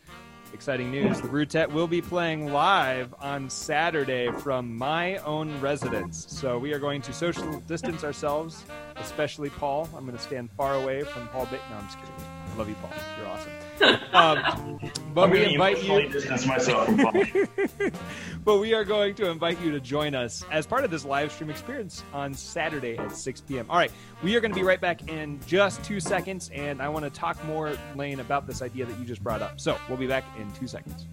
exciting 0.53 0.91
news. 0.91 1.21
The 1.21 1.29
Brewtet 1.29 1.71
will 1.71 1.87
be 1.87 2.01
playing 2.01 2.53
live 2.53 3.15
on 3.21 3.49
Saturday 3.49 4.31
from 4.33 4.77
my 4.77 5.19
own 5.19 5.61
residence. 5.61 6.27
So 6.29 6.59
we 6.59 6.73
are 6.73 6.79
going 6.79 7.03
to 7.03 7.13
social 7.13 7.61
distance 7.61 8.03
ourselves, 8.03 8.65
especially 8.97 9.51
Paul. 9.51 9.89
I'm 9.97 10.05
going 10.05 10.17
to 10.17 10.23
stand 10.23 10.51
far 10.53 10.75
away 10.75 11.03
from 11.03 11.29
Paul 11.29 11.47
Bait. 11.47 11.61
No, 11.71 11.77
I'm 11.77 11.85
just 11.85 11.99
kidding. 11.99 12.15
I 12.53 12.57
love 12.57 12.69
you, 12.69 12.75
Paul. 12.77 12.91
You're 13.19 13.29
awesome. 13.29 13.53
Um, 13.81 14.81
but 15.15 15.25
I'm 15.25 15.31
we 15.31 15.45
invite 15.45 15.83
you. 15.83 16.09
Distance 16.09 16.47
myself 16.47 16.87
from 16.87 17.93
but 18.45 18.59
we 18.59 18.75
are 18.75 18.85
going 18.85 19.15
to 19.17 19.29
invite 19.29 19.61
you 19.61 19.71
to 19.73 19.81
join 19.81 20.15
us 20.15 20.45
as 20.51 20.67
part 20.67 20.85
of 20.85 20.91
this 20.91 21.05
live 21.05 21.33
stream 21.33 21.51
experience 21.51 22.03
on 22.13 22.35
Saturday 22.35 22.97
at 22.97 23.15
6 23.15 23.41
p.m. 23.43 23.67
All 23.69 23.77
right, 23.77 23.93
we 24.23 24.37
are 24.37 24.41
going 24.41 24.53
to 24.53 24.59
be 24.59 24.63
right 24.65 24.81
back 24.81 25.09
in 25.09 25.41
just 25.47 25.83
two 25.85 26.01
seconds, 26.01 26.51
and 26.55 26.81
I 26.81 26.89
want 26.89 27.05
to 27.05 27.11
talk 27.11 27.43
more, 27.45 27.75
Lane, 27.97 28.21
about 28.21 28.47
this 28.47 28.63
idea 28.63 28.87
that 28.87 28.99
you 28.99 29.05
just 29.05 29.23
brought 29.23 29.43
up. 29.43 29.61
So 29.61 29.77
we'll 29.89 29.99
be 29.99 30.07
back 30.07 30.25
in 30.39 30.51
two 30.53 30.67
seconds. 30.67 31.07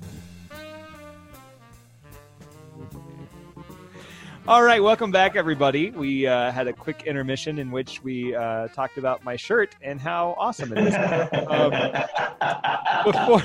All 4.47 4.61
right, 4.61 4.81
welcome 4.81 5.09
back, 5.09 5.35
everybody. 5.35 5.89
We 5.89 6.27
uh, 6.27 6.51
had 6.51 6.67
a 6.67 6.73
quick 6.73 7.07
intermission 7.07 7.57
in 7.57 7.71
which 7.71 8.03
we 8.03 8.35
uh, 8.35 8.67
talked 8.67 8.99
about 8.99 9.23
my 9.23 9.35
shirt 9.35 9.75
and 9.81 9.99
how 9.99 10.35
awesome 10.37 10.71
it 10.71 10.85
is. 10.85 10.93
Um, 11.49 11.71
before, 13.11 13.43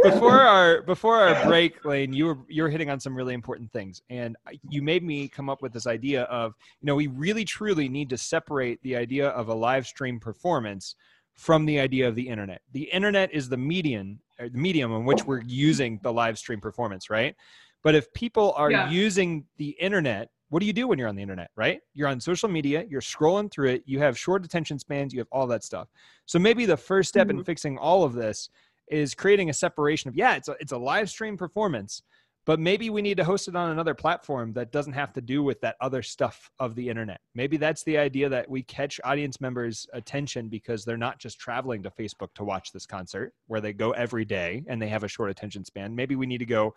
before 0.00 0.40
our 0.40 0.82
before 0.82 1.16
our 1.16 1.44
break, 1.44 1.84
Lane, 1.84 2.12
you 2.12 2.26
were 2.26 2.38
you 2.46 2.62
were 2.62 2.68
hitting 2.68 2.88
on 2.88 3.00
some 3.00 3.16
really 3.16 3.34
important 3.34 3.72
things, 3.72 4.00
and 4.10 4.36
you 4.68 4.80
made 4.80 5.02
me 5.02 5.26
come 5.26 5.50
up 5.50 5.60
with 5.60 5.72
this 5.72 5.88
idea 5.88 6.22
of 6.24 6.54
you 6.80 6.86
know 6.86 6.94
we 6.94 7.08
really 7.08 7.44
truly 7.44 7.88
need 7.88 8.08
to 8.10 8.16
separate 8.16 8.80
the 8.84 8.94
idea 8.94 9.30
of 9.30 9.48
a 9.48 9.54
live 9.54 9.88
stream 9.88 10.20
performance 10.20 10.94
from 11.34 11.66
the 11.66 11.80
idea 11.80 12.06
of 12.06 12.14
the 12.14 12.28
internet. 12.28 12.62
The 12.72 12.84
internet 12.84 13.32
is 13.32 13.48
the 13.48 13.56
median, 13.56 14.20
the 14.38 14.50
medium 14.50 14.92
in 14.92 15.04
which 15.04 15.24
we're 15.24 15.42
using 15.42 15.98
the 16.04 16.12
live 16.12 16.38
stream 16.38 16.60
performance, 16.60 17.10
right? 17.10 17.34
But 17.82 17.94
if 17.94 18.12
people 18.12 18.52
are 18.56 18.70
Yeah. 18.70 18.90
using 18.90 19.46
the 19.56 19.70
internet, 19.70 20.30
what 20.50 20.60
do 20.60 20.66
you 20.66 20.72
do 20.72 20.88
when 20.88 20.98
you're 20.98 21.08
on 21.08 21.16
the 21.16 21.22
internet, 21.22 21.50
right? 21.56 21.80
You're 21.94 22.08
on 22.08 22.20
social 22.20 22.48
media, 22.48 22.84
you're 22.88 23.00
scrolling 23.00 23.50
through 23.50 23.70
it, 23.70 23.82
you 23.86 23.98
have 23.98 24.18
short 24.18 24.44
attention 24.44 24.78
spans, 24.78 25.12
you 25.12 25.18
have 25.20 25.28
all 25.30 25.46
that 25.48 25.62
stuff. 25.62 25.88
So 26.26 26.38
maybe 26.38 26.64
the 26.64 26.76
first 26.76 27.08
step 27.08 27.28
in 27.30 27.36
mm-hmm. 27.36 27.44
fixing 27.44 27.78
all 27.78 28.02
of 28.02 28.14
this 28.14 28.48
is 28.88 29.14
creating 29.14 29.50
a 29.50 29.52
separation 29.52 30.08
of 30.08 30.16
yeah, 30.16 30.34
it's 30.36 30.48
a 30.48 30.56
it's 30.60 30.72
a 30.72 30.78
live 30.78 31.10
stream 31.10 31.36
performance, 31.36 32.02
but 32.46 32.58
maybe 32.58 32.88
we 32.88 33.02
need 33.02 33.18
to 33.18 33.24
host 33.24 33.46
it 33.48 33.54
on 33.54 33.70
another 33.70 33.94
platform 33.94 34.54
that 34.54 34.72
doesn't 34.72 34.94
have 34.94 35.12
to 35.12 35.20
do 35.20 35.42
with 35.42 35.60
that 35.60 35.76
other 35.82 36.02
stuff 36.02 36.50
of 36.58 36.74
the 36.74 36.88
internet. 36.88 37.20
Maybe 37.34 37.58
that's 37.58 37.82
the 37.84 37.98
idea 37.98 38.30
that 38.30 38.48
we 38.48 38.62
catch 38.62 38.98
audience 39.04 39.38
members' 39.42 39.86
attention 39.92 40.48
because 40.48 40.82
they're 40.82 40.96
not 40.96 41.18
just 41.18 41.38
traveling 41.38 41.82
to 41.82 41.90
Facebook 41.90 42.32
to 42.36 42.44
watch 42.44 42.72
this 42.72 42.86
concert 42.86 43.34
where 43.48 43.60
they 43.60 43.74
go 43.74 43.90
every 43.90 44.24
day 44.24 44.64
and 44.66 44.80
they 44.80 44.88
have 44.88 45.04
a 45.04 45.08
short 45.08 45.28
attention 45.28 45.62
span. 45.66 45.94
Maybe 45.94 46.16
we 46.16 46.24
need 46.24 46.38
to 46.38 46.46
go 46.46 46.74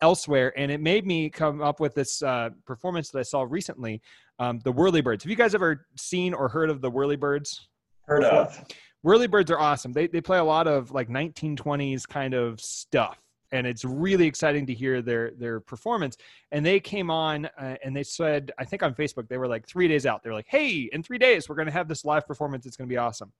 elsewhere. 0.00 0.52
And 0.56 0.70
it 0.70 0.80
made 0.80 1.06
me 1.06 1.30
come 1.30 1.62
up 1.62 1.80
with 1.80 1.94
this 1.94 2.22
uh, 2.22 2.50
performance 2.66 3.10
that 3.10 3.18
I 3.18 3.22
saw 3.22 3.46
recently, 3.48 4.00
um, 4.38 4.60
the 4.64 4.72
Whirlybirds. 4.72 5.22
Have 5.22 5.30
you 5.30 5.36
guys 5.36 5.54
ever 5.54 5.86
seen 5.96 6.34
or 6.34 6.48
heard 6.48 6.70
of 6.70 6.80
the 6.80 6.90
Whirlybirds? 6.90 7.60
Heard 8.06 8.24
of. 8.24 8.64
Whirlybirds 9.04 9.50
are 9.50 9.58
awesome. 9.58 9.92
They 9.92 10.06
they 10.06 10.20
play 10.20 10.38
a 10.38 10.44
lot 10.44 10.66
of 10.66 10.90
like 10.90 11.08
1920s 11.08 12.06
kind 12.08 12.34
of 12.34 12.60
stuff, 12.60 13.18
and 13.52 13.66
it's 13.66 13.84
really 13.84 14.26
exciting 14.26 14.66
to 14.66 14.74
hear 14.74 15.02
their 15.02 15.30
their 15.32 15.60
performance. 15.60 16.16
And 16.50 16.66
they 16.66 16.80
came 16.80 17.10
on 17.10 17.46
uh, 17.46 17.76
and 17.84 17.96
they 17.96 18.02
said, 18.02 18.50
I 18.58 18.64
think 18.64 18.82
on 18.82 18.94
Facebook, 18.94 19.28
they 19.28 19.38
were 19.38 19.46
like 19.46 19.68
three 19.68 19.86
days 19.86 20.04
out. 20.04 20.22
They're 20.22 20.34
like, 20.34 20.48
hey, 20.48 20.88
in 20.92 21.02
three 21.02 21.18
days 21.18 21.48
we're 21.48 21.54
going 21.54 21.66
to 21.66 21.72
have 21.72 21.86
this 21.86 22.04
live 22.04 22.26
performance. 22.26 22.66
It's 22.66 22.76
going 22.76 22.88
to 22.88 22.92
be 22.92 22.98
awesome. 22.98 23.32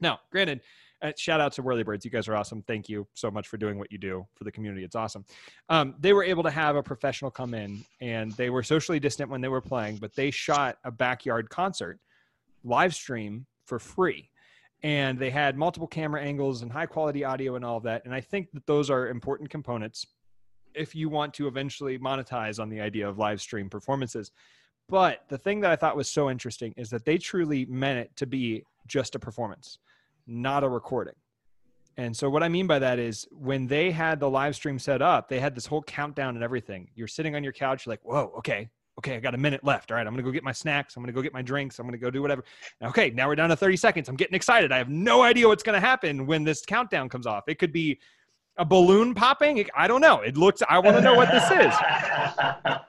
Now, 0.00 0.20
granted, 0.30 0.60
uh, 1.04 1.12
shout 1.16 1.40
out 1.40 1.52
to 1.52 1.62
Whirlybirds. 1.62 2.04
You 2.04 2.10
guys 2.10 2.26
are 2.28 2.34
awesome. 2.34 2.62
Thank 2.62 2.88
you 2.88 3.06
so 3.14 3.30
much 3.30 3.46
for 3.46 3.56
doing 3.56 3.78
what 3.78 3.92
you 3.92 3.98
do 3.98 4.26
for 4.34 4.44
the 4.44 4.50
community. 4.50 4.84
It's 4.84 4.96
awesome. 4.96 5.24
Um, 5.68 5.94
they 6.00 6.12
were 6.12 6.24
able 6.24 6.42
to 6.42 6.50
have 6.50 6.76
a 6.76 6.82
professional 6.82 7.30
come 7.30 7.54
in, 7.54 7.84
and 8.00 8.32
they 8.32 8.50
were 8.50 8.62
socially 8.62 8.98
distant 8.98 9.30
when 9.30 9.40
they 9.40 9.48
were 9.48 9.60
playing, 9.60 9.96
but 9.96 10.14
they 10.16 10.30
shot 10.30 10.78
a 10.84 10.90
backyard 10.90 11.50
concert 11.50 12.00
live 12.64 12.94
stream 12.94 13.46
for 13.66 13.78
free 13.78 14.30
and 14.82 15.18
they 15.18 15.30
had 15.30 15.56
multiple 15.56 15.88
camera 15.88 16.20
angles 16.22 16.62
and 16.62 16.70
high 16.70 16.86
quality 16.86 17.24
audio 17.24 17.56
and 17.56 17.64
all 17.64 17.76
of 17.76 17.82
that 17.82 18.04
and 18.04 18.14
i 18.14 18.20
think 18.20 18.50
that 18.52 18.66
those 18.66 18.90
are 18.90 19.08
important 19.08 19.50
components 19.50 20.06
if 20.74 20.94
you 20.94 21.08
want 21.08 21.32
to 21.32 21.46
eventually 21.46 21.98
monetize 21.98 22.60
on 22.60 22.68
the 22.68 22.80
idea 22.80 23.08
of 23.08 23.18
live 23.18 23.40
stream 23.40 23.68
performances 23.68 24.30
but 24.88 25.24
the 25.28 25.38
thing 25.38 25.60
that 25.60 25.70
i 25.70 25.76
thought 25.76 25.96
was 25.96 26.08
so 26.08 26.30
interesting 26.30 26.72
is 26.76 26.90
that 26.90 27.04
they 27.04 27.18
truly 27.18 27.64
meant 27.66 27.98
it 27.98 28.14
to 28.16 28.26
be 28.26 28.62
just 28.86 29.14
a 29.14 29.18
performance 29.18 29.78
not 30.26 30.64
a 30.64 30.68
recording 30.68 31.14
and 31.96 32.16
so 32.16 32.28
what 32.28 32.42
i 32.42 32.48
mean 32.48 32.66
by 32.66 32.78
that 32.78 32.98
is 32.98 33.26
when 33.30 33.66
they 33.66 33.90
had 33.90 34.18
the 34.20 34.28
live 34.28 34.54
stream 34.54 34.78
set 34.78 35.02
up 35.02 35.28
they 35.28 35.40
had 35.40 35.54
this 35.54 35.66
whole 35.66 35.82
countdown 35.82 36.34
and 36.34 36.42
everything 36.44 36.88
you're 36.94 37.08
sitting 37.08 37.36
on 37.36 37.44
your 37.44 37.52
couch 37.52 37.86
you're 37.86 37.92
like 37.92 38.04
whoa 38.04 38.32
okay 38.36 38.68
okay 38.98 39.16
i 39.16 39.20
got 39.20 39.34
a 39.34 39.38
minute 39.38 39.62
left 39.64 39.90
all 39.90 39.96
right 39.96 40.06
i'm 40.06 40.12
gonna 40.12 40.22
go 40.22 40.30
get 40.30 40.44
my 40.44 40.52
snacks 40.52 40.96
i'm 40.96 41.02
gonna 41.02 41.12
go 41.12 41.22
get 41.22 41.32
my 41.32 41.42
drinks 41.42 41.78
i'm 41.78 41.86
gonna 41.86 41.98
go 41.98 42.10
do 42.10 42.22
whatever 42.22 42.44
okay, 42.82 43.10
now 43.10 43.28
we're 43.28 43.34
down 43.34 43.48
to 43.50 43.56
30 43.56 43.76
seconds. 43.76 44.08
I'm 44.08 44.16
getting 44.16 44.34
excited. 44.34 44.72
I 44.72 44.78
have 44.78 44.88
no 44.88 45.22
idea 45.22 45.48
what's 45.48 45.62
to 45.62 45.80
happen 45.80 46.26
when 46.26 46.44
this 46.44 46.64
countdown 46.64 47.08
comes 47.08 47.26
off. 47.26 47.44
It 47.48 47.58
could 47.58 47.72
be 47.72 47.98
a 48.56 48.64
balloon 48.64 49.14
popping. 49.14 49.64
I 49.74 49.88
don't 49.88 50.00
know. 50.00 50.20
It 50.20 50.36
looks, 50.36 50.62
I 50.68 50.78
want 50.78 50.96
to 50.96 51.02
know 51.02 51.14
what 51.14 51.30
this 51.30 51.50
is. 51.50 51.74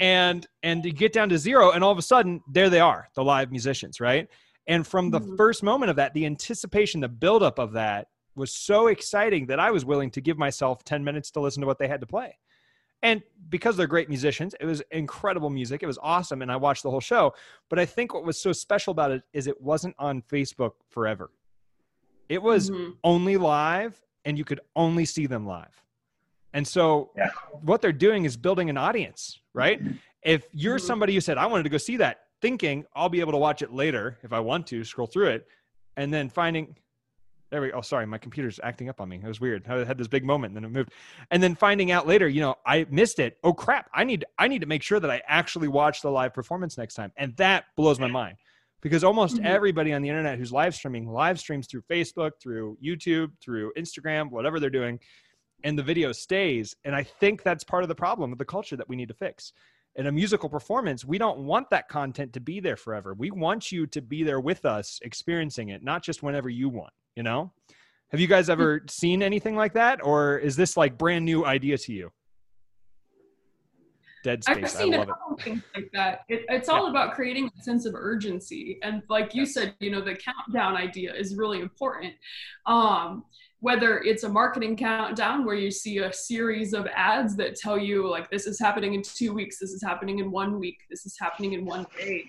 And, 0.00 0.46
and 0.62 0.84
you 0.84 0.92
get 0.92 1.14
down 1.14 1.30
to 1.30 1.38
zero, 1.38 1.70
and 1.70 1.82
all 1.82 1.92
of 1.92 1.96
a 1.96 2.02
sudden, 2.02 2.42
there 2.50 2.68
they 2.68 2.80
are, 2.80 3.08
the 3.14 3.24
live 3.24 3.50
musicians, 3.50 4.00
right? 4.00 4.28
And 4.66 4.86
from 4.86 5.10
the 5.10 5.20
Mhm. 5.20 5.36
first 5.36 5.62
moment 5.62 5.90
of 5.90 5.96
that, 5.96 6.14
the 6.14 6.26
anticipation, 6.26 7.00
the 7.00 7.08
buildup 7.08 7.58
of 7.58 7.72
that 7.72 8.08
was 8.34 8.52
so 8.52 8.86
exciting 8.86 9.46
that 9.46 9.58
I 9.60 9.70
was 9.70 9.84
willing 9.84 10.10
to 10.12 10.20
give 10.20 10.38
myself 10.38 10.84
10 10.84 11.04
minutes 11.04 11.30
to 11.32 11.40
listen 11.40 11.60
to 11.60 11.66
what 11.66 11.78
they 11.78 11.88
had 11.88 12.00
to 12.00 12.06
play. 12.06 12.38
And 13.02 13.22
because 13.48 13.76
they're 13.76 13.88
great 13.88 14.08
musicians, 14.08 14.54
it 14.60 14.64
was 14.64 14.80
incredible 14.92 15.50
music. 15.50 15.82
It 15.82 15.86
was 15.86 15.98
awesome. 16.00 16.40
And 16.40 16.52
I 16.52 16.56
watched 16.56 16.84
the 16.84 16.90
whole 16.90 17.00
show. 17.00 17.34
But 17.68 17.80
I 17.80 17.84
think 17.86 18.14
what 18.14 18.24
was 18.24 18.40
so 18.40 18.52
special 18.52 18.92
about 18.92 19.10
it 19.10 19.24
is 19.32 19.48
it 19.48 19.60
wasn't 19.60 19.96
on 19.98 20.22
Facebook 20.22 20.74
forever. 20.88 21.32
It 22.28 22.40
was 22.40 22.70
Mhm. 22.70 22.96
only 23.02 23.36
live 23.36 24.00
and 24.24 24.38
you 24.38 24.44
could 24.44 24.60
only 24.76 25.04
see 25.04 25.26
them 25.26 25.44
live. 25.46 25.82
And 26.52 26.66
so 26.66 27.10
Yeah. 27.16 27.30
what 27.62 27.82
they're 27.82 27.92
doing 27.92 28.24
is 28.24 28.36
building 28.36 28.70
an 28.70 28.76
audience, 28.78 29.40
right? 29.52 29.82
If 30.22 30.46
you're 30.52 30.78
Mhm. 30.78 30.82
somebody 30.82 31.14
who 31.14 31.20
said, 31.20 31.36
I 31.38 31.46
wanted 31.46 31.64
to 31.64 31.70
go 31.70 31.78
see 31.78 31.96
that, 31.96 32.28
thinking 32.42 32.84
I'll 32.94 33.08
be 33.08 33.20
able 33.20 33.32
to 33.32 33.38
watch 33.38 33.62
it 33.62 33.72
later 33.72 34.18
if 34.22 34.32
I 34.34 34.40
want 34.40 34.66
to, 34.68 34.84
scroll 34.84 35.06
through 35.06 35.28
it, 35.28 35.46
and 35.96 36.12
then 36.12 36.28
finding 36.28 36.76
there 37.50 37.60
we 37.60 37.68
go. 37.68 37.76
Oh, 37.76 37.80
sorry, 37.82 38.06
my 38.06 38.16
computer's 38.16 38.58
acting 38.62 38.88
up 38.88 38.98
on 38.98 39.10
me. 39.10 39.20
It 39.22 39.28
was 39.28 39.38
weird. 39.38 39.68
I 39.68 39.84
had 39.84 39.98
this 39.98 40.08
big 40.08 40.24
moment 40.24 40.54
and 40.54 40.56
then 40.56 40.64
it 40.70 40.74
moved. 40.74 40.90
And 41.30 41.42
then 41.42 41.54
finding 41.54 41.90
out 41.90 42.06
later, 42.06 42.26
you 42.26 42.40
know, 42.40 42.54
I 42.64 42.86
missed 42.88 43.18
it. 43.18 43.36
Oh 43.44 43.52
crap. 43.52 43.90
I 43.92 44.04
need 44.04 44.24
I 44.38 44.48
need 44.48 44.62
to 44.62 44.66
make 44.66 44.82
sure 44.82 44.98
that 44.98 45.10
I 45.10 45.20
actually 45.26 45.68
watch 45.68 46.00
the 46.00 46.10
live 46.10 46.32
performance 46.32 46.78
next 46.78 46.94
time. 46.94 47.12
And 47.18 47.36
that 47.36 47.64
blows 47.76 48.00
my 48.00 48.06
mind. 48.06 48.38
Because 48.80 49.04
almost 49.04 49.36
Mhm. 49.36 49.44
everybody 49.44 49.92
on 49.92 50.00
the 50.00 50.08
internet 50.08 50.38
who's 50.38 50.50
live 50.50 50.74
streaming 50.74 51.06
live 51.06 51.38
streams 51.38 51.66
through 51.66 51.82
Facebook, 51.82 52.32
through 52.42 52.78
YouTube, 52.82 53.32
through 53.42 53.70
Instagram, 53.76 54.30
whatever 54.30 54.58
they're 54.58 54.70
doing, 54.70 54.98
and 55.62 55.78
the 55.78 55.82
video 55.82 56.10
stays. 56.12 56.74
And 56.86 56.96
I 56.96 57.02
think 57.02 57.42
that's 57.42 57.64
part 57.64 57.82
of 57.84 57.88
the 57.90 57.94
problem 57.94 58.32
of 58.32 58.38
the 58.38 58.46
culture 58.46 58.76
that 58.76 58.88
we 58.88 58.96
need 58.96 59.08
to 59.08 59.14
fix. 59.14 59.52
In 59.94 60.06
a 60.06 60.12
musical 60.12 60.48
performance, 60.48 61.04
we 61.04 61.18
don't 61.18 61.40
want 61.40 61.68
that 61.70 61.88
content 61.88 62.32
to 62.32 62.40
be 62.40 62.60
there 62.60 62.76
forever. 62.76 63.14
We 63.14 63.30
want 63.30 63.70
you 63.70 63.86
to 63.88 64.00
be 64.00 64.22
there 64.22 64.40
with 64.40 64.64
us, 64.64 64.98
experiencing 65.02 65.68
it, 65.68 65.82
not 65.82 66.02
just 66.02 66.22
whenever 66.22 66.48
you 66.48 66.70
want, 66.70 66.92
you 67.14 67.22
know? 67.22 67.52
Have 68.10 68.20
you 68.20 68.26
guys 68.26 68.46
hmm. 68.46 68.52
ever 68.52 68.82
seen 68.88 69.22
anything 69.22 69.56
like 69.56 69.74
that? 69.74 70.04
Or 70.04 70.38
is 70.38 70.56
this 70.56 70.76
like 70.76 70.96
brand 70.96 71.24
new 71.24 71.44
idea 71.44 71.76
to 71.78 71.92
you? 71.92 72.10
Dead 74.22 74.44
Space. 74.44 74.56
I've 74.56 74.70
seen 74.70 74.94
a 74.94 74.98
love 74.98 75.08
it. 75.08 75.12
couple 75.12 75.36
things 75.38 75.62
like 75.74 75.90
that. 75.92 76.20
It, 76.28 76.44
it's 76.48 76.68
all 76.68 76.88
about 76.88 77.14
creating 77.14 77.50
a 77.58 77.62
sense 77.62 77.86
of 77.86 77.94
urgency, 77.94 78.78
and 78.82 79.02
like 79.08 79.34
you 79.34 79.46
said, 79.46 79.74
you 79.80 79.90
know, 79.90 80.00
the 80.00 80.14
countdown 80.14 80.76
idea 80.76 81.14
is 81.14 81.36
really 81.36 81.60
important. 81.60 82.14
Um, 82.66 83.24
whether 83.60 84.00
it's 84.00 84.24
a 84.24 84.28
marketing 84.28 84.76
countdown 84.76 85.44
where 85.44 85.54
you 85.54 85.70
see 85.70 85.98
a 85.98 86.12
series 86.12 86.74
of 86.74 86.84
ads 86.96 87.36
that 87.36 87.54
tell 87.54 87.78
you 87.78 88.10
like 88.10 88.28
this 88.28 88.48
is 88.48 88.58
happening 88.58 88.94
in 88.94 89.02
two 89.02 89.32
weeks, 89.32 89.58
this 89.60 89.70
is 89.70 89.80
happening 89.80 90.18
in 90.18 90.32
one 90.32 90.58
week, 90.58 90.78
this 90.90 91.06
is 91.06 91.16
happening 91.18 91.52
in 91.52 91.64
one 91.64 91.86
day, 91.96 92.24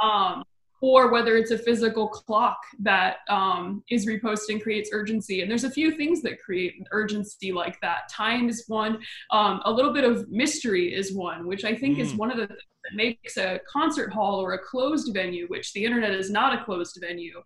um, 0.00 0.44
or 0.80 1.10
whether 1.10 1.36
it's 1.36 1.50
a 1.50 1.58
physical 1.58 2.08
clock 2.08 2.58
that 2.80 3.16
um, 3.28 3.82
is 3.90 4.06
reposting 4.06 4.62
creates 4.62 4.90
urgency. 4.92 5.42
And 5.42 5.50
there's 5.50 5.64
a 5.64 5.70
few 5.70 5.90
things 5.96 6.22
that 6.22 6.40
create 6.40 6.74
urgency 6.92 7.50
like 7.52 7.80
that. 7.80 8.08
Time 8.10 8.48
is 8.48 8.64
one 8.68 8.98
um, 9.32 9.60
a 9.64 9.72
little 9.72 9.92
bit 9.92 10.04
of 10.04 10.28
mystery 10.30 10.94
is 10.94 11.12
one, 11.14 11.46
which 11.46 11.64
I 11.64 11.74
think 11.74 11.98
is 11.98 12.12
Mm. 12.12 12.18
one 12.18 12.30
of 12.30 12.36
the 12.36 12.46
things 12.46 12.60
that 12.84 12.94
makes 12.94 13.36
a 13.36 13.60
concert 13.70 14.12
hall 14.12 14.40
or 14.40 14.52
a 14.54 14.58
closed 14.58 15.12
venue, 15.12 15.46
which 15.48 15.72
the 15.72 15.84
internet 15.84 16.12
is 16.12 16.30
not 16.30 16.58
a 16.58 16.64
closed 16.64 16.96
venue, 17.00 17.42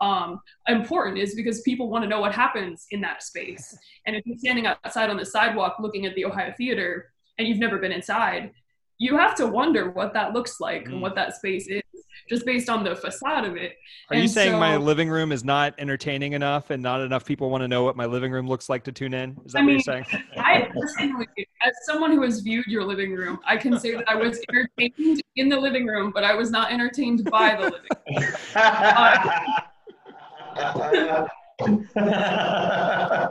um, 0.00 0.40
important 0.68 1.16
is 1.18 1.34
because 1.34 1.62
people 1.62 1.88
want 1.88 2.02
to 2.04 2.08
know 2.08 2.20
what 2.20 2.34
happens 2.34 2.86
in 2.90 3.00
that 3.00 3.22
space. 3.22 3.76
And 4.06 4.14
if 4.14 4.26
you're 4.26 4.36
standing 4.38 4.66
outside 4.66 5.08
on 5.10 5.16
the 5.16 5.24
sidewalk 5.24 5.76
looking 5.80 6.04
at 6.06 6.14
the 6.16 6.26
Ohio 6.26 6.52
Theater 6.58 7.12
and 7.38 7.48
you've 7.48 7.58
never 7.58 7.78
been 7.78 7.92
inside, 7.92 8.52
you 8.98 9.16
have 9.16 9.34
to 9.36 9.46
wonder 9.46 9.90
what 9.90 10.12
that 10.12 10.32
looks 10.34 10.60
like 10.60 10.84
Mm. 10.84 10.92
and 10.92 11.02
what 11.02 11.14
that 11.14 11.34
space 11.34 11.66
is 11.66 11.82
just 12.28 12.46
based 12.46 12.68
on 12.68 12.84
the 12.84 12.94
facade 12.96 13.44
of 13.44 13.56
it. 13.56 13.76
Are 14.10 14.16
you 14.16 14.22
And 14.22 14.30
saying 14.30 14.58
my 14.58 14.76
living 14.76 15.08
room 15.08 15.32
is 15.32 15.44
not 15.44 15.74
entertaining 15.78 16.32
enough 16.32 16.70
and 16.70 16.82
not 16.82 17.00
enough 17.00 17.24
people 17.24 17.50
want 17.50 17.62
to 17.62 17.68
know 17.68 17.84
what 17.84 17.96
my 17.96 18.06
living 18.06 18.32
room 18.32 18.46
looks 18.48 18.68
like 18.68 18.84
to 18.84 18.92
tune 18.92 19.14
in? 19.14 19.36
Is 19.44 19.52
that 19.52 19.58
I 19.58 19.62
what 19.62 19.66
mean, 19.66 19.74
you're 19.74 19.80
saying? 19.80 20.06
I 20.38 20.68
personally, 20.72 21.26
as 21.64 21.72
someone 21.84 22.12
who 22.12 22.22
has 22.22 22.40
viewed 22.40 22.66
your 22.66 22.84
living 22.84 23.14
room, 23.14 23.38
I 23.46 23.56
can 23.56 23.78
say 23.78 23.94
that 23.94 24.04
I 24.08 24.14
was 24.14 24.40
entertained 24.48 25.22
in 25.36 25.48
the 25.48 25.58
living 25.58 25.86
room, 25.86 26.12
but 26.14 26.24
I 26.24 26.34
was 26.34 26.50
not 26.50 26.72
entertained 26.72 27.24
by 27.30 27.56
the 27.56 27.62
living 27.62 27.90
room. 28.06 28.34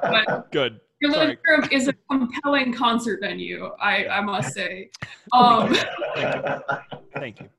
But 0.04 0.50
Good. 0.52 0.80
your 1.02 1.12
Sorry. 1.12 1.26
living 1.28 1.38
room 1.48 1.68
is 1.72 1.88
a 1.88 1.94
compelling 2.10 2.74
concert 2.74 3.20
venue, 3.22 3.70
I, 3.80 4.08
I 4.08 4.22
must 4.22 4.54
say. 4.54 4.90
Um, 5.32 5.76
Thank 7.14 7.42
you. 7.42 7.50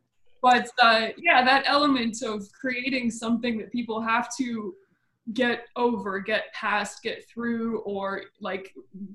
But 0.44 0.68
uh, 0.82 1.06
yeah, 1.16 1.42
that 1.42 1.64
element 1.66 2.22
of 2.22 2.46
creating 2.52 3.10
something 3.10 3.56
that 3.56 3.72
people 3.72 4.02
have 4.02 4.28
to 4.36 4.74
get 5.32 5.68
over, 5.74 6.20
get 6.20 6.52
past, 6.52 7.02
get 7.02 7.26
through, 7.26 7.78
or 7.86 8.24
like 8.42 8.74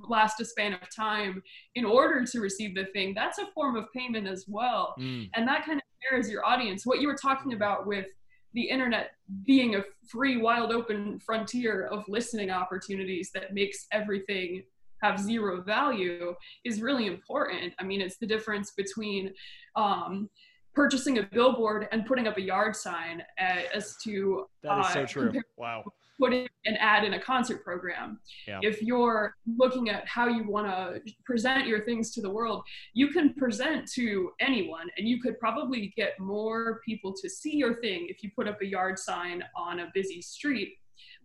last 0.10 0.42
a 0.42 0.46
span 0.46 0.74
of 0.74 0.90
time 0.90 1.44
in 1.76 1.86
order 1.86 2.26
to 2.26 2.40
receive 2.40 2.74
the 2.74 2.86
thing, 2.94 3.14
that's 3.14 3.38
a 3.38 3.46
form 3.54 3.76
of 3.76 3.86
payment 3.94 4.28
as 4.28 4.46
well. 4.48 4.96
Mm. 5.00 5.30
And 5.36 5.48
that 5.48 5.68
kind 5.68 5.78
of 5.78 5.84
mirrors 6.10 6.32
your 6.32 6.44
audience. 6.44 6.84
What 6.84 7.00
you 7.00 7.08
were 7.08 7.20
talking 7.22 7.54
about 7.54 7.86
with 7.86 8.08
the 8.56 8.64
internet 8.64 9.12
being 9.46 9.76
a 9.76 9.84
free, 10.08 10.38
wild 10.38 10.72
open 10.72 11.20
frontier 11.20 11.86
of 11.92 12.06
listening 12.08 12.50
opportunities 12.50 13.30
that 13.36 13.54
makes 13.54 13.86
everything 13.92 14.64
have 15.04 15.20
zero 15.20 15.62
value 15.62 16.34
is 16.66 16.82
really 16.82 17.06
important. 17.06 17.74
I 17.80 17.84
mean, 17.84 18.02
it's 18.02 18.18
the 18.18 18.26
difference 18.26 18.72
between 18.72 19.32
um, 19.76 20.28
purchasing 20.74 21.18
a 21.18 21.24
billboard 21.24 21.88
and 21.92 22.06
putting 22.06 22.28
up 22.28 22.38
a 22.38 22.42
yard 22.42 22.76
sign 22.76 23.24
as 23.38 23.96
to 24.04 24.46
that 24.64 24.80
is 24.80 24.86
uh, 24.86 24.94
so 24.94 25.06
true. 25.06 25.32
Wow. 25.58 25.84
Putting 26.20 26.50
an 26.66 26.76
ad 26.76 27.06
in 27.06 27.14
a 27.14 27.20
concert 27.20 27.64
program. 27.64 28.20
Yeah. 28.46 28.60
If 28.62 28.82
you're 28.82 29.36
looking 29.58 29.90
at 29.90 30.06
how 30.06 30.28
you 30.28 30.50
want 30.50 30.68
to 30.68 31.02
present 31.26 31.66
your 31.66 31.86
things 31.86 32.12
to 32.12 32.22
the 32.22 32.30
world, 32.30 32.64
you 32.94 33.08
can 33.08 33.34
present 33.36 33.90
to 33.94 34.32
anyone, 34.42 34.88
and 34.98 35.08
you 35.08 35.22
could 35.22 35.40
probably 35.40 35.94
get 35.96 36.20
more 36.20 36.82
people 36.86 37.14
to 37.22 37.30
see 37.30 37.56
your 37.56 37.80
thing 37.80 38.08
if 38.10 38.22
you 38.22 38.32
put 38.36 38.50
up 38.50 38.62
a 38.62 38.66
yard 38.66 39.00
sign 39.00 39.44
on 39.56 39.80
a 39.80 39.92
busy 39.94 40.22
street 40.22 40.76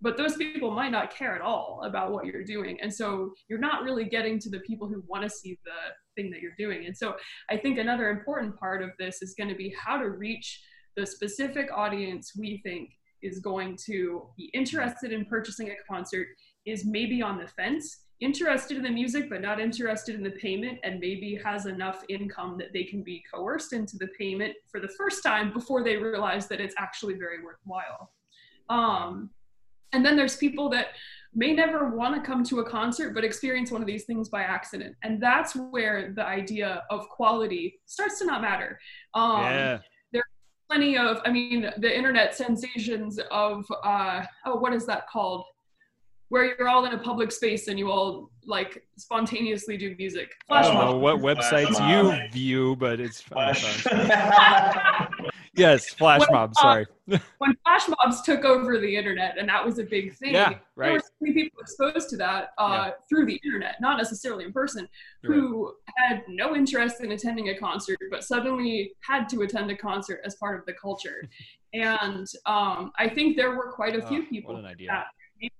but 0.01 0.17
those 0.17 0.37
people 0.37 0.71
might 0.71 0.91
not 0.91 1.15
care 1.15 1.35
at 1.35 1.41
all 1.41 1.83
about 1.85 2.13
what 2.13 2.27
you're 2.27 2.45
doing 2.45 2.79
and 2.81 2.93
so 2.93 3.33
you're 3.49 3.59
not 3.59 3.83
really 3.83 4.05
getting 4.05 4.39
to 4.39 4.51
the 4.51 4.61
people 4.61 4.87
who 4.87 5.03
want 5.07 5.23
to 5.23 5.31
see 5.31 5.59
the 5.65 5.73
thing 6.15 6.31
that 6.31 6.41
you're 6.41 6.53
doing. 6.59 6.87
And 6.87 6.97
so 6.97 7.15
i 7.51 7.57
think 7.57 7.79
another 7.79 8.11
important 8.11 8.59
part 8.59 8.83
of 8.83 8.91
this 8.99 9.23
is 9.23 9.35
going 9.35 9.49
to 9.49 9.55
be 9.55 9.75
how 9.79 9.97
to 9.99 10.11
reach 10.11 10.63
the 10.97 11.07
specific 11.07 11.69
audience 11.73 12.33
we 12.39 12.61
think 12.65 12.91
is 13.23 13.39
going 13.41 13.77
to 13.87 14.29
be 14.37 14.51
interested 14.55 15.13
in 15.13 15.25
purchasing 15.25 15.69
a 15.71 15.75
concert 15.91 16.29
is 16.67 16.85
maybe 16.85 17.23
on 17.23 17.39
the 17.39 17.49
fence 17.49 18.01
interested 18.21 18.77
in 18.77 18.83
the 18.83 18.91
music 18.91 19.29
but 19.29 19.41
not 19.41 19.61
interested 19.61 20.15
in 20.15 20.23
the 20.23 20.31
payment 20.31 20.79
and 20.85 21.01
maybe 21.01 21.39
has 21.43 21.67
enough 21.67 22.05
income 22.09 22.57
that 22.59 22.73
they 22.73 22.85
can 22.85 23.03
be 23.03 23.23
coerced 23.33 23.73
into 23.73 23.97
the 23.99 24.09
payment 24.19 24.55
for 24.71 24.81
the 24.81 24.89
first 24.89 25.23
time 25.23 25.53
before 25.53 25.83
they 25.83 25.97
realize 25.97 26.47
that 26.47 26.61
it's 26.61 26.75
actually 26.79 27.15
very 27.15 27.43
worthwhile. 27.43 28.13
Um, 28.71 29.31
and 29.93 30.05
then 30.05 30.17
there's 30.17 30.37
people 30.37 30.69
that 30.71 30.89
may 31.35 31.53
never 31.53 31.91
want 31.91 32.15
to 32.15 32.21
come 32.21 32.45
to 32.45 32.61
a 32.61 32.65
concert 32.69 33.15
but 33.15 33.25
experience 33.25 33.71
one 33.71 33.81
of 33.81 33.87
these 33.87 34.05
things 34.05 34.29
by 34.29 34.43
accident. 34.43 34.95
And 35.03 35.21
that's 35.21 35.55
where 35.55 36.13
the 36.15 36.25
idea 36.25 36.83
of 36.91 37.09
quality 37.09 37.81
starts 37.87 38.19
to 38.21 38.27
not 38.27 38.41
matter. 38.41 38.79
Um, 39.15 39.43
yeah. 39.43 39.79
there's 40.13 40.25
plenty 40.71 40.97
of 40.97 41.21
i 41.25 41.31
mean 41.31 41.71
the 41.79 41.95
internet 41.95 42.35
sensations 42.35 43.19
of 43.31 43.67
uh, 43.83 44.25
oh 44.47 44.57
what 44.57 44.73
is 44.73 44.87
that 44.87 45.09
called? 45.09 45.45
Where 46.29 46.45
you're 46.45 46.69
all 46.69 46.87
in 46.87 46.93
a 46.93 46.99
public 46.99 47.31
space 47.31 47.69
and 47.69 47.79
you 47.79 47.91
all 47.91 48.31
like 48.47 48.85
spontaneously 48.97 49.77
do 49.77 49.95
music. 49.99 50.33
Flash 50.47 50.67
I 50.67 50.73
don't 50.73 50.85
know 50.85 50.99
what 50.99 51.19
websites 51.19 51.79
you 51.91 52.31
view, 52.31 52.77
but 52.77 53.01
it's 53.01 53.21
flash. 53.21 53.87
yes, 55.55 55.89
flash 55.91 56.21
when, 56.21 56.29
mob. 56.33 56.55
Sorry. 56.55 56.87
Uh, 57.11 57.19
when 57.39 57.57
flash 57.65 57.89
mobs 57.89 58.23
took 58.23 58.45
over 58.45 58.79
the 58.79 58.97
internet, 58.97 59.39
and 59.39 59.49
that 59.49 59.65
was 59.65 59.79
a 59.79 59.85
big 59.85 60.15
thing. 60.15 60.35
Yeah, 60.35 60.55
right. 60.77 60.87
There 60.87 60.93
were 60.93 61.01
so 61.01 61.11
many 61.21 61.35
people 61.35 61.61
exposed 61.61 62.11
to 62.11 62.17
that 62.19 62.51
uh, 62.59 62.85
yeah. 62.87 62.91
through 63.09 63.27
the 63.27 63.41
internet, 63.45 63.77
not 63.81 63.97
necessarily 63.97 64.45
in 64.45 64.53
person, 64.53 64.89
You're 65.23 65.33
who 65.33 65.67
right. 65.67 66.09
had 66.09 66.23
no 66.29 66.55
interest 66.55 67.01
in 67.01 67.13
attending 67.13 67.49
a 67.51 67.59
concert, 67.59 67.99
but 68.11 68.25
suddenly 68.25 68.93
had 69.01 69.29
to 69.31 69.43
attend 69.43 69.71
a 69.71 69.77
concert 69.77 70.21
as 70.25 70.35
part 70.37 70.59
of 70.59 70.67
the 70.67 70.75
culture. 70.75 71.29
and 71.75 72.27
um, 72.47 72.93
I 72.99 73.09
think 73.09 73.37
there 73.37 73.51
were 73.51 73.73
quite 73.73 73.97
a 73.97 74.07
few 74.07 74.23
oh, 74.23 74.27
people 74.31 74.63
that 74.63 75.07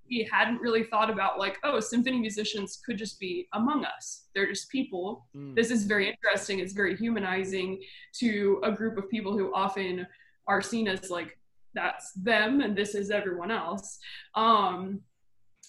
maybe 0.09 0.29
hadn't 0.31 0.61
really 0.61 0.85
thought 0.85 1.11
about 1.11 1.39
like 1.39 1.59
oh 1.65 1.81
symphony 1.81 2.19
musicians 2.19 2.81
could 2.85 2.99
just 2.99 3.19
be 3.19 3.49
among 3.55 3.85
us. 3.85 4.27
They're 4.35 4.49
just 4.49 4.71
people. 4.71 5.27
Mm. 5.37 5.55
this 5.55 5.71
is 5.71 5.85
very 5.85 6.09
interesting. 6.09 6.59
It's 6.59 6.73
very 6.73 6.97
humanizing 6.97 7.81
to 8.21 8.61
a 8.63 8.73
group 8.73 8.99
of 8.99 9.09
people 9.11 9.37
who 9.37 9.55
often 9.55 10.07
are 10.47 10.63
seen 10.63 10.89
as 10.89 11.11
like 11.11 11.39
that's 11.75 12.13
them 12.13 12.61
and 12.61 12.77
this 12.77 12.95
is 12.95 13.11
everyone 13.11 13.51
else. 13.51 13.99
Um, 14.35 15.01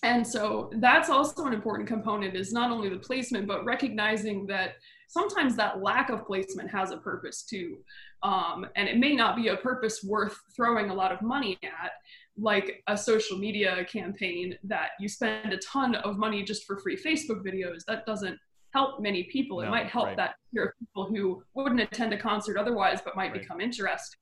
and 0.04 0.26
so 0.28 0.70
that's 0.78 1.10
also 1.10 1.46
an 1.46 1.54
important 1.54 1.88
component 1.88 2.36
is 2.36 2.52
not 2.52 2.70
only 2.70 2.90
the 2.90 3.00
placement 3.00 3.48
but 3.48 3.66
recognizing 3.66 4.46
that 4.48 4.74
sometimes 5.08 5.56
that 5.56 5.82
lack 5.82 6.10
of 6.10 6.26
placement 6.26 6.70
has 6.70 6.92
a 6.92 6.98
purpose 6.98 7.44
too. 7.44 7.78
Um, 8.24 8.66
and 8.76 8.88
it 8.88 8.98
may 8.98 9.16
not 9.16 9.36
be 9.36 9.50
a 9.50 9.58
purpose 9.58 10.04
worth 10.04 10.38
throwing 10.56 10.90
a 10.90 10.94
lot 10.94 11.12
of 11.12 11.22
money 11.22 11.58
at 11.64 11.92
like 12.38 12.84
a 12.88 12.98
social 12.98 13.38
media 13.38 13.86
campaign 13.86 14.58
that 14.64 14.90
you 15.00 15.08
spend 15.08 15.54
a 15.54 15.58
ton 15.58 15.96
of 15.96 16.18
money 16.18 16.44
just 16.44 16.66
for 16.66 16.78
free 16.80 16.98
Facebook 16.98 17.46
videos, 17.46 17.86
that 17.88 18.06
doesn't 18.06 18.38
help 18.74 19.00
many 19.00 19.24
people. 19.24 19.62
No, 19.62 19.68
it 19.68 19.70
might 19.70 19.88
help 19.88 20.08
right. 20.08 20.18
that 20.18 20.36
of 20.58 20.70
people 20.80 21.08
who 21.08 21.44
wouldn't 21.54 21.82
attend 21.82 22.14
a 22.14 22.18
concert 22.18 22.58
otherwise 22.58 23.00
but 23.04 23.16
might 23.16 23.32
right. 23.32 23.42
become 23.42 23.62
interested. 23.62 24.18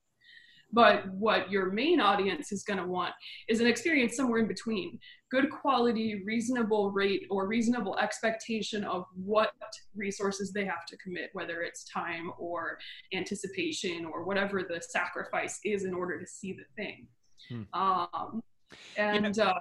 But 0.72 1.08
what 1.12 1.52
your 1.52 1.70
main 1.70 2.00
audience 2.00 2.50
is 2.50 2.64
going 2.64 2.80
to 2.80 2.86
want 2.86 3.14
is 3.48 3.60
an 3.60 3.66
experience 3.68 4.16
somewhere 4.16 4.40
in 4.40 4.48
between 4.48 4.98
good 5.30 5.48
quality, 5.50 6.22
reasonable 6.24 6.90
rate, 6.90 7.26
or 7.30 7.46
reasonable 7.46 7.96
expectation 7.98 8.82
of 8.84 9.04
what 9.14 9.52
resources 9.94 10.52
they 10.52 10.64
have 10.64 10.84
to 10.86 10.96
commit, 10.96 11.30
whether 11.32 11.62
it's 11.62 11.84
time 11.84 12.32
or 12.38 12.78
anticipation 13.12 14.04
or 14.04 14.24
whatever 14.24 14.62
the 14.62 14.80
sacrifice 14.80 15.60
is 15.64 15.84
in 15.84 15.94
order 15.94 16.18
to 16.18 16.26
see 16.26 16.52
the 16.52 16.64
thing. 16.76 17.06
Hmm. 17.48 17.62
Um, 17.72 18.42
and 18.96 19.38
uh, 19.38 19.54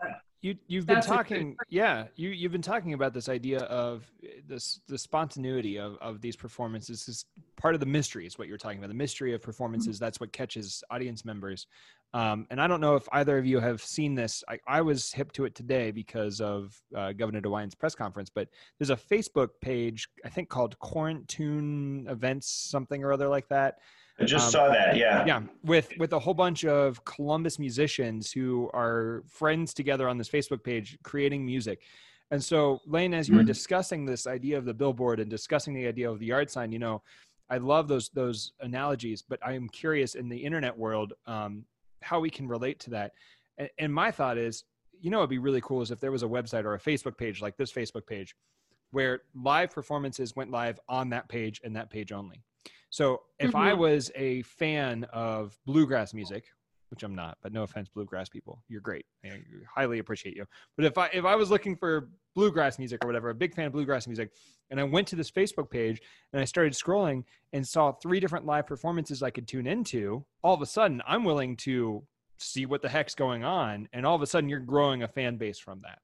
you 0.44 0.56
you've 0.68 0.86
been 0.86 1.02
talking 1.02 1.56
yeah 1.70 2.06
you 2.16 2.30
you've 2.30 2.52
been 2.52 2.62
talking 2.62 2.94
about 2.94 3.14
this 3.14 3.30
idea 3.30 3.60
of 3.62 4.06
this 4.46 4.82
the 4.88 4.98
spontaneity 4.98 5.80
of, 5.80 5.98
of 6.02 6.20
these 6.22 6.36
performances 6.36 7.08
is 7.08 7.26
part 7.56 7.74
of 7.74 7.80
the 7.80 7.86
mystery 7.86 8.26
is 8.26 8.38
what 8.38 8.48
you're 8.48 8.58
talking 8.58 8.78
about 8.78 8.90
the 8.90 8.94
mystery 8.94 9.34
of 9.34 9.42
performances 9.42 9.96
mm-hmm. 9.96 10.06
that's 10.06 10.20
what 10.20 10.32
catches 10.34 10.84
audience 10.92 11.24
members 11.24 11.66
um, 12.14 12.46
and 12.52 12.62
i 12.62 12.68
don't 12.68 12.82
know 12.82 12.96
if 12.96 13.08
either 13.14 13.38
of 13.38 13.46
you 13.46 13.60
have 13.60 13.82
seen 13.82 14.16
this 14.16 14.44
i, 14.50 14.60
I 14.68 14.82
was 14.82 15.14
hip 15.14 15.32
to 15.34 15.46
it 15.46 15.56
today 15.56 15.92
because 15.92 16.42
of 16.42 16.78
uh, 16.96 17.14
governor 17.14 17.40
DeWine's 17.40 17.74
press 17.74 17.96
conference 17.96 18.30
but 18.30 18.50
there's 18.78 18.90
a 18.90 18.98
facebook 18.98 19.50
page 19.62 20.10
i 20.26 20.30
think 20.30 20.50
called 20.50 20.78
quarantine 20.80 22.06
events 22.10 22.50
something 22.70 23.02
or 23.02 23.14
other 23.14 23.30
like 23.30 23.48
that 23.48 23.76
I 24.20 24.26
just 24.26 24.46
um, 24.46 24.52
saw 24.52 24.68
that. 24.70 24.96
Yeah. 24.96 25.26
Yeah, 25.26 25.42
with 25.64 25.90
with 25.98 26.14
a 26.14 26.20
whole 26.20 26.34
bunch 26.34 26.66
of 26.66 27.04
Columbus 27.06 27.58
musicians 27.58 28.32
who 28.32 28.70
are 28.74 29.24
friends 29.28 29.74
together 29.74 30.08
on 30.08 30.18
this 30.18 30.30
Facebook 30.30 30.64
page 30.64 30.98
creating 31.04 31.46
music. 31.46 31.82
And 32.32 32.44
so, 32.44 32.82
Lane, 32.86 33.14
as 33.14 33.28
you 33.28 33.34
mm-hmm. 33.34 33.40
were 33.40 33.44
discussing 33.44 34.06
this 34.06 34.26
idea 34.26 34.58
of 34.58 34.66
the 34.66 34.74
billboard 34.74 35.20
and 35.20 35.30
discussing 35.30 35.74
the 35.74 35.88
idea 35.88 36.10
of 36.10 36.20
the 36.20 36.28
yard 36.28 36.50
sign, 36.50 36.72
you 36.72 36.80
know, 36.80 37.02
I 37.50 37.58
love 37.58 37.88
those 37.88 38.10
those 38.10 38.54
analogies, 38.62 39.22
but 39.22 39.40
I 39.46 39.54
am 39.54 39.68
curious 39.70 40.16
in 40.16 40.30
the 40.30 40.38
internet 40.38 40.78
world 40.78 41.14
um, 41.28 41.66
how 42.02 42.20
we 42.20 42.30
can 42.30 42.48
relate 42.48 42.80
to 42.82 42.90
that. 42.92 43.14
And, 43.58 43.70
and 43.78 43.94
my 43.94 44.12
thought 44.12 44.38
is, 44.38 44.64
you 45.00 45.10
know, 45.10 45.20
it'd 45.20 45.30
be 45.30 45.38
really 45.38 45.62
cool 45.62 45.82
is 45.82 45.92
if 45.92 46.00
there 46.00 46.12
was 46.12 46.24
a 46.24 46.28
website 46.28 46.66
or 46.66 46.76
a 46.76 46.80
Facebook 46.80 47.18
page 47.18 47.42
like 47.42 47.58
this 47.58 47.72
Facebook 47.72 48.08
page, 48.08 48.36
where 48.92 49.22
live 49.36 49.72
performances 49.72 50.36
went 50.36 50.52
live 50.52 50.80
on 50.88 51.10
that 51.10 51.28
page 51.30 51.62
and 51.64 51.76
that 51.76 51.90
page 51.90 52.12
only. 52.12 52.42
So 52.90 53.22
if 53.40 53.50
mm-hmm. 53.50 53.58
I 53.58 53.74
was 53.74 54.12
a 54.16 54.44
fan 54.44 55.06
of 55.12 55.58
bluegrass 55.66 56.14
music, 56.14 56.46
which 56.92 57.02
I'm 57.02 57.16
not, 57.16 57.40
but 57.42 57.52
no 57.52 57.64
offense, 57.64 57.90
bluegrass 57.90 58.30
people, 58.30 58.62
you're 58.68 58.82
great. 58.82 59.08
I 59.26 59.40
highly 59.74 59.98
appreciate 59.98 60.36
you. 60.36 60.46
But 60.76 60.86
if 60.86 60.98
I 60.98 61.08
if 61.12 61.26
I 61.26 61.36
was 61.36 61.50
looking 61.50 61.76
for 61.76 62.10
bluegrass 62.36 62.78
music 62.78 63.04
or 63.04 63.08
whatever, 63.08 63.32
a 63.32 63.36
big 63.36 63.56
fan 63.56 63.66
of 63.66 63.74
bluegrass 63.74 64.06
music, 64.06 64.30
and 64.70 64.80
I 64.80 64.84
went 64.84 65.08
to 65.08 65.16
this 65.16 65.32
Facebook 65.32 65.72
page 65.72 66.02
and 66.32 66.42
I 66.42 66.46
started 66.46 66.74
scrolling 66.74 67.24
and 67.52 67.68
saw 67.68 67.94
three 67.94 68.20
different 68.20 68.46
live 68.46 68.68
performances 68.68 69.24
I 69.24 69.32
could 69.32 69.48
tune 69.48 69.66
into, 69.66 70.24
all 70.44 70.54
of 70.54 70.62
a 70.62 70.68
sudden 70.68 71.02
I'm 71.08 71.24
willing 71.24 71.58
to 71.58 72.04
see 72.38 72.68
what 72.68 72.84
the 72.84 72.90
heck's 72.90 73.16
going 73.16 73.44
on, 73.44 73.88
and 73.92 74.06
all 74.06 74.16
of 74.16 74.22
a 74.22 74.28
sudden 74.28 74.50
you're 74.50 74.60
growing 74.60 75.02
a 75.02 75.08
fan 75.08 75.38
base 75.38 75.58
from 75.58 75.82
that. 75.82 76.00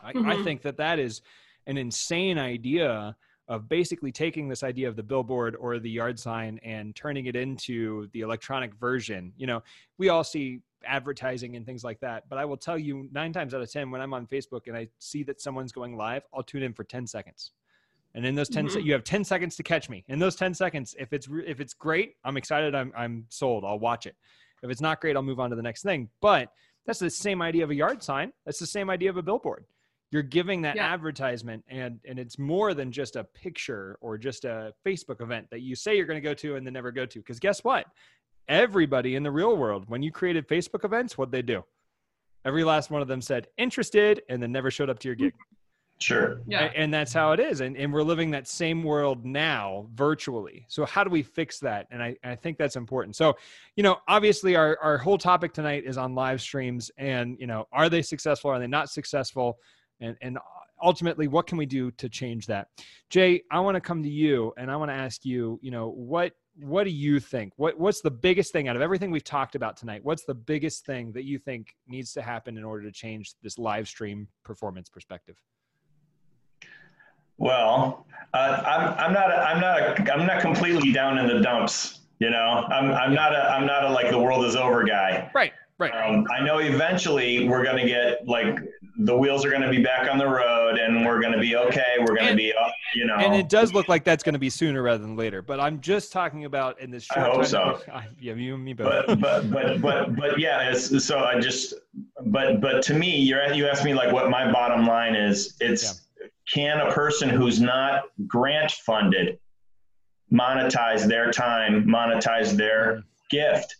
I, 0.00 0.12
mm-hmm. 0.12 0.28
I 0.28 0.42
think 0.44 0.62
that 0.62 0.76
that 0.76 1.00
is 1.00 1.22
an 1.66 1.76
insane 1.76 2.38
idea 2.38 3.16
of 3.48 3.68
basically 3.68 4.10
taking 4.10 4.48
this 4.48 4.62
idea 4.62 4.88
of 4.88 4.96
the 4.96 5.02
billboard 5.02 5.54
or 5.56 5.78
the 5.78 5.90
yard 5.90 6.18
sign 6.18 6.58
and 6.62 6.96
turning 6.96 7.26
it 7.26 7.36
into 7.36 8.08
the 8.12 8.20
electronic 8.20 8.74
version. 8.74 9.32
You 9.36 9.46
know, 9.46 9.62
we 9.98 10.08
all 10.08 10.24
see 10.24 10.60
advertising 10.86 11.56
and 11.56 11.66
things 11.66 11.84
like 11.84 12.00
that, 12.00 12.28
but 12.28 12.38
I 12.38 12.44
will 12.44 12.56
tell 12.56 12.78
you 12.78 13.08
nine 13.12 13.32
times 13.32 13.52
out 13.54 13.60
of 13.60 13.70
10, 13.70 13.90
when 13.90 14.00
I'm 14.00 14.14
on 14.14 14.26
Facebook 14.26 14.62
and 14.66 14.76
I 14.76 14.88
see 14.98 15.22
that 15.24 15.40
someone's 15.40 15.72
going 15.72 15.96
live, 15.96 16.22
I'll 16.32 16.42
tune 16.42 16.62
in 16.62 16.72
for 16.72 16.84
10 16.84 17.06
seconds. 17.06 17.52
And 18.14 18.24
in 18.24 18.34
those 18.34 18.48
10 18.48 18.66
mm-hmm. 18.66 18.74
se- 18.74 18.82
you 18.82 18.92
have 18.92 19.04
10 19.04 19.24
seconds 19.24 19.56
to 19.56 19.62
catch 19.62 19.90
me. 19.90 20.04
In 20.08 20.18
those 20.18 20.36
10 20.36 20.54
seconds, 20.54 20.94
if 20.98 21.12
it's 21.12 21.28
re- 21.28 21.44
if 21.46 21.60
it's 21.60 21.74
great, 21.74 22.14
I'm 22.24 22.36
excited, 22.36 22.72
I'm 22.74 22.92
I'm 22.96 23.26
sold. 23.28 23.64
I'll 23.64 23.80
watch 23.80 24.06
it. 24.06 24.14
If 24.62 24.70
it's 24.70 24.80
not 24.80 25.00
great, 25.00 25.16
I'll 25.16 25.22
move 25.22 25.40
on 25.40 25.50
to 25.50 25.56
the 25.56 25.62
next 25.62 25.82
thing. 25.82 26.08
But 26.20 26.50
that's 26.86 27.00
the 27.00 27.10
same 27.10 27.42
idea 27.42 27.64
of 27.64 27.70
a 27.70 27.74
yard 27.74 28.04
sign. 28.04 28.32
That's 28.44 28.60
the 28.60 28.68
same 28.68 28.88
idea 28.88 29.10
of 29.10 29.16
a 29.16 29.22
billboard 29.22 29.64
you're 30.14 30.22
giving 30.22 30.62
that 30.62 30.76
yeah. 30.76 30.92
advertisement 30.92 31.64
and 31.68 31.98
and 32.06 32.18
it's 32.18 32.38
more 32.38 32.72
than 32.72 32.92
just 32.92 33.16
a 33.16 33.24
picture 33.24 33.98
or 34.00 34.16
just 34.16 34.44
a 34.44 34.72
facebook 34.86 35.20
event 35.20 35.46
that 35.50 35.60
you 35.60 35.74
say 35.74 35.96
you're 35.96 36.06
going 36.06 36.22
to 36.22 36.28
go 36.28 36.34
to 36.34 36.54
and 36.54 36.64
then 36.64 36.72
never 36.72 36.92
go 36.92 37.04
to 37.04 37.18
because 37.18 37.40
guess 37.40 37.64
what 37.64 37.86
everybody 38.46 39.16
in 39.16 39.22
the 39.22 39.30
real 39.30 39.56
world 39.56 39.84
when 39.88 40.02
you 40.02 40.12
created 40.12 40.46
facebook 40.46 40.84
events 40.84 41.18
what 41.18 41.32
they 41.32 41.42
do 41.42 41.64
Every 42.44 42.62
last 42.62 42.90
one 42.90 43.00
of 43.00 43.08
them 43.08 43.20
said 43.20 43.48
interested 43.56 44.22
and 44.28 44.42
then 44.42 44.52
never 44.52 44.70
showed 44.70 44.90
up 44.90 44.98
to 45.00 45.08
your 45.08 45.14
gig. 45.14 45.32
Sure. 45.98 46.40
Yeah. 46.46 46.70
And 46.74 46.92
that's 46.92 47.12
how 47.12 47.32
it 47.32 47.40
is. 47.40 47.60
And, 47.60 47.76
and 47.76 47.92
we're 47.92 48.02
living 48.02 48.30
that 48.32 48.46
same 48.46 48.82
world 48.82 49.24
now 49.24 49.86
virtually. 49.94 50.66
So 50.68 50.84
how 50.84 51.04
do 51.04 51.10
we 51.10 51.22
fix 51.22 51.60
that? 51.60 51.86
And 51.90 52.02
I, 52.02 52.16
I 52.22 52.34
think 52.34 52.58
that's 52.58 52.76
important. 52.76 53.16
So, 53.16 53.34
you 53.76 53.82
know, 53.82 53.98
obviously 54.08 54.56
our, 54.56 54.76
our 54.82 54.98
whole 54.98 55.16
topic 55.16 55.54
tonight 55.54 55.84
is 55.86 55.96
on 55.96 56.14
live 56.14 56.42
streams 56.42 56.90
and, 56.98 57.38
you 57.38 57.46
know, 57.46 57.66
are 57.72 57.88
they 57.88 58.02
successful? 58.02 58.50
Are 58.50 58.58
they 58.58 58.66
not 58.66 58.90
successful? 58.90 59.58
And, 60.00 60.16
and 60.20 60.38
ultimately 60.82 61.28
what 61.28 61.46
can 61.46 61.58
we 61.58 61.66
do 61.66 61.90
to 61.92 62.08
change 62.08 62.46
that? 62.46 62.68
Jay, 63.10 63.42
I 63.50 63.60
want 63.60 63.76
to 63.76 63.80
come 63.80 64.02
to 64.02 64.08
you 64.08 64.52
and 64.56 64.70
I 64.70 64.76
want 64.76 64.90
to 64.90 64.94
ask 64.94 65.24
you, 65.24 65.58
you 65.62 65.70
know, 65.70 65.90
what, 65.90 66.32
what 66.56 66.84
do 66.84 66.90
you 66.90 67.18
think? 67.20 67.52
What, 67.56 67.78
what's 67.78 68.00
the 68.00 68.10
biggest 68.10 68.52
thing 68.52 68.68
out 68.68 68.76
of 68.76 68.82
everything 68.82 69.10
we've 69.10 69.24
talked 69.24 69.54
about 69.54 69.76
tonight? 69.76 70.04
What's 70.04 70.24
the 70.24 70.34
biggest 70.34 70.86
thing 70.86 71.12
that 71.12 71.24
you 71.24 71.38
think 71.38 71.74
needs 71.88 72.12
to 72.12 72.22
happen 72.22 72.56
in 72.56 72.64
order 72.64 72.84
to 72.84 72.92
change 72.92 73.34
this 73.42 73.58
live 73.58 73.88
stream 73.88 74.28
performance 74.44 74.88
perspective? 74.88 75.36
Well, 77.38 78.06
uh, 78.32 78.62
I'm, 78.64 79.06
I'm 79.06 79.12
not, 79.12 79.30
a, 79.30 79.36
I'm 79.36 79.60
not, 79.60 79.80
a, 79.80 80.14
I'm 80.14 80.26
not 80.26 80.40
completely 80.40 80.92
down 80.92 81.18
in 81.18 81.26
the 81.26 81.40
dumps. 81.40 82.00
You 82.20 82.30
know, 82.30 82.64
I'm, 82.68 82.92
I'm 82.92 83.12
not 83.12 83.34
a, 83.34 83.50
I'm 83.50 83.66
not 83.66 83.84
a 83.84 83.90
like 83.90 84.10
the 84.10 84.18
world 84.18 84.44
is 84.44 84.54
over 84.54 84.84
guy. 84.84 85.30
Right, 85.34 85.52
right. 85.78 85.92
Um, 85.92 86.26
I 86.32 86.44
know 86.44 86.58
eventually 86.58 87.48
we're 87.48 87.64
going 87.64 87.78
to 87.78 87.86
get 87.86 88.26
like 88.26 88.58
the 88.98 89.16
wheels 89.16 89.44
are 89.44 89.50
going 89.50 89.62
to 89.62 89.70
be 89.70 89.82
back 89.82 90.08
on 90.10 90.18
the 90.18 90.26
road 90.26 90.78
and 90.78 91.04
we're 91.04 91.20
going 91.20 91.32
to 91.32 91.40
be 91.40 91.56
okay. 91.56 91.96
We're 91.98 92.14
going 92.16 92.28
to 92.28 92.36
be, 92.36 92.52
uh, 92.52 92.68
you 92.94 93.06
know, 93.06 93.16
and 93.16 93.34
it 93.34 93.48
does 93.48 93.72
look 93.72 93.88
like 93.88 94.04
that's 94.04 94.22
going 94.22 94.34
to 94.34 94.38
be 94.38 94.50
sooner 94.50 94.82
rather 94.82 95.02
than 95.02 95.16
later. 95.16 95.42
But 95.42 95.58
I'm 95.58 95.80
just 95.80 96.12
talking 96.12 96.44
about 96.44 96.80
in 96.80 96.90
this 96.90 97.10
I 97.10 97.20
hope 97.20 97.44
so. 97.44 97.80
I, 97.92 98.06
yeah, 98.20 98.34
you 98.34 98.54
and 98.54 98.64
me 98.64 98.72
both. 98.72 99.06
but, 99.06 99.20
but, 99.20 99.50
but, 99.50 99.80
but, 99.80 100.16
but 100.16 100.38
yeah, 100.38 100.70
it's, 100.70 101.04
so 101.04 101.18
I 101.18 101.40
just, 101.40 101.74
but, 102.26 102.60
but 102.60 102.82
to 102.84 102.94
me, 102.94 103.18
you're, 103.18 103.52
you 103.52 103.66
asked 103.66 103.84
me 103.84 103.94
like 103.94 104.12
what 104.12 104.30
my 104.30 104.50
bottom 104.50 104.86
line 104.86 105.16
is. 105.16 105.56
It's, 105.60 106.02
can 106.52 106.80
a 106.80 106.92
person 106.92 107.28
who's 107.28 107.60
not 107.60 108.04
grant 108.26 108.70
funded 108.70 109.38
monetize 110.32 111.06
their 111.06 111.30
time, 111.30 111.84
monetize 111.86 112.52
their 112.56 113.02
gift? 113.30 113.76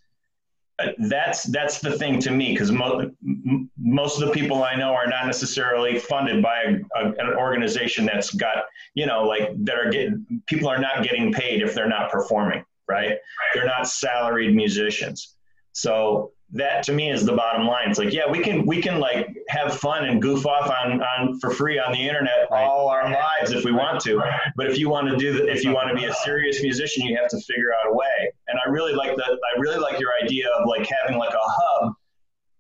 That's 0.99 1.45
that's 1.45 1.79
the 1.81 1.93
thing 1.93 2.19
to 2.21 2.31
me 2.33 2.53
because 2.53 2.73
mo- 2.73 3.11
m- 3.25 3.71
most 3.79 4.21
of 4.21 4.27
the 4.27 4.35
people 4.35 4.65
I 4.65 4.75
know 4.75 4.93
are 4.93 5.07
not 5.07 5.27
necessarily 5.27 5.99
funded 5.99 6.43
by 6.43 6.63
a, 6.63 7.01
a, 7.01 7.09
an 7.11 7.35
organization 7.39 8.07
that's 8.07 8.35
got 8.35 8.65
you 8.95 9.07
know 9.07 9.23
like 9.23 9.53
that 9.65 9.77
are 9.77 9.91
getting 9.91 10.43
people 10.47 10.69
are 10.69 10.79
not 10.79 11.05
getting 11.05 11.33
paid 11.33 11.63
if 11.63 11.75
they're 11.75 11.89
not 11.89 12.11
performing 12.11 12.65
right. 12.89 13.17
They're 13.53 13.67
not 13.67 13.89
salaried 13.89 14.55
musicians. 14.55 15.37
So 15.73 16.33
that 16.53 16.83
to 16.85 16.93
me 16.93 17.11
is 17.11 17.25
the 17.27 17.33
bottom 17.33 17.67
line. 17.67 17.91
It's 17.91 17.99
like 17.99 18.13
yeah 18.13 18.31
we 18.31 18.39
can 18.41 18.65
we 18.67 18.81
can 18.81 19.01
like 19.01 19.29
have 19.49 19.77
fun 19.77 20.05
and 20.05 20.23
goof 20.23 20.47
off 20.47 20.71
on 20.71 21.03
on 21.03 21.39
for 21.41 21.51
free 21.51 21.79
on 21.79 21.93
the 21.93 21.99
internet 21.99 22.47
Right. 22.51 22.63
all 22.65 22.89
our 22.89 23.05
lives 23.11 23.51
if 23.51 23.65
we 23.65 23.73
want 23.73 24.01
to. 24.03 24.23
But 24.57 24.67
if 24.71 24.79
you 24.79 24.89
want 24.89 25.09
to 25.09 25.17
do 25.17 25.33
the, 25.33 25.51
if 25.51 25.65
you 25.65 25.73
want 25.73 25.89
to 25.89 25.95
be 25.97 26.05
a 26.05 26.15
serious 26.15 26.63
musician 26.63 27.05
you 27.07 27.17
have 27.17 27.29
to 27.31 27.41
figure 27.41 27.73
out 27.73 27.91
a 27.91 27.95
way. 27.95 28.33
And 28.49 28.59
i 28.65 28.69
really 28.71 28.93
like 28.93 29.17
that 29.17 29.31
i 29.31 29.59
really 29.61 29.79
like 29.79 29.99
your 29.99 30.11
idea 30.23 30.49
of 30.51 30.69
like 30.69 30.87
having 31.03 31.19
like 31.19 31.35
a 31.35 31.39
hub 31.41 31.95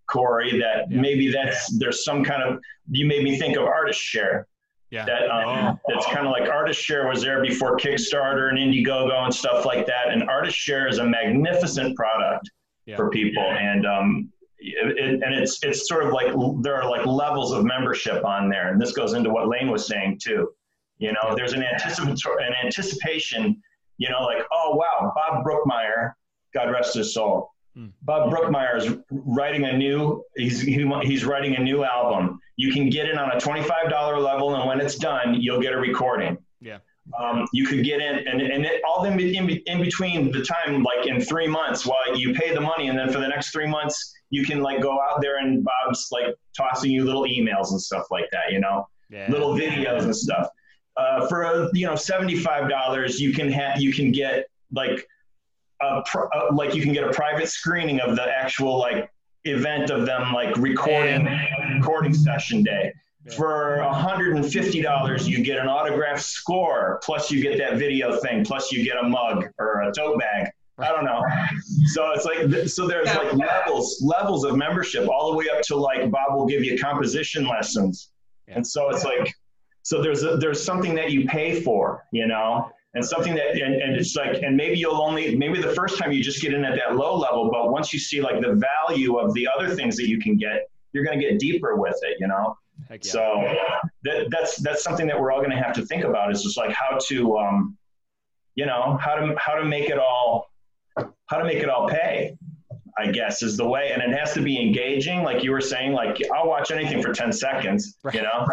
Korey 0.08 0.58
that 0.60 0.90
Yeah. 0.90 1.00
maybe 1.00 1.30
that's 1.30 1.78
there's 1.78 2.04
some 2.04 2.24
kind 2.24 2.42
of 2.42 2.58
you 2.90 3.06
made 3.06 3.22
me 3.24 3.38
think 3.38 3.56
of 3.56 3.64
ArtistShare. 3.64 4.44
Yeah. 4.90 5.04
that 5.06 5.28
um, 5.30 5.78
that's 5.88 6.06
kind 6.06 6.26
of 6.26 6.32
like 6.32 6.44
ArtistShare 6.44 7.08
was 7.08 7.22
there 7.22 7.42
before 7.42 7.76
kickstarter 7.78 8.48
and 8.50 8.58
indiegogo 8.58 9.24
and 9.24 9.34
stuff 9.34 9.64
like 9.64 9.86
that. 9.86 10.08
And 10.10 10.28
ArtistShare 10.28 10.88
is 10.88 10.98
a 10.98 11.04
magnificent 11.04 11.96
product 11.96 12.48
Yeah. 12.86 12.96
for 12.96 13.10
people. 13.10 13.42
And 13.42 13.86
um 13.86 14.30
it, 14.58 14.98
it- 14.98 15.22
and 15.22 15.34
it's 15.34 15.62
it's 15.62 15.88
sort 15.88 16.04
of 16.04 16.12
like 16.12 16.32
there 16.62 16.74
are 16.80 16.88
like 16.88 17.04
levels 17.06 17.52
of 17.52 17.64
membership 17.64 18.24
on 18.24 18.48
there. 18.48 18.70
And 18.72 18.80
this 18.80 18.92
goes 18.92 19.12
into 19.14 19.30
what 19.30 19.48
lane 19.48 19.70
was 19.70 19.86
saying 19.86 20.20
too. 20.22 20.48
You 20.98 21.12
know 21.12 21.34
there's 21.36 21.52
an 21.54 21.62
anticipatory 21.62 22.44
an 22.46 22.54
anticipation 22.64 23.60
you 23.98 24.08
know 24.10 24.22
like 24.22 24.42
oh 24.52 24.74
wow 24.76 25.12
bob 25.14 25.44
brookmeyer 25.44 26.12
god 26.54 26.70
rest 26.70 26.94
his 26.94 27.12
soul. 27.14 27.50
Hmm. 27.76 27.86
bob 28.02 28.30
brookmeyer 28.32 28.76
is 28.76 28.94
writing 29.10 29.64
a 29.64 29.76
new 29.76 30.22
he's 30.36 30.60
he, 30.60 30.86
he's 31.02 31.24
writing 31.24 31.56
a 31.56 31.60
new 31.60 31.82
album. 31.84 32.38
You 32.56 32.72
can 32.72 32.88
get 32.88 33.08
in 33.08 33.18
on 33.18 33.32
a 33.32 33.36
$25 33.36 34.22
level 34.22 34.54
and 34.54 34.68
when 34.68 34.80
it's 34.80 34.94
done 34.94 35.34
you'll 35.34 35.60
get 35.60 35.72
a 35.72 35.76
recording. 35.78 36.38
Yeah. 36.60 36.78
Um, 37.18 37.46
you 37.52 37.66
could 37.66 37.84
get 37.84 38.00
in 38.00 38.26
and, 38.26 38.40
and 38.40 38.64
it, 38.64 38.82
all 38.88 39.04
in, 39.04 39.18
in, 39.20 39.48
in 39.48 39.80
between 39.80 40.32
the 40.32 40.42
time 40.42 40.82
like 40.82 41.06
in 41.06 41.20
three 41.20 41.46
months 41.46 41.84
while 41.84 42.16
you 42.16 42.32
pay 42.34 42.54
the 42.54 42.60
money 42.60 42.88
and 42.88 42.98
then 42.98 43.10
for 43.10 43.18
the 43.18 43.28
next 43.28 43.50
three 43.50 43.66
months 43.66 44.14
you 44.30 44.44
can 44.44 44.60
like 44.60 44.80
go 44.80 44.98
out 45.00 45.20
there 45.20 45.38
and 45.38 45.64
bob's 45.64 46.08
like 46.10 46.34
tossing 46.56 46.90
you 46.90 47.04
little 47.04 47.24
emails 47.24 47.70
and 47.70 47.80
stuff 47.80 48.06
like 48.10 48.28
that 48.32 48.50
you 48.50 48.58
know 48.58 48.86
yeah. 49.10 49.30
little 49.30 49.54
videos 49.54 50.04
and 50.04 50.16
stuff 50.16 50.48
uh, 50.96 51.26
for 51.26 51.44
uh, 51.44 51.68
you 51.72 51.86
know 51.86 51.92
$75 51.92 53.18
you 53.18 53.32
can 53.32 53.50
have 53.50 53.80
you 53.80 53.92
can 53.92 54.10
get 54.10 54.46
like 54.72 55.06
a 55.82 56.02
pr- 56.06 56.32
uh, 56.34 56.54
like 56.54 56.74
you 56.74 56.82
can 56.82 56.92
get 56.92 57.04
a 57.04 57.12
private 57.12 57.48
screening 57.48 58.00
of 58.00 58.16
the 58.16 58.22
actual 58.22 58.78
like 58.78 59.10
event 59.44 59.90
of 59.90 60.06
them 60.06 60.32
like 60.32 60.56
recording 60.56 61.28
recording 61.74 62.14
session 62.14 62.62
day 62.62 62.84
Yeah. 62.86 63.00
For 63.32 63.78
$150 63.80 65.26
you 65.26 65.42
get 65.42 65.58
an 65.58 65.66
autographed 65.66 66.22
score 66.22 67.00
plus 67.02 67.30
you 67.30 67.42
get 67.42 67.56
that 67.56 67.78
video 67.78 68.18
thing 68.18 68.44
plus 68.44 68.70
you 68.70 68.84
get 68.84 68.96
a 69.02 69.08
mug 69.08 69.46
or 69.58 69.82
a 69.82 69.92
tote 69.92 70.18
bag. 70.18 70.48
I 70.76 70.88
don't 70.88 71.04
know. 71.04 71.22
So 71.86 72.10
it's 72.12 72.24
like 72.24 72.68
so 72.68 72.86
there's 72.86 73.06
like 73.06 73.32
levels 73.32 74.02
levels 74.02 74.44
of 74.44 74.56
membership 74.56 75.08
all 75.08 75.30
the 75.30 75.38
way 75.38 75.46
up 75.48 75.62
to 75.62 75.76
like 75.76 76.10
bob 76.10 76.34
will 76.34 76.46
give 76.46 76.64
you 76.64 76.78
composition 76.78 77.46
lessons. 77.46 78.10
And 78.48 78.66
so 78.66 78.90
it's 78.90 79.04
like 79.04 79.32
so 79.82 80.02
there's 80.02 80.22
a, 80.22 80.36
there's 80.36 80.62
something 80.62 80.94
that 80.96 81.10
you 81.10 81.26
pay 81.26 81.60
for 81.60 82.04
you 82.12 82.26
know? 82.26 82.70
And 82.96 83.04
something 83.04 83.34
that 83.34 83.56
and, 83.60 83.74
and 83.74 83.96
it's 83.96 84.14
like 84.14 84.42
and 84.42 84.56
maybe 84.56 84.78
you'll 84.78 85.00
only 85.00 85.34
maybe 85.34 85.60
the 85.60 85.74
first 85.74 85.98
time 85.98 86.12
you 86.12 86.22
just 86.22 86.42
get 86.42 86.52
in 86.52 86.64
at 86.64 86.76
that 86.76 86.94
low 86.94 87.16
level 87.16 87.50
but 87.50 87.72
once 87.72 87.92
you 87.92 87.98
see 87.98 88.20
like 88.20 88.40
the 88.40 88.52
value 88.88 89.16
of 89.16 89.32
the 89.34 89.48
other 89.48 89.74
things 89.74 89.96
that 89.96 90.08
you 90.08 90.20
can 90.20 90.36
get 90.36 90.68
you're 90.92 91.04
going 91.04 91.18
to 91.18 91.28
get 91.28 91.40
deeper 91.40 91.74
with 91.74 91.98
it 92.02 92.16
you 92.20 92.28
know 92.28 92.56
yeah. 92.90 92.96
so 93.00 93.54
that, 94.04 94.26
that's 94.30 94.56
that's 94.56 94.82
something 94.82 95.06
that 95.06 95.18
we're 95.20 95.32
all 95.32 95.38
going 95.40 95.50
to 95.50 95.56
have 95.62 95.72
to 95.74 95.84
think 95.86 96.04
about 96.04 96.30
is 96.32 96.42
just 96.42 96.56
like 96.56 96.70
how 96.72 96.98
to 97.08 97.36
um, 97.38 97.76
you 98.54 98.66
know 98.66 98.98
how 99.00 99.14
to 99.14 99.34
how 99.38 99.54
to 99.54 99.64
make 99.64 99.88
it 99.90 99.98
all 99.98 100.50
how 101.26 101.38
to 101.38 101.44
make 101.44 101.58
it 101.58 101.68
all 101.68 101.88
pay 101.88 102.36
i 102.98 103.10
guess 103.10 103.42
is 103.42 103.56
the 103.56 103.66
way 103.66 103.90
and 103.92 104.00
it 104.02 104.16
has 104.16 104.32
to 104.32 104.40
be 104.40 104.60
engaging 104.60 105.22
like 105.24 105.42
you 105.42 105.50
were 105.50 105.60
saying 105.60 105.92
like 105.92 106.16
i'll 106.32 106.46
watch 106.46 106.70
anything 106.70 107.02
for 107.02 107.12
10 107.12 107.32
seconds 107.32 107.96
Right. 108.04 108.14
you 108.14 108.22
know 108.22 108.46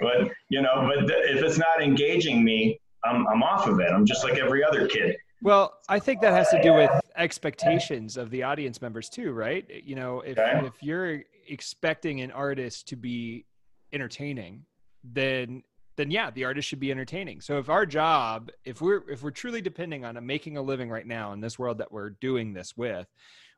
but 0.00 0.30
you 0.48 0.62
know 0.62 0.88
but 0.88 1.06
th- 1.06 1.36
if 1.36 1.42
it's 1.42 1.58
not 1.58 1.82
engaging 1.82 2.42
me 2.42 2.80
I'm, 3.04 3.26
I'm 3.28 3.42
off 3.42 3.66
of 3.68 3.78
it 3.80 3.90
i'm 3.92 4.06
just 4.06 4.24
like 4.24 4.38
every 4.38 4.64
other 4.64 4.86
kid 4.86 5.16
Well, 5.42 5.74
I 5.88 5.98
think 5.98 6.20
that 6.22 6.32
has 6.32 6.48
to 6.50 6.62
do 6.62 6.72
with 6.72 6.90
expectations 7.16 8.16
of 8.16 8.30
the 8.30 8.44
audience 8.44 8.80
members 8.80 9.08
too, 9.08 9.32
right? 9.32 9.66
You 9.84 9.96
know, 9.96 10.20
if 10.20 10.38
Okay. 10.38 10.66
if 10.66 10.74
you're 10.80 11.22
expecting 11.48 12.20
an 12.20 12.30
artist 12.30 12.86
to 12.88 12.96
be 12.96 13.44
entertaining, 13.92 14.64
then 15.04 15.62
then 15.96 16.10
yeah, 16.10 16.30
the 16.30 16.44
artist 16.44 16.68
should 16.68 16.80
be 16.80 16.90
entertaining. 16.90 17.40
So 17.40 17.58
if 17.58 17.68
our 17.68 17.84
job, 17.84 18.50
if 18.64 18.80
we're 18.80 19.08
if 19.10 19.22
we're 19.22 19.30
truly 19.30 19.60
depending 19.60 20.04
on 20.04 20.24
making 20.24 20.56
a 20.56 20.62
living 20.62 20.90
right 20.90 21.06
now 21.06 21.32
in 21.32 21.40
this 21.40 21.58
world 21.58 21.78
that 21.78 21.92
we're 21.92 22.10
doing 22.10 22.52
this 22.52 22.76
with, 22.76 23.06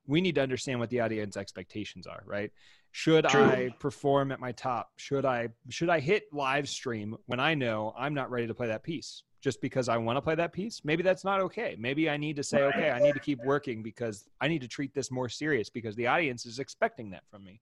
we 0.06 0.20
need 0.20 0.34
to 0.34 0.42
understand 0.42 0.80
what 0.80 0.90
the 0.90 1.00
audience 1.00 1.36
expectations 1.36 2.06
are, 2.06 2.22
right? 2.26 2.50
Should 2.92 3.26
True. 3.26 3.42
I 3.42 3.70
perform 3.78 4.30
at 4.32 4.40
my 4.40 4.52
top? 4.52 4.90
Should 4.96 5.24
I 5.24 5.48
should 5.68 5.90
I 5.90 6.00
hit 6.00 6.24
live 6.32 6.68
stream 6.68 7.16
when 7.26 7.40
I 7.40 7.54
know 7.54 7.94
I'm 7.96 8.14
not 8.14 8.30
ready 8.30 8.46
to 8.46 8.54
play 8.54 8.68
that 8.68 8.82
piece? 8.82 9.22
Just 9.40 9.60
because 9.60 9.88
I 9.88 9.98
want 9.98 10.16
to 10.16 10.22
play 10.22 10.34
that 10.36 10.52
piece? 10.52 10.80
Maybe 10.84 11.02
that's 11.02 11.24
not 11.24 11.40
okay. 11.40 11.76
Maybe 11.78 12.08
I 12.08 12.16
need 12.16 12.36
to 12.36 12.42
say, 12.42 12.62
okay, 12.62 12.90
I 12.90 12.98
need 12.98 13.12
to 13.12 13.20
keep 13.20 13.44
working 13.44 13.82
because 13.82 14.26
I 14.40 14.48
need 14.48 14.62
to 14.62 14.68
treat 14.68 14.94
this 14.94 15.10
more 15.10 15.28
serious 15.28 15.68
because 15.68 15.94
the 15.96 16.06
audience 16.06 16.46
is 16.46 16.60
expecting 16.60 17.10
that 17.10 17.24
from 17.30 17.44
me. 17.44 17.60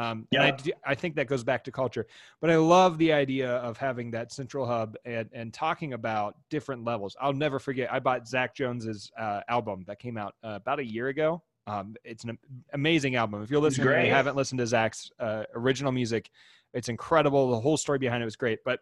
Um, 0.00 0.26
and 0.32 0.42
I, 0.42 0.46
Yeah. 0.46 0.56
do- 0.56 0.72
I 0.84 0.94
think 0.94 1.14
that 1.16 1.26
goes 1.26 1.44
back 1.44 1.62
to 1.64 1.72
culture, 1.72 2.06
but 2.40 2.48
I 2.50 2.56
love 2.56 2.96
the 2.98 3.12
idea 3.12 3.50
of 3.56 3.76
having 3.76 4.10
that 4.12 4.32
central 4.32 4.64
hub 4.66 4.96
and, 5.04 5.28
and 5.32 5.52
talking 5.52 5.92
about 5.92 6.36
different 6.48 6.84
levels. 6.84 7.16
I'll 7.20 7.32
never 7.34 7.58
forget. 7.58 7.92
I 7.92 7.98
bought 7.98 8.26
Zach 8.26 8.54
Jones's 8.54 9.10
uh, 9.18 9.40
album 9.48 9.84
that 9.86 9.98
came 9.98 10.16
out 10.16 10.34
uh, 10.42 10.58
about 10.62 10.78
a 10.78 10.84
year 10.84 11.08
ago. 11.08 11.42
Um, 11.66 11.94
it's 12.04 12.24
an 12.24 12.38
amazing 12.72 13.16
album. 13.16 13.42
If 13.42 13.50
you're 13.50 13.60
listening 13.60 13.88
and 13.88 14.06
you 14.06 14.12
haven't 14.12 14.36
listened 14.36 14.58
to 14.60 14.66
Zach's 14.66 15.10
uh, 15.20 15.44
original 15.54 15.92
music, 15.92 16.30
it's 16.72 16.88
incredible. 16.88 17.50
The 17.50 17.60
whole 17.60 17.76
story 17.76 17.98
behind 17.98 18.22
it 18.22 18.24
was 18.24 18.36
great. 18.36 18.60
But 18.64 18.80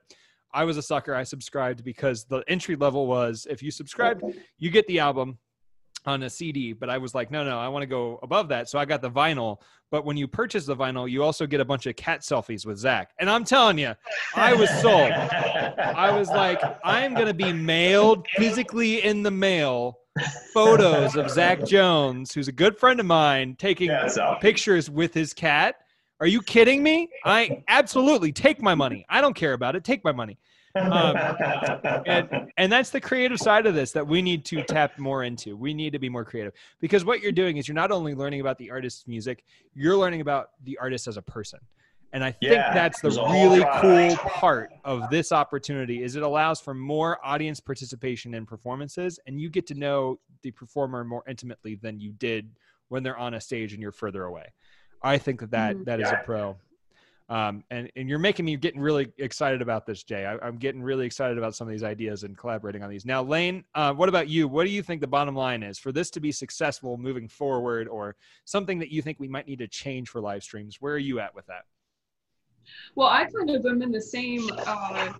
I 0.55 0.65
was 0.65 0.77
a 0.77 0.83
sucker. 0.83 1.15
I 1.15 1.25
subscribed 1.25 1.85
because 1.85 2.25
the 2.25 2.43
entry 2.49 2.77
level 2.77 3.07
was 3.07 3.47
if 3.51 3.63
you 3.63 3.71
subscribed, 3.71 4.23
you 4.59 4.71
get 4.71 4.87
the 4.87 5.01
album 5.01 5.39
on 6.07 6.23
a 6.23 6.31
CD. 6.31 6.73
But 6.73 6.91
I 6.91 6.99
was 6.99 7.15
like, 7.15 7.31
no, 7.31 7.45
no, 7.45 7.59
I 7.59 7.69
want 7.69 7.83
to 7.83 7.87
go 7.87 8.19
above 8.23 8.49
that. 8.49 8.69
So 8.69 8.79
I 8.79 8.85
got 8.85 9.03
the 9.03 9.11
vinyl. 9.11 9.59
But 9.91 10.05
when 10.05 10.17
you 10.17 10.29
purchase 10.29 10.67
the 10.67 10.77
vinyl, 10.77 11.11
you 11.11 11.23
also 11.23 11.47
get 11.47 11.61
a 11.61 11.65
bunch 11.65 11.87
of 11.87 11.97
cat 11.97 12.21
selfies 12.21 12.67
with 12.67 12.79
Zach. 12.79 13.11
And 13.19 13.31
I'm 13.31 13.45
telling 13.45 13.79
you, 13.79 13.95
I 14.35 14.53
was 14.55 14.69
sold. 14.81 15.11
I 15.13 16.11
was 16.17 16.29
like, 16.29 16.61
I'm 16.85 17.15
going 17.15 17.27
to 17.27 17.35
be 17.35 17.53
mailed 17.53 18.27
physically 18.37 19.03
in 19.05 19.23
the 19.23 19.31
mail 19.31 19.99
photos 20.53 21.17
of 21.17 21.31
Zach 21.31 21.65
Jones, 21.65 22.35
who's 22.35 22.49
a 22.49 22.53
good 22.53 22.77
friend 22.79 23.01
of 23.01 23.07
mine, 23.07 23.57
taking 23.59 23.89
Yeah, 23.89 24.09
so- 24.09 24.37
pictures 24.41 24.91
with 24.91 25.15
his 25.15 25.33
cat 25.33 25.77
Are 26.21 26.27
you 26.27 26.43
kidding 26.43 26.83
me? 26.83 27.09
I 27.25 27.63
absolutely 27.69 28.33
take 28.33 28.61
my 28.61 28.75
money. 28.75 29.07
I 29.09 29.21
don't 29.21 29.35
care 29.35 29.53
about 29.53 29.77
it. 29.77 29.85
Take 29.85 30.03
my 30.05 30.13
money. 30.13 30.39
Um, 30.79 31.17
and, 32.07 32.53
and 32.57 32.73
that's 32.73 32.91
the 32.91 33.01
creative 33.01 33.39
side 33.39 33.67
of 33.67 33.75
this 33.75 33.93
that 33.93 34.07
we 34.07 34.23
need 34.23 34.45
to 34.47 34.63
tap 34.63 34.99
more 34.99 35.25
into. 35.25 35.57
We 35.57 35.75
need 35.75 35.93
to 35.93 35.99
be 35.99 36.09
more 36.09 36.25
creative 36.25 36.53
because 36.81 37.05
what 37.05 37.21
you're 37.21 37.33
doing 37.33 37.57
is 37.57 37.69
you're 37.69 37.75
not 37.75 37.91
only 37.91 38.15
learning 38.15 38.41
about 38.41 38.59
the 38.59 38.71
artist's 38.71 39.07
music, 39.07 39.45
you're 39.75 39.97
learning 39.97 40.21
about 40.21 40.51
the 40.65 40.79
artist 40.79 41.09
as 41.09 41.17
a 41.17 41.23
person. 41.23 41.61
And 42.13 42.25
I 42.25 42.31
think 42.31 42.53
Yeah, 42.53 42.73
that's 42.73 43.01
the 43.03 43.11
really 43.11 43.65
cool 43.83 44.17
part 44.17 44.71
of 44.83 45.11
this 45.11 45.31
opportunity 45.31 46.03
is 46.03 46.17
it 46.17 46.23
allows 46.23 46.59
for 46.59 46.73
more 46.73 47.19
audience 47.23 47.61
participation 47.61 48.33
in 48.33 48.47
performances 48.47 49.21
and 49.27 49.39
you 49.39 49.51
get 49.51 49.67
to 49.67 49.75
know 49.75 50.19
the 50.43 50.51
performer 50.51 51.05
more 51.05 51.23
intimately 51.29 51.75
than 51.75 52.01
you 52.01 52.13
did 52.13 52.51
when 52.89 53.03
they're 53.03 53.19
on 53.19 53.35
a 53.35 53.41
stage 53.41 53.75
and 53.75 53.83
you're 53.83 53.93
further 53.93 54.25
away. 54.25 54.47
I 55.03 55.19
think 55.19 55.41
that 55.41 55.51
that, 55.51 55.77
Mhm. 55.77 55.85
that 55.85 56.01
is 56.01 56.09
a 56.11 56.23
pro. 56.25 56.57
Um, 57.31 57.63
and, 57.71 57.91
and 57.95 58.09
you're 58.09 58.19
making 58.19 58.47
me 58.47 58.57
getting 58.57 58.81
really 58.81 59.13
excited 59.19 59.61
about 59.61 59.85
this, 59.85 60.03
Jay. 60.03 60.25
I, 60.25 60.39
I'm 60.39 60.57
getting 60.57 60.83
really 60.83 61.05
excited 61.05 61.37
about 61.37 61.55
some 61.55 61.69
of 61.69 61.73
these 61.73 61.83
ideas 61.83 62.25
and 62.25 62.37
collaborating 62.39 62.83
on 62.83 62.89
these. 62.89 63.05
Now, 63.05 63.23
Lane, 63.23 63.65
uh, 63.75 63.93
what 63.93 64.09
about 64.09 64.29
you? 64.29 64.49
What 64.49 64.65
do 64.65 64.71
you 64.71 64.83
think 64.83 65.03
the 65.03 65.07
bottom 65.07 65.35
line 65.37 65.63
is 65.63 65.79
for 65.79 65.93
this 65.93 66.11
to 66.13 66.21
be 66.21 66.33
successful 66.33 66.97
moving 66.97 67.29
forward, 67.29 67.87
or 67.87 68.17
something 68.47 68.79
that 68.79 68.91
you 68.91 69.03
think 69.03 69.21
we 69.21 69.29
might 69.29 69.47
need 69.47 69.59
to 69.59 69.69
change 69.69 70.09
for 70.09 70.23
live 70.23 70.43
streams? 70.43 70.79
Where 70.81 70.95
are 70.95 70.99
you 70.99 71.21
at 71.21 71.35
with 71.35 71.45
that? 71.47 71.65
Well, 72.95 73.09
I 73.09 73.27
kind 73.27 73.51
of 73.51 73.65
am 73.67 73.83
in 73.83 73.93
the 73.93 74.01
same, 74.01 74.49
uh, 74.67 75.13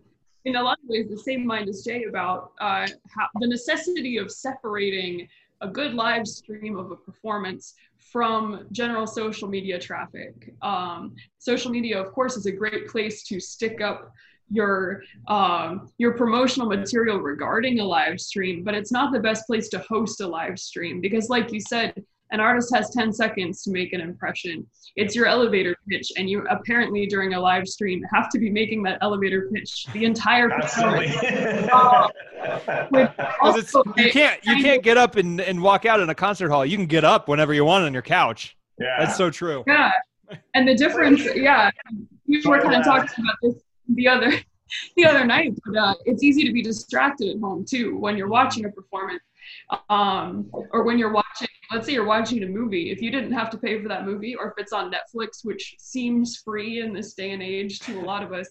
in 0.45 0.57
a 0.57 0.63
lot 0.63 0.79
of 0.83 0.89
ways, 0.89 1.09
the 1.11 1.19
same 1.19 1.47
mind 1.47 1.69
as 1.69 1.83
Jay 1.83 2.05
about 2.05 2.53
uh, 2.59 2.87
how, 3.15 3.29
the 3.41 3.49
necessity 3.49 4.17
of 4.17 4.31
separating 4.31 5.29
a 5.61 5.69
good 5.69 5.95
live 5.95 6.27
stream 6.27 6.79
of 6.79 6.91
a 6.91 6.97
performance 6.97 7.75
from 7.99 8.67
general 8.73 9.07
social 9.07 9.49
media 9.49 9.79
traffic. 9.79 10.55
Um, 10.63 11.15
social 11.39 11.71
media, 11.71 12.01
of 12.01 12.13
course, 12.13 12.37
is 12.37 12.47
a 12.47 12.53
great 12.53 12.89
place 12.89 13.25
to 13.25 13.41
stick 13.41 13.81
up 13.81 14.13
your 14.51 15.03
um, 15.27 15.91
your 15.99 16.15
promotional 16.15 16.69
material 16.69 17.19
regarding 17.19 17.81
a 17.81 17.85
live 17.85 18.21
stream, 18.21 18.65
but 18.65 18.75
it's 18.75 18.93
not 18.93 19.13
the 19.13 19.21
best 19.21 19.47
place 19.47 19.69
to 19.71 19.79
host 19.81 20.21
a 20.21 20.27
live 20.27 20.59
stream 20.59 21.01
because, 21.01 21.29
like 21.29 21.53
you 21.53 21.61
said, 21.61 21.93
an 22.31 22.41
artist 22.41 22.75
has 22.75 22.91
10 22.91 23.13
seconds 23.13 23.63
to 23.63 23.71
make 23.71 23.93
an 23.93 24.01
impression. 24.01 24.67
It's 24.97 25.15
your 25.15 25.27
elevator 25.27 25.77
pitch, 25.89 26.13
and 26.17 26.29
you 26.29 26.47
apparently 26.51 27.07
during 27.07 27.35
a 27.35 27.41
live 27.41 27.67
stream 27.67 28.03
have 28.13 28.29
to 28.31 28.39
be 28.39 28.51
making 28.51 28.83
that 28.85 28.99
elevator 29.01 29.49
pitch 29.53 29.87
the 29.93 30.05
entire 30.05 30.51
performance. 30.51 31.15
Absolutely. 31.23 32.09
Because 32.91 33.75
Also, 33.75 33.83
you 33.97 34.11
can't 34.11 34.41
you 34.45 34.63
can't 34.63 34.83
get 34.83 34.97
up 34.97 35.17
and, 35.17 35.41
and 35.41 35.61
walk 35.61 35.85
out 35.87 36.01
in 36.01 36.09
a 36.09 36.15
concert 36.15 36.51
hall. 36.51 36.65
You 36.65 36.77
can 36.77 36.87
get 36.87 37.05
up 37.05 37.29
whenever 37.29 37.53
you 37.53 37.65
want 37.65 37.85
on 37.85 37.93
your 37.93 38.03
couch. 38.03 38.57
yeah. 38.79 38.97
That's 38.99 39.17
so 39.17 39.29
true. 39.31 39.65
Yeah. 39.67 39.91
And 40.55 40.67
the 40.69 40.75
difference, 40.75 41.27
yeah, 41.35 41.71
we 42.27 42.41
were 42.45 42.61
kind 42.61 42.77
of 42.77 42.85
talking 42.85 43.25
about 43.25 43.37
this 43.43 43.63
the 43.95 44.07
other 44.09 44.33
the 44.97 45.05
other 45.05 45.25
night, 45.25 45.55
but 45.67 45.77
uh, 45.77 45.95
it's 46.05 46.23
easy 46.23 46.45
to 46.45 46.53
be 46.53 46.63
distracted 46.63 47.35
at 47.35 47.41
home 47.41 47.65
too 47.69 47.97
when 47.99 48.17
you're 48.17 48.29
watching 48.29 48.65
a 48.65 48.71
performance. 48.71 49.21
Um, 49.91 50.51
or 50.53 50.85
when 50.85 50.99
you're 50.99 51.13
watching, 51.13 51.49
let's 51.73 51.87
say 51.87 51.93
you're 51.93 52.07
watching 52.07 52.43
a 52.43 52.47
movie, 52.47 52.91
if 52.91 53.01
you 53.03 53.11
didn't 53.11 53.33
have 53.33 53.51
to 53.51 53.59
pay 53.59 53.81
for 53.83 53.89
that 53.89 54.05
movie, 54.07 54.35
or 54.35 54.49
if 54.49 54.55
it's 54.59 54.73
on 54.73 54.91
Netflix, 54.91 55.45
which 55.45 55.75
seems 55.79 56.37
free 56.39 56.81
in 56.81 56.93
this 56.93 57.15
day 57.15 57.33
and 57.33 57.43
age 57.43 57.81
to 57.81 58.01
a 58.01 58.03
lot 58.03 58.23
of 58.23 58.33
us, 58.33 58.49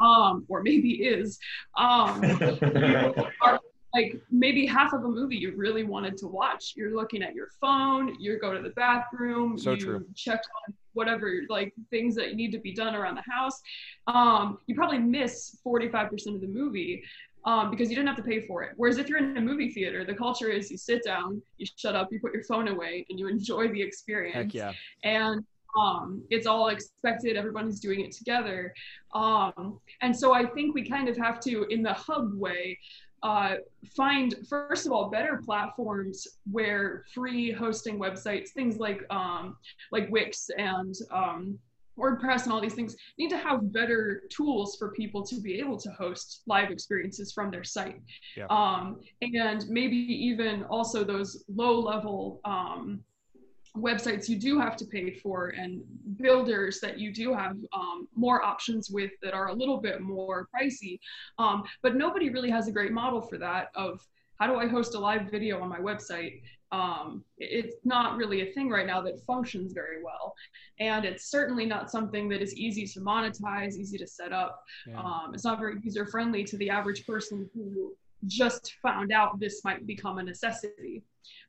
um, 0.00 0.44
or 0.48 0.62
maybe 0.62 0.90
is, 1.02 1.38
um, 1.76 2.22
are 3.42 3.60
like 3.94 4.20
maybe 4.30 4.66
half 4.66 4.92
of 4.92 5.04
a 5.04 5.08
movie 5.08 5.36
you 5.36 5.54
really 5.56 5.84
wanted 5.84 6.16
to 6.18 6.26
watch. 6.26 6.74
You're 6.76 6.94
looking 6.94 7.22
at 7.22 7.34
your 7.34 7.48
phone, 7.60 8.16
you 8.20 8.38
go 8.38 8.52
to 8.52 8.62
the 8.62 8.70
bathroom, 8.70 9.58
So 9.58 9.72
you 9.72 9.76
true. 9.78 10.06
check 10.14 10.40
on 10.66 10.74
whatever 10.92 11.32
like 11.48 11.72
things 11.90 12.14
that 12.16 12.34
need 12.34 12.52
to 12.52 12.58
be 12.58 12.74
done 12.74 12.94
around 12.94 13.14
the 13.14 13.32
house. 13.32 13.60
Um, 14.06 14.58
you 14.66 14.74
probably 14.74 14.98
miss 14.98 15.56
45% 15.66 16.34
of 16.34 16.40
the 16.40 16.48
movie 16.48 17.02
um, 17.44 17.70
because 17.70 17.88
you 17.88 17.96
didn't 17.96 18.08
have 18.08 18.16
to 18.16 18.22
pay 18.22 18.46
for 18.46 18.62
it. 18.62 18.72
Whereas 18.76 18.98
if 18.98 19.08
you're 19.08 19.18
in 19.18 19.36
a 19.36 19.40
movie 19.40 19.70
theater, 19.70 20.04
the 20.04 20.14
culture 20.14 20.48
is 20.48 20.70
you 20.70 20.76
sit 20.76 21.04
down, 21.04 21.42
you 21.56 21.66
shut 21.76 21.94
up, 21.94 22.12
you 22.12 22.20
put 22.20 22.32
your 22.34 22.44
phone 22.44 22.68
away, 22.68 23.06
and 23.08 23.18
you 23.18 23.28
enjoy 23.28 23.68
the 23.68 23.80
experience 23.80 24.34
Heck 24.34 24.54
yeah. 24.54 24.72
and 25.04 25.44
um, 25.78 26.22
it's 26.30 26.46
all 26.46 26.68
expected 26.68 27.36
everybody's 27.36 27.80
doing 27.80 28.00
it 28.00 28.12
together 28.12 28.74
um, 29.14 29.78
and 30.00 30.16
so 30.16 30.34
i 30.34 30.44
think 30.44 30.74
we 30.74 30.88
kind 30.88 31.08
of 31.08 31.16
have 31.16 31.40
to 31.40 31.64
in 31.64 31.82
the 31.82 31.92
hub 31.92 32.34
way 32.34 32.78
uh, 33.22 33.56
find 33.96 34.36
first 34.48 34.86
of 34.86 34.92
all 34.92 35.10
better 35.10 35.40
platforms 35.44 36.26
where 36.50 37.04
free 37.12 37.50
hosting 37.50 37.98
websites 37.98 38.50
things 38.50 38.78
like 38.78 39.04
um, 39.10 39.56
like 39.92 40.08
wix 40.10 40.50
and 40.56 40.94
um, 41.12 41.58
WordPress 41.98 42.44
and 42.44 42.52
all 42.52 42.60
these 42.60 42.74
things 42.74 42.96
need 43.18 43.30
to 43.30 43.38
have 43.38 43.72
better 43.72 44.22
tools 44.30 44.76
for 44.76 44.92
people 44.92 45.22
to 45.24 45.40
be 45.40 45.58
able 45.58 45.78
to 45.78 45.90
host 45.90 46.42
live 46.46 46.70
experiences 46.70 47.32
from 47.32 47.50
their 47.50 47.64
site. 47.64 48.00
Yeah. 48.36 48.46
Um, 48.50 49.00
and 49.20 49.68
maybe 49.68 49.96
even 49.96 50.64
also 50.64 51.04
those 51.04 51.44
low 51.48 51.80
level 51.80 52.40
um, 52.44 53.00
websites 53.76 54.28
you 54.28 54.36
do 54.36 54.58
have 54.58 54.76
to 54.76 54.84
pay 54.84 55.10
for 55.10 55.48
and 55.50 55.82
builders 56.16 56.80
that 56.80 56.98
you 56.98 57.12
do 57.12 57.34
have 57.34 57.56
um, 57.72 58.08
more 58.14 58.42
options 58.42 58.90
with 58.90 59.10
that 59.22 59.34
are 59.34 59.48
a 59.48 59.52
little 59.52 59.78
bit 59.78 60.00
more 60.00 60.48
pricey. 60.54 60.98
Um, 61.38 61.64
but 61.82 61.94
nobody 61.94 62.30
really 62.30 62.50
has 62.50 62.68
a 62.68 62.72
great 62.72 62.92
model 62.92 63.20
for 63.20 63.38
that 63.38 63.68
of 63.74 64.00
how 64.38 64.46
do 64.46 64.54
I 64.54 64.66
host 64.66 64.94
a 64.94 64.98
live 64.98 65.30
video 65.30 65.60
on 65.60 65.68
my 65.68 65.78
website? 65.78 66.42
Um, 66.70 67.24
it's 67.38 67.76
not 67.84 68.16
really 68.16 68.42
a 68.42 68.52
thing 68.52 68.68
right 68.68 68.86
now 68.86 69.00
that 69.02 69.24
functions 69.26 69.72
very 69.72 70.02
well. 70.02 70.34
And 70.80 71.04
it's 71.04 71.30
certainly 71.30 71.64
not 71.64 71.90
something 71.90 72.28
that 72.28 72.42
is 72.42 72.54
easy 72.54 72.86
to 72.86 73.00
monetize, 73.00 73.76
easy 73.76 73.98
to 73.98 74.06
set 74.06 74.32
up. 74.32 74.62
Yeah. 74.86 75.00
Um, 75.00 75.30
it's 75.34 75.44
not 75.44 75.58
very 75.58 75.76
user 75.82 76.06
friendly 76.06 76.44
to 76.44 76.56
the 76.58 76.70
average 76.70 77.06
person 77.06 77.48
who 77.54 77.94
just 78.26 78.74
found 78.82 79.12
out 79.12 79.40
this 79.40 79.62
might 79.64 79.86
become 79.86 80.18
a 80.18 80.22
necessity. 80.22 81.02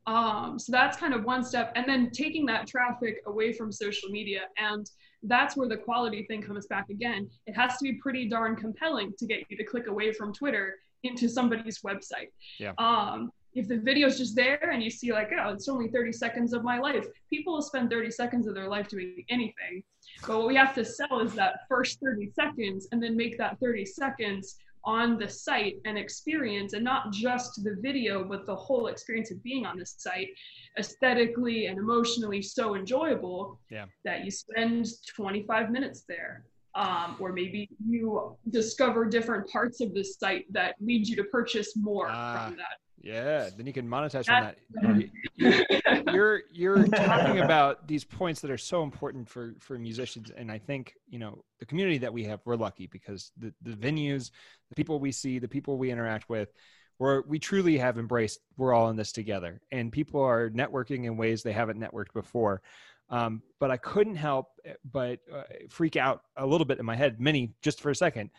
Um, 0.07 0.57
so 0.57 0.71
that's 0.71 0.97
kind 0.97 1.13
of 1.13 1.23
one 1.23 1.43
step. 1.43 1.71
And 1.75 1.85
then 1.87 2.11
taking 2.11 2.45
that 2.47 2.67
traffic 2.67 3.21
away 3.25 3.53
from 3.53 3.71
social 3.71 4.09
media. 4.09 4.41
And 4.57 4.89
that's 5.23 5.57
where 5.57 5.67
the 5.67 5.77
quality 5.77 6.23
thing 6.23 6.41
comes 6.41 6.67
back 6.67 6.89
again. 6.89 7.29
It 7.45 7.53
has 7.53 7.77
to 7.77 7.83
be 7.83 7.93
pretty 7.93 8.29
darn 8.29 8.55
compelling 8.55 9.13
to 9.19 9.25
get 9.25 9.39
you 9.49 9.57
to 9.57 9.63
click 9.63 9.87
away 9.87 10.13
from 10.13 10.33
Twitter 10.33 10.75
into 11.03 11.29
somebody's 11.29 11.79
website. 11.79 12.29
Yeah. 12.59 12.73
Um, 12.77 13.31
if 13.53 13.67
the 13.67 13.77
video's 13.77 14.17
just 14.17 14.35
there 14.35 14.69
and 14.71 14.83
you 14.83 14.89
see 14.89 15.11
like, 15.11 15.31
oh, 15.39 15.49
it's 15.49 15.67
only 15.67 15.87
30 15.89 16.11
seconds 16.11 16.53
of 16.53 16.63
my 16.63 16.77
life, 16.79 17.05
people 17.29 17.53
will 17.53 17.61
spend 17.61 17.89
30 17.89 18.11
seconds 18.11 18.47
of 18.47 18.53
their 18.55 18.67
life 18.67 18.87
doing 18.87 19.23
anything. 19.29 19.83
But 20.27 20.37
what 20.37 20.47
we 20.47 20.55
have 20.55 20.75
to 20.75 20.85
sell 20.85 21.19
is 21.21 21.33
that 21.35 21.61
first 21.67 21.99
30 21.99 22.29
seconds 22.31 22.87
and 22.91 23.01
then 23.01 23.15
make 23.17 23.37
that 23.37 23.57
30 23.59 23.85
seconds 23.85 24.57
on 24.85 25.17
the 25.17 25.27
site 25.27 25.75
and 25.85 25.97
experience 25.97 26.73
and 26.73 26.83
not 26.83 27.11
just 27.11 27.63
the 27.63 27.75
video, 27.81 28.23
but 28.23 28.45
the 28.45 28.55
whole 28.55 28.87
experience 28.87 29.29
of 29.31 29.41
being 29.43 29.65
on 29.65 29.77
the 29.77 29.85
site 29.85 30.29
aesthetically 30.77 31.65
and 31.67 31.77
emotionally 31.77 32.41
so 32.41 32.75
enjoyable 32.75 33.59
Yeah. 33.69 33.85
that 34.05 34.23
you 34.25 34.31
spend 34.31 34.87
25 35.15 35.69
minutes 35.71 36.03
there. 36.07 36.45
Um, 36.75 37.17
or 37.19 37.33
maybe 37.33 37.67
you 37.89 38.37
discover 38.51 39.05
different 39.05 39.49
parts 39.49 39.81
of 39.81 39.93
the 39.93 40.03
site 40.03 40.45
that 40.53 40.75
lead 40.79 41.07
you 41.07 41.15
to 41.17 41.23
purchase 41.25 41.75
more 41.75 42.07
Ah. 42.09 42.45
from 42.47 42.57
that. 42.57 42.77
Yeah. 43.01 43.49
Then 43.55 43.65
you 43.65 43.73
can 43.73 43.87
monetize 43.87 44.25
from 44.25 44.43
that. 44.43 46.13
You're 46.13 46.41
you're 46.51 46.85
talking 46.87 47.39
about 47.39 47.87
these 47.87 48.03
points 48.03 48.41
that 48.41 48.51
are 48.51 48.57
so 48.57 48.83
important 48.83 49.27
for 49.27 49.55
for 49.59 49.77
musicians 49.77 50.31
and 50.35 50.51
i 50.51 50.57
think 50.57 50.95
you 51.07 51.19
know 51.19 51.43
the 51.59 51.65
community 51.65 51.97
that 51.99 52.11
we 52.11 52.23
have 52.23 52.39
we're 52.45 52.55
lucky 52.55 52.87
because 52.87 53.31
the 53.37 53.53
the 53.61 53.71
venues 53.71 54.31
the 54.69 54.75
people 54.75 54.99
we 54.99 55.11
see 55.11 55.39
the 55.39 55.47
people 55.47 55.77
we 55.77 55.91
interact 55.91 56.29
with 56.29 56.51
we're, 56.97 57.21
we 57.21 57.39
truly 57.39 57.77
have 57.77 57.97
embraced 57.97 58.39
we're 58.57 58.73
all 58.73 58.89
in 58.89 58.95
this 58.95 59.11
together 59.11 59.61
and 59.71 59.91
people 59.91 60.21
are 60.21 60.49
networking 60.49 61.05
in 61.05 61.15
ways 61.15 61.43
they 61.43 61.53
haven't 61.53 61.79
networked 61.79 62.13
before 62.13 62.61
um, 63.09 63.41
but 63.59 63.71
i 63.71 63.77
couldn't 63.77 64.15
help 64.15 64.47
eh, 64.65 64.73
but 64.91 65.19
uh, 65.33 65.43
freak 65.69 65.95
out 65.95 66.23
a 66.37 66.45
little 66.45 66.65
bit 66.65 66.79
in 66.79 66.85
my 66.85 66.95
head 66.95 67.19
many 67.19 67.53
just 67.61 67.81
for 67.81 67.89
a 67.89 67.95
second 67.95 68.29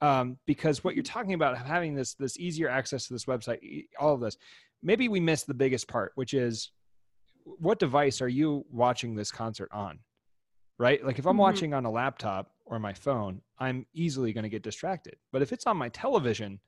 um, 0.00 0.38
because 0.46 0.84
what 0.84 0.94
you're 0.94 1.02
talking 1.02 1.34
about 1.34 1.56
having 1.56 1.94
this 1.94 2.14
this 2.14 2.38
easier 2.38 2.68
access 2.68 3.06
to 3.06 3.12
this 3.14 3.24
website 3.24 3.86
all 3.98 4.14
of 4.14 4.20
this 4.20 4.36
maybe 4.82 5.08
we 5.08 5.20
missed 5.20 5.46
the 5.46 5.54
biggest 5.54 5.88
part 5.88 6.12
which 6.16 6.34
is 6.34 6.70
what 7.44 7.78
device 7.78 8.20
are 8.20 8.28
you 8.28 8.64
watching 8.70 9.14
this 9.14 9.30
concert 9.30 9.68
on? 9.72 10.00
Right? 10.78 11.02
Like 11.04 11.18
if 11.18 11.26
i'm 11.26 11.36
Mhm. 11.36 11.40
watching 11.40 11.74
on 11.74 11.84
a 11.86 11.90
laptop 11.90 12.50
or 12.64 12.78
my 12.78 12.92
phone 12.92 13.40
i'm 13.58 13.86
easily 13.94 14.32
going 14.32 14.42
to 14.44 14.50
get 14.50 14.62
distracted. 14.62 15.16
But 15.32 15.42
if 15.42 15.52
it's 15.52 15.66
on 15.66 15.76
my 15.76 15.88
television 15.88 16.60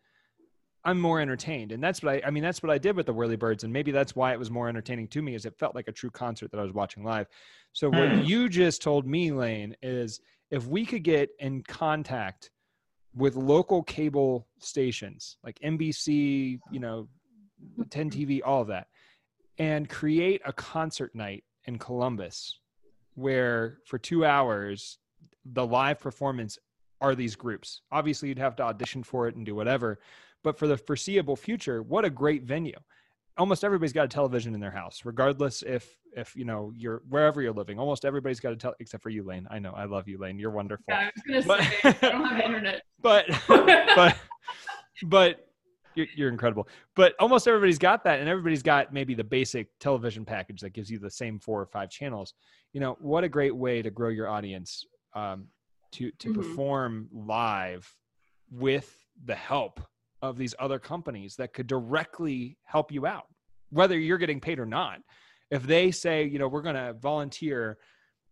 i'm 0.85 1.01
more 1.01 1.21
entertained. 1.21 1.73
And 1.73 1.83
that's 1.83 2.03
what 2.03 2.15
i 2.15 2.27
i 2.27 2.31
mean 2.31 2.43
that's 2.43 2.63
what 2.63 2.71
i 2.71 2.79
did 2.79 2.97
with 2.97 3.05
the 3.07 3.13
Whirlybirds 3.15 3.65
and 3.65 3.73
maybe 3.73 3.91
that's 3.91 4.17
why 4.17 4.33
it 4.33 4.39
was 4.39 4.51
more 4.51 4.69
entertaining 4.69 5.09
to 5.09 5.21
me 5.21 5.35
is 5.35 5.45
it 5.45 5.59
felt 5.59 5.75
like 5.75 5.89
a 5.89 5.93
true 5.93 6.11
concert 6.11 6.51
that 6.53 6.61
i 6.61 6.63
was 6.63 6.73
watching 6.73 7.05
live. 7.05 7.27
So 7.75 7.91
what 7.91 8.11
Hmm. 8.11 8.23
you 8.23 8.49
just 8.49 8.81
told 8.81 9.07
me 9.07 9.31
lane 9.33 9.77
is 9.83 10.21
if 10.51 10.67
we 10.67 10.87
could 10.87 11.03
get 11.05 11.29
in 11.41 11.63
contact 11.65 12.51
with 13.19 13.37
local 13.37 13.83
cable 13.83 14.47
stations 14.61 15.37
like 15.45 15.59
nbc 15.59 16.59
you 16.71 16.81
know 16.81 17.09
10 17.91 18.11
tv 18.11 18.41
all 18.45 18.63
of 18.63 18.69
that 18.69 18.87
and 19.59 19.89
create 19.89 20.41
a 20.45 20.53
concert 20.53 21.15
night 21.15 21.45
in 21.65 21.79
Columbus 21.79 22.59
where 23.15 23.79
for 23.85 23.99
two 23.99 24.25
hours 24.25 24.99
the 25.45 25.67
live 25.67 25.99
performance 25.99 26.59
are 27.01 27.15
these 27.15 27.37
groups. 27.37 27.83
Obviously, 27.93 28.29
you'd 28.29 28.39
have 28.39 28.57
to 28.57 28.63
audition 28.63 29.03
for 29.03 29.29
it 29.29 29.37
and 29.37 29.47
do 29.47 29.55
whatever, 29.55 29.99
but 30.43 30.59
for 30.59 30.67
the 30.67 30.77
foreseeable 30.77 31.37
future, 31.37 31.83
what 31.83 32.05
a 32.05 32.11
great 32.11 32.43
venue! 32.43 32.79
Almost 33.39 33.63
everybody's 33.65 33.93
got 33.93 34.05
a 34.05 34.09
television 34.09 34.53
in 34.55 34.61
their 34.61 34.71
house, 34.71 35.03
regardless 35.05 35.63
if 35.63 35.97
if 36.17 36.35
you 36.35 36.45
know 36.45 36.73
you're 36.75 37.03
wherever 37.09 37.41
you're 37.41 37.53
living. 37.53 37.79
Almost 37.79 38.05
everybody's 38.05 38.41
got 38.41 38.53
a 38.53 38.57
tell, 38.57 38.75
except 38.81 39.03
for 39.03 39.11
you, 39.11 39.23
Lane. 39.23 39.47
I 39.51 39.59
know, 39.61 39.73
I 39.77 39.85
love 39.85 40.09
you, 40.09 40.19
Lane. 40.19 40.39
You're 40.39 40.51
wonderful. 40.51 40.85
Yeah, 40.89 41.09
I 41.09 41.33
was 41.33 41.45
gonna 41.47 41.63
say 41.63 41.79
I 41.85 42.11
don't 42.11 42.25
have 42.25 42.41
internet. 42.45 42.83
But 43.01 43.27
but 43.49 44.17
but 45.05 45.49
you're, 45.95 46.07
you're 46.17 46.29
incredible. 46.31 46.69
But 46.97 47.15
almost 47.21 47.47
everybody's 47.47 47.79
got 47.79 48.03
that, 48.05 48.19
and 48.21 48.29
everybody's 48.29 48.63
got 48.63 48.93
maybe 48.93 49.15
the 49.15 49.25
basic 49.25 49.69
television 49.79 50.25
package 50.25 50.61
that 50.63 50.71
gives 50.71 50.91
you 50.91 50.99
the 50.99 51.11
same 51.11 51.39
four 51.39 51.61
or 51.61 51.67
five 51.67 51.91
channels. 51.91 52.35
You 52.73 52.81
know, 52.81 52.97
what 53.01 53.23
a 53.25 53.29
great 53.29 53.55
way 53.55 53.83
to 53.83 53.91
grow 53.91 54.09
your 54.09 54.29
audience 54.29 54.85
um, 55.15 55.47
to 55.93 56.11
to 56.11 56.31
Mhm. 56.31 56.35
perform 56.35 57.09
live 57.13 57.95
with 58.51 59.05
the 59.25 59.35
help 59.35 59.81
of 60.23 60.37
these 60.37 60.55
other 60.59 60.79
companies 60.79 61.37
that 61.37 61.53
could 61.53 61.67
directly 61.67 62.57
help 62.65 62.93
you 62.93 63.07
out, 63.07 63.27
whether 63.71 63.99
you're 63.99 64.19
getting 64.19 64.41
paid 64.41 64.59
or 64.59 64.67
not. 64.67 65.01
If 65.51 65.63
they 65.63 65.91
say, 65.91 66.25
you 66.25 66.39
know, 66.39 66.49
we're 66.49 66.63
going 66.63 66.75
to 66.75 66.95
volunteer 66.95 67.79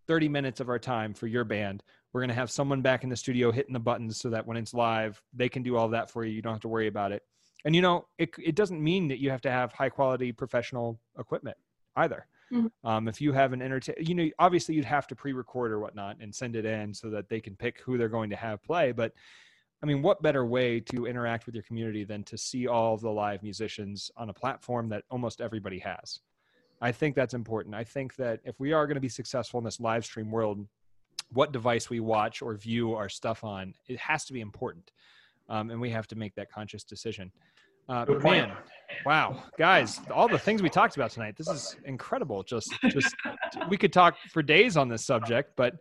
30 0.06 0.28
minutes 0.28 0.60
of 0.60 0.68
our 0.68 0.78
time 0.78 1.14
for 1.14 1.26
your 1.26 1.44
band, 1.44 1.82
we're 2.12 2.20
going 2.20 2.28
to 2.28 2.34
have 2.34 2.50
someone 2.50 2.82
back 2.82 3.04
in 3.04 3.10
the 3.10 3.16
studio 3.16 3.50
hitting 3.50 3.72
the 3.72 3.80
buttons 3.80 4.18
so 4.18 4.30
that 4.30 4.46
when 4.46 4.56
it's 4.56 4.74
live, 4.74 5.20
they 5.32 5.48
can 5.48 5.62
do 5.62 5.76
all 5.76 5.88
that 5.88 6.10
for 6.10 6.24
you. 6.24 6.32
You 6.32 6.42
don't 6.42 6.52
have 6.52 6.62
to 6.62 6.68
worry 6.68 6.86
about 6.86 7.12
it. 7.12 7.22
And 7.64 7.74
you 7.74 7.82
know, 7.82 8.06
it 8.16 8.30
it 8.38 8.54
doesn't 8.54 8.82
mean 8.82 9.08
that 9.08 9.18
you 9.18 9.30
have 9.30 9.40
to 9.40 9.50
have 9.50 9.72
high 9.72 9.88
quality 9.88 10.30
professional 10.30 11.00
equipment 11.18 11.56
either. 11.96 12.26
Mhm. 12.52 12.70
Um, 12.84 13.08
if 13.08 13.20
you 13.20 13.32
have 13.32 13.52
an 13.52 13.60
entertain, 13.60 13.96
you 13.98 14.14
know, 14.14 14.30
obviously 14.38 14.76
you'd 14.76 14.84
have 14.84 15.08
to 15.08 15.16
pre-record 15.16 15.72
or 15.72 15.80
whatnot 15.80 16.18
and 16.20 16.32
send 16.32 16.54
it 16.54 16.64
in 16.64 16.94
so 16.94 17.10
that 17.10 17.28
they 17.28 17.40
can 17.40 17.56
pick 17.56 17.80
who 17.80 17.98
they're 17.98 18.08
going 18.08 18.30
to 18.30 18.36
have 18.36 18.62
play. 18.62 18.92
But 18.92 19.14
I 19.82 19.86
mean, 19.86 20.02
what 20.02 20.22
better 20.22 20.46
way 20.46 20.80
to 20.80 21.06
interact 21.06 21.46
with 21.46 21.54
your 21.54 21.64
community 21.64 22.04
than 22.04 22.24
to 22.24 22.38
see 22.38 22.66
all 22.66 22.94
of 22.94 23.00
the 23.00 23.10
live 23.10 23.42
musicians 23.42 24.10
on 24.16 24.30
a 24.30 24.32
platform 24.32 24.88
that 24.88 25.04
almost 25.10 25.40
everybody 25.40 25.78
has? 25.80 26.20
I 26.80 26.92
think 26.92 27.14
that's 27.14 27.34
important. 27.34 27.74
I 27.74 27.84
think 27.84 28.16
that 28.16 28.40
if 28.44 28.58
we 28.58 28.72
are 28.72 28.86
going 28.86 28.96
to 28.96 29.00
be 29.00 29.08
successful 29.08 29.58
in 29.58 29.64
this 29.64 29.80
live 29.80 30.04
stream 30.04 30.30
world, 30.30 30.66
what 31.32 31.52
device 31.52 31.90
we 31.90 32.00
watch 32.00 32.42
or 32.42 32.54
view 32.54 32.94
our 32.94 33.08
stuff 33.08 33.44
on, 33.44 33.74
it 33.88 33.98
has 33.98 34.24
to 34.26 34.32
be 34.32 34.40
important. 34.40 34.92
Um, 35.48 35.70
and 35.70 35.80
we 35.80 35.90
have 35.90 36.06
to 36.08 36.16
make 36.16 36.34
that 36.34 36.50
conscious 36.50 36.84
decision. 36.84 37.30
Uh, 37.88 38.04
Good 38.04 38.14
but 38.14 38.22
point. 38.22 38.48
man, 38.48 38.56
wow, 39.04 39.42
guys, 39.58 40.00
all 40.10 40.26
the 40.26 40.38
things 40.38 40.60
we 40.60 40.68
talked 40.68 40.96
about 40.96 41.12
tonight, 41.12 41.36
this 41.36 41.48
is 41.48 41.76
incredible. 41.84 42.42
Just, 42.42 42.74
just, 42.88 43.14
we 43.68 43.76
could 43.76 43.92
talk 43.92 44.16
for 44.32 44.42
days 44.42 44.76
on 44.76 44.88
this 44.88 45.04
subject, 45.04 45.52
but 45.56 45.76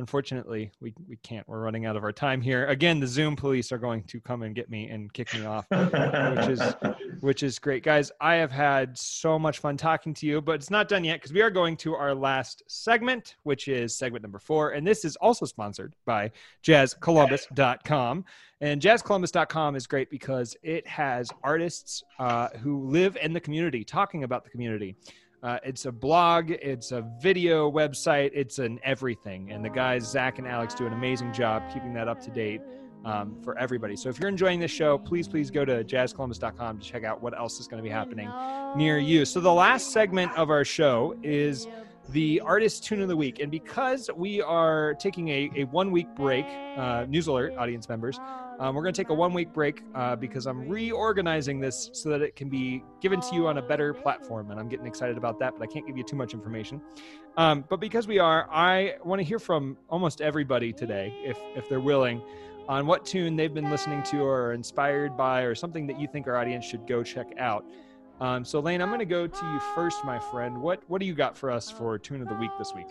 unfortunately 0.00 0.72
we, 0.80 0.92
we 1.08 1.16
can't. 1.16 1.46
We're 1.48 1.60
running 1.60 1.86
out 1.86 1.96
of 1.96 2.02
our 2.02 2.12
time 2.12 2.40
here. 2.40 2.66
Again, 2.66 2.98
the 2.98 3.06
Zoom 3.06 3.36
police 3.36 3.70
are 3.70 3.78
going 3.78 4.02
to 4.04 4.20
come 4.20 4.42
and 4.42 4.54
get 4.54 4.70
me 4.70 4.88
and 4.88 5.12
kick 5.12 5.32
me 5.34 5.44
off 5.44 5.66
which 5.70 6.48
is 6.48 6.62
which 7.20 7.42
is 7.42 7.58
great 7.58 7.82
guys 7.82 8.10
i 8.20 8.34
have 8.34 8.50
had 8.50 8.96
so 8.96 9.38
much 9.38 9.58
fun 9.58 9.76
talking 9.76 10.14
to 10.14 10.26
you 10.26 10.40
but 10.40 10.52
it's 10.52 10.70
not 10.70 10.88
done 10.88 11.04
yet 11.04 11.16
because 11.16 11.32
we 11.32 11.42
are 11.42 11.50
going 11.50 11.76
to 11.76 11.94
our 11.94 12.14
last 12.14 12.62
segment 12.66 13.36
which 13.42 13.68
is 13.68 13.94
segment 13.94 14.22
number 14.22 14.38
four 14.38 14.70
and 14.70 14.86
this 14.86 15.04
is 15.04 15.16
also 15.16 15.44
sponsored 15.44 15.94
by 16.04 16.30
jazzcolumbus.com 16.62 18.24
and 18.62 18.80
jazzcolumbus.com 18.80 19.76
is 19.76 19.86
great 19.86 20.10
because 20.10 20.56
it 20.62 20.86
has 20.86 21.30
artists 21.42 22.02
uh, 22.18 22.48
who 22.60 22.84
live 22.86 23.16
in 23.22 23.32
the 23.32 23.40
community 23.40 23.84
talking 23.84 24.24
about 24.24 24.44
the 24.44 24.50
community 24.50 24.94
uh, 25.42 25.58
it's 25.64 25.86
a 25.86 25.92
blog, 25.92 26.50
it's 26.50 26.92
a 26.92 27.02
video 27.20 27.70
website, 27.70 28.30
it's 28.34 28.58
an 28.58 28.78
everything. 28.84 29.50
And 29.52 29.64
the 29.64 29.70
guys, 29.70 30.10
Zach 30.10 30.38
and 30.38 30.46
Alex, 30.46 30.74
do 30.74 30.86
an 30.86 30.92
amazing 30.92 31.32
job 31.32 31.62
keeping 31.72 31.94
that 31.94 32.08
up 32.08 32.20
to 32.22 32.30
date 32.30 32.60
um, 33.04 33.36
for 33.42 33.56
everybody. 33.58 33.96
So 33.96 34.08
if 34.10 34.18
you're 34.18 34.28
enjoying 34.28 34.60
this 34.60 34.70
show, 34.70 34.98
please, 34.98 35.26
please 35.26 35.50
go 35.50 35.64
to 35.64 35.82
jazzcolumbus.com 35.82 36.78
to 36.78 36.86
check 36.86 37.04
out 37.04 37.22
what 37.22 37.36
else 37.36 37.58
is 37.58 37.66
going 37.66 37.82
to 37.82 37.82
be 37.82 37.92
happening 37.92 38.30
near 38.76 38.98
you. 38.98 39.24
So 39.24 39.40
the 39.40 39.52
last 39.52 39.92
segment 39.92 40.32
of 40.36 40.50
our 40.50 40.64
show 40.64 41.16
is 41.22 41.66
the 42.10 42.40
artist 42.40 42.84
tune 42.84 43.00
of 43.00 43.08
the 43.08 43.16
week. 43.16 43.40
And 43.40 43.50
because 43.50 44.10
we 44.14 44.42
are 44.42 44.94
taking 44.94 45.28
a, 45.28 45.50
a 45.56 45.64
one 45.64 45.90
week 45.90 46.08
break, 46.14 46.44
uh, 46.76 47.06
news 47.08 47.28
alert 47.28 47.54
audience 47.56 47.88
members, 47.88 48.18
um, 48.60 48.74
we're 48.74 48.82
going 48.82 48.92
to 48.92 49.00
take 49.00 49.08
a 49.08 49.14
one 49.14 49.32
week 49.32 49.54
break 49.54 49.82
uh, 49.94 50.14
because 50.16 50.46
I'm 50.46 50.68
reorganizing 50.68 51.60
this 51.60 51.88
so 51.94 52.10
that 52.10 52.20
it 52.20 52.36
can 52.36 52.50
be 52.50 52.84
given 53.00 53.18
to 53.22 53.34
you 53.34 53.48
on 53.48 53.56
a 53.56 53.62
better 53.62 53.94
platform. 53.94 54.50
And 54.50 54.60
I'm 54.60 54.68
getting 54.68 54.86
excited 54.86 55.16
about 55.16 55.38
that, 55.38 55.54
but 55.58 55.62
I 55.62 55.72
can't 55.72 55.86
give 55.86 55.96
you 55.96 56.04
too 56.04 56.14
much 56.14 56.34
information. 56.34 56.82
Um, 57.38 57.64
but 57.70 57.80
because 57.80 58.06
we 58.06 58.18
are, 58.18 58.46
I 58.50 58.96
want 59.02 59.18
to 59.18 59.24
hear 59.24 59.38
from 59.38 59.78
almost 59.88 60.20
everybody 60.20 60.74
today, 60.74 61.10
if, 61.24 61.38
if 61.56 61.70
they're 61.70 61.80
willing, 61.80 62.20
on 62.68 62.86
what 62.86 63.06
tune 63.06 63.34
they've 63.34 63.54
been 63.54 63.70
listening 63.70 64.02
to 64.04 64.22
or 64.22 64.52
inspired 64.52 65.16
by 65.16 65.40
or 65.40 65.54
something 65.54 65.86
that 65.86 65.98
you 65.98 66.06
think 66.06 66.28
our 66.28 66.36
audience 66.36 66.64
should 66.64 66.86
go 66.86 67.02
check 67.02 67.28
out. 67.38 67.64
Um, 68.20 68.44
so, 68.44 68.60
Lane, 68.60 68.82
I'm 68.82 68.88
going 68.88 69.00
to 69.00 69.06
go 69.06 69.26
to 69.26 69.46
you 69.46 69.60
first, 69.74 70.04
my 70.04 70.18
friend. 70.18 70.60
What 70.60 70.82
what 70.88 71.00
do 71.00 71.06
you 71.06 71.14
got 71.14 71.36
for 71.36 71.50
us 71.50 71.70
for 71.70 71.98
tune 71.98 72.20
of 72.20 72.28
the 72.28 72.34
week 72.34 72.50
this 72.58 72.74
week? 72.74 72.88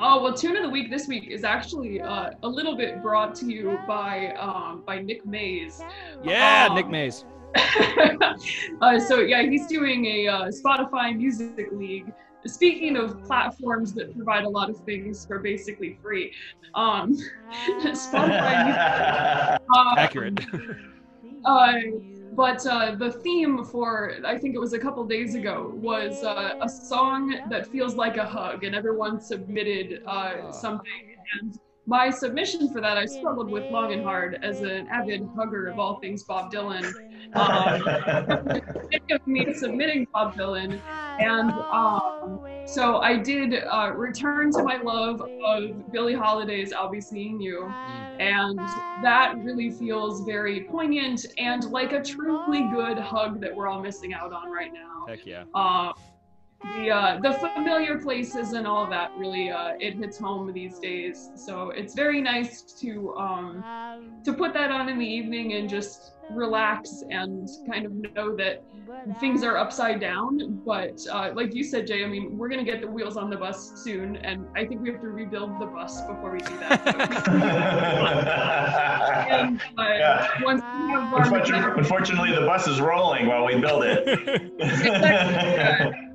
Oh 0.00 0.22
well, 0.22 0.32
tune 0.32 0.56
of 0.56 0.62
the 0.62 0.68
week 0.68 0.90
this 0.90 1.08
week 1.08 1.28
is 1.28 1.42
actually 1.42 2.00
uh, 2.00 2.30
a 2.44 2.48
little 2.48 2.76
bit 2.76 3.02
brought 3.02 3.34
to 3.36 3.46
you 3.46 3.78
by 3.86 4.32
um, 4.38 4.84
by 4.86 5.00
Nick 5.00 5.26
Mays. 5.26 5.82
Yeah, 6.22 6.68
Um, 6.70 6.76
Nick 6.76 6.88
Mays. 6.88 7.24
uh, 8.80 9.00
so 9.00 9.18
yeah, 9.20 9.42
he's 9.42 9.66
doing 9.66 10.06
a 10.06 10.28
uh, 10.28 10.44
Spotify 10.48 11.16
Music 11.16 11.68
League. 11.72 12.12
Speaking 12.46 12.96
of 12.96 13.24
platforms 13.24 13.92
that 13.94 14.14
provide 14.14 14.44
a 14.44 14.48
lot 14.48 14.70
of 14.70 14.78
things 14.84 15.26
for 15.26 15.40
basically 15.40 15.98
free, 16.00 16.32
um, 16.76 17.16
Spotify 17.82 18.64
Music 18.66 19.60
uh, 19.76 19.94
Accurate. 19.98 20.38
But 22.38 22.64
uh, 22.66 22.94
the 22.94 23.10
theme 23.10 23.64
for 23.64 24.12
I 24.24 24.38
think 24.38 24.54
it 24.54 24.60
was 24.60 24.72
a 24.72 24.78
couple 24.78 25.04
days 25.08 25.34
ago 25.34 25.72
was 25.74 26.22
uh, 26.22 26.50
a 26.60 26.68
song 26.68 27.34
that 27.50 27.66
feels 27.66 27.96
like 27.96 28.16
a 28.16 28.24
hug, 28.24 28.62
and 28.62 28.76
everyone 28.76 29.20
submitted 29.20 30.00
uh, 30.06 30.52
something. 30.52 31.02
And 31.42 31.58
my 31.88 32.10
submission 32.10 32.70
for 32.70 32.82
that 32.82 32.98
I 32.98 33.06
struggled 33.06 33.50
with 33.50 33.64
long 33.70 33.94
and 33.94 34.02
hard 34.04 34.38
as 34.42 34.60
an 34.60 34.86
avid 34.88 35.26
hugger 35.34 35.68
of 35.68 35.78
all 35.78 35.98
things 36.00 36.22
Bob 36.22 36.52
Dylan. 36.52 36.84
Um, 37.32 37.80
think 38.90 39.10
of 39.10 39.26
me 39.26 39.54
submitting 39.54 40.06
Bob 40.12 40.34
Dylan, 40.34 40.78
and 41.18 41.50
um, 41.50 42.40
so 42.66 42.98
I 42.98 43.16
did 43.16 43.64
uh, 43.64 43.92
return 43.96 44.52
to 44.52 44.62
my 44.62 44.76
love 44.76 45.22
of 45.42 45.90
Billie 45.90 46.14
Holiday's 46.14 46.74
"I'll 46.74 46.90
Be 46.90 47.00
Seeing 47.00 47.40
You." 47.40 47.72
And 48.20 48.58
that 49.02 49.36
really 49.38 49.70
feels 49.70 50.26
very 50.26 50.64
poignant 50.64 51.24
and 51.38 51.64
like 51.70 51.92
a 51.92 52.02
truly 52.02 52.68
good 52.70 52.98
hug 52.98 53.40
that 53.40 53.54
we're 53.54 53.66
all 53.66 53.80
missing 53.80 54.12
out 54.12 54.34
on 54.34 54.50
right 54.50 54.74
now. 54.74 55.06
Heck 55.08 55.24
yeah. 55.24 55.44
Uh, 55.54 55.92
the 56.64 56.90
uh, 56.90 57.18
the 57.22 57.38
familiar 57.54 57.98
places 57.98 58.52
and 58.52 58.66
all 58.66 58.88
that 58.90 59.10
really 59.16 59.50
uh, 59.50 59.72
it 59.78 59.94
hits 59.96 60.18
home 60.18 60.52
these 60.52 60.78
days. 60.78 61.30
So 61.34 61.70
it's 61.70 61.94
very 61.94 62.20
nice 62.20 62.62
to 62.80 63.14
um, 63.18 63.64
to 64.24 64.32
put 64.32 64.52
that 64.54 64.70
on 64.70 64.88
in 64.88 64.98
the 64.98 65.06
evening 65.06 65.54
and 65.54 65.68
just 65.68 66.12
relax 66.28 67.02
and 67.10 67.48
kind 67.70 67.86
of 67.86 67.92
know 68.14 68.36
that 68.36 68.64
things 69.18 69.42
are 69.42 69.56
upside 69.56 70.00
down. 70.00 70.60
But 70.64 70.98
uh, 71.10 71.30
like 71.34 71.54
you 71.54 71.64
said, 71.64 71.86
Jay, 71.86 72.04
I 72.04 72.08
mean, 72.08 72.36
we're 72.36 72.48
gonna 72.48 72.64
get 72.64 72.80
the 72.80 72.88
wheels 72.88 73.16
on 73.16 73.30
the 73.30 73.36
bus 73.36 73.72
soon, 73.74 74.16
and 74.16 74.46
I 74.56 74.66
think 74.66 74.82
we 74.82 74.90
have 74.90 75.00
to 75.00 75.08
rebuild 75.08 75.58
the 75.58 75.66
bus 75.66 76.02
before 76.06 76.32
we 76.32 76.40
do 76.40 76.58
that. 76.58 76.86
and 79.30 79.60
uh, 79.78 79.84
Yeah. 79.98 80.26
once 80.42 80.62
we 80.74 80.90
have 80.94 81.08
Unfortunately, 81.12 81.72
unfortunately, 81.76 82.32
the 82.34 82.42
bus 82.46 82.66
is 82.66 82.80
rolling 82.80 83.26
while 83.26 83.44
we 83.46 83.58
build 83.60 83.84
it. 83.84 85.92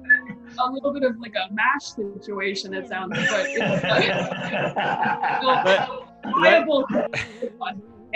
a 0.57 0.71
little 0.71 0.93
bit 0.93 1.03
of 1.03 1.19
like 1.19 1.33
a 1.35 1.53
mash 1.53 1.85
situation, 1.85 2.73
it 2.73 2.87
sounds, 2.87 3.11
but 3.15 3.45
it's 3.47 3.81
That- 3.81 5.89
uh, 5.89 5.97
viable. 6.39 6.85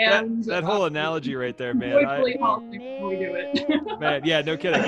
And 0.00 0.44
that 0.44 0.62
whole 0.62 0.84
analogy 0.84 1.34
right 1.34 1.56
there, 1.56 1.74
man. 1.74 2.06
I, 2.06 2.22
before 2.22 2.60
we 2.60 2.78
do 3.16 3.34
it. 3.34 3.68
man, 4.00 4.22
yeah, 4.24 4.42
no 4.42 4.56
kidding. 4.56 4.80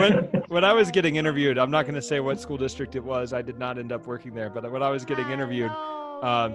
When 0.00 0.14
when 0.48 0.64
I 0.64 0.72
was 0.72 0.90
getting 0.90 1.16
interviewed, 1.16 1.58
I'm 1.58 1.70
not 1.70 1.84
going 1.84 1.96
to 1.96 2.02
say 2.02 2.20
what 2.20 2.40
school 2.40 2.56
district 2.56 2.96
it 2.96 3.04
was. 3.04 3.34
I 3.34 3.42
did 3.42 3.58
not 3.58 3.78
end 3.78 3.92
up 3.92 4.06
working 4.06 4.34
there, 4.34 4.48
but 4.48 4.70
when 4.70 4.82
I 4.82 4.88
was 4.88 5.04
getting 5.04 5.28
interviewed, 5.30 5.70
um, 6.22 6.54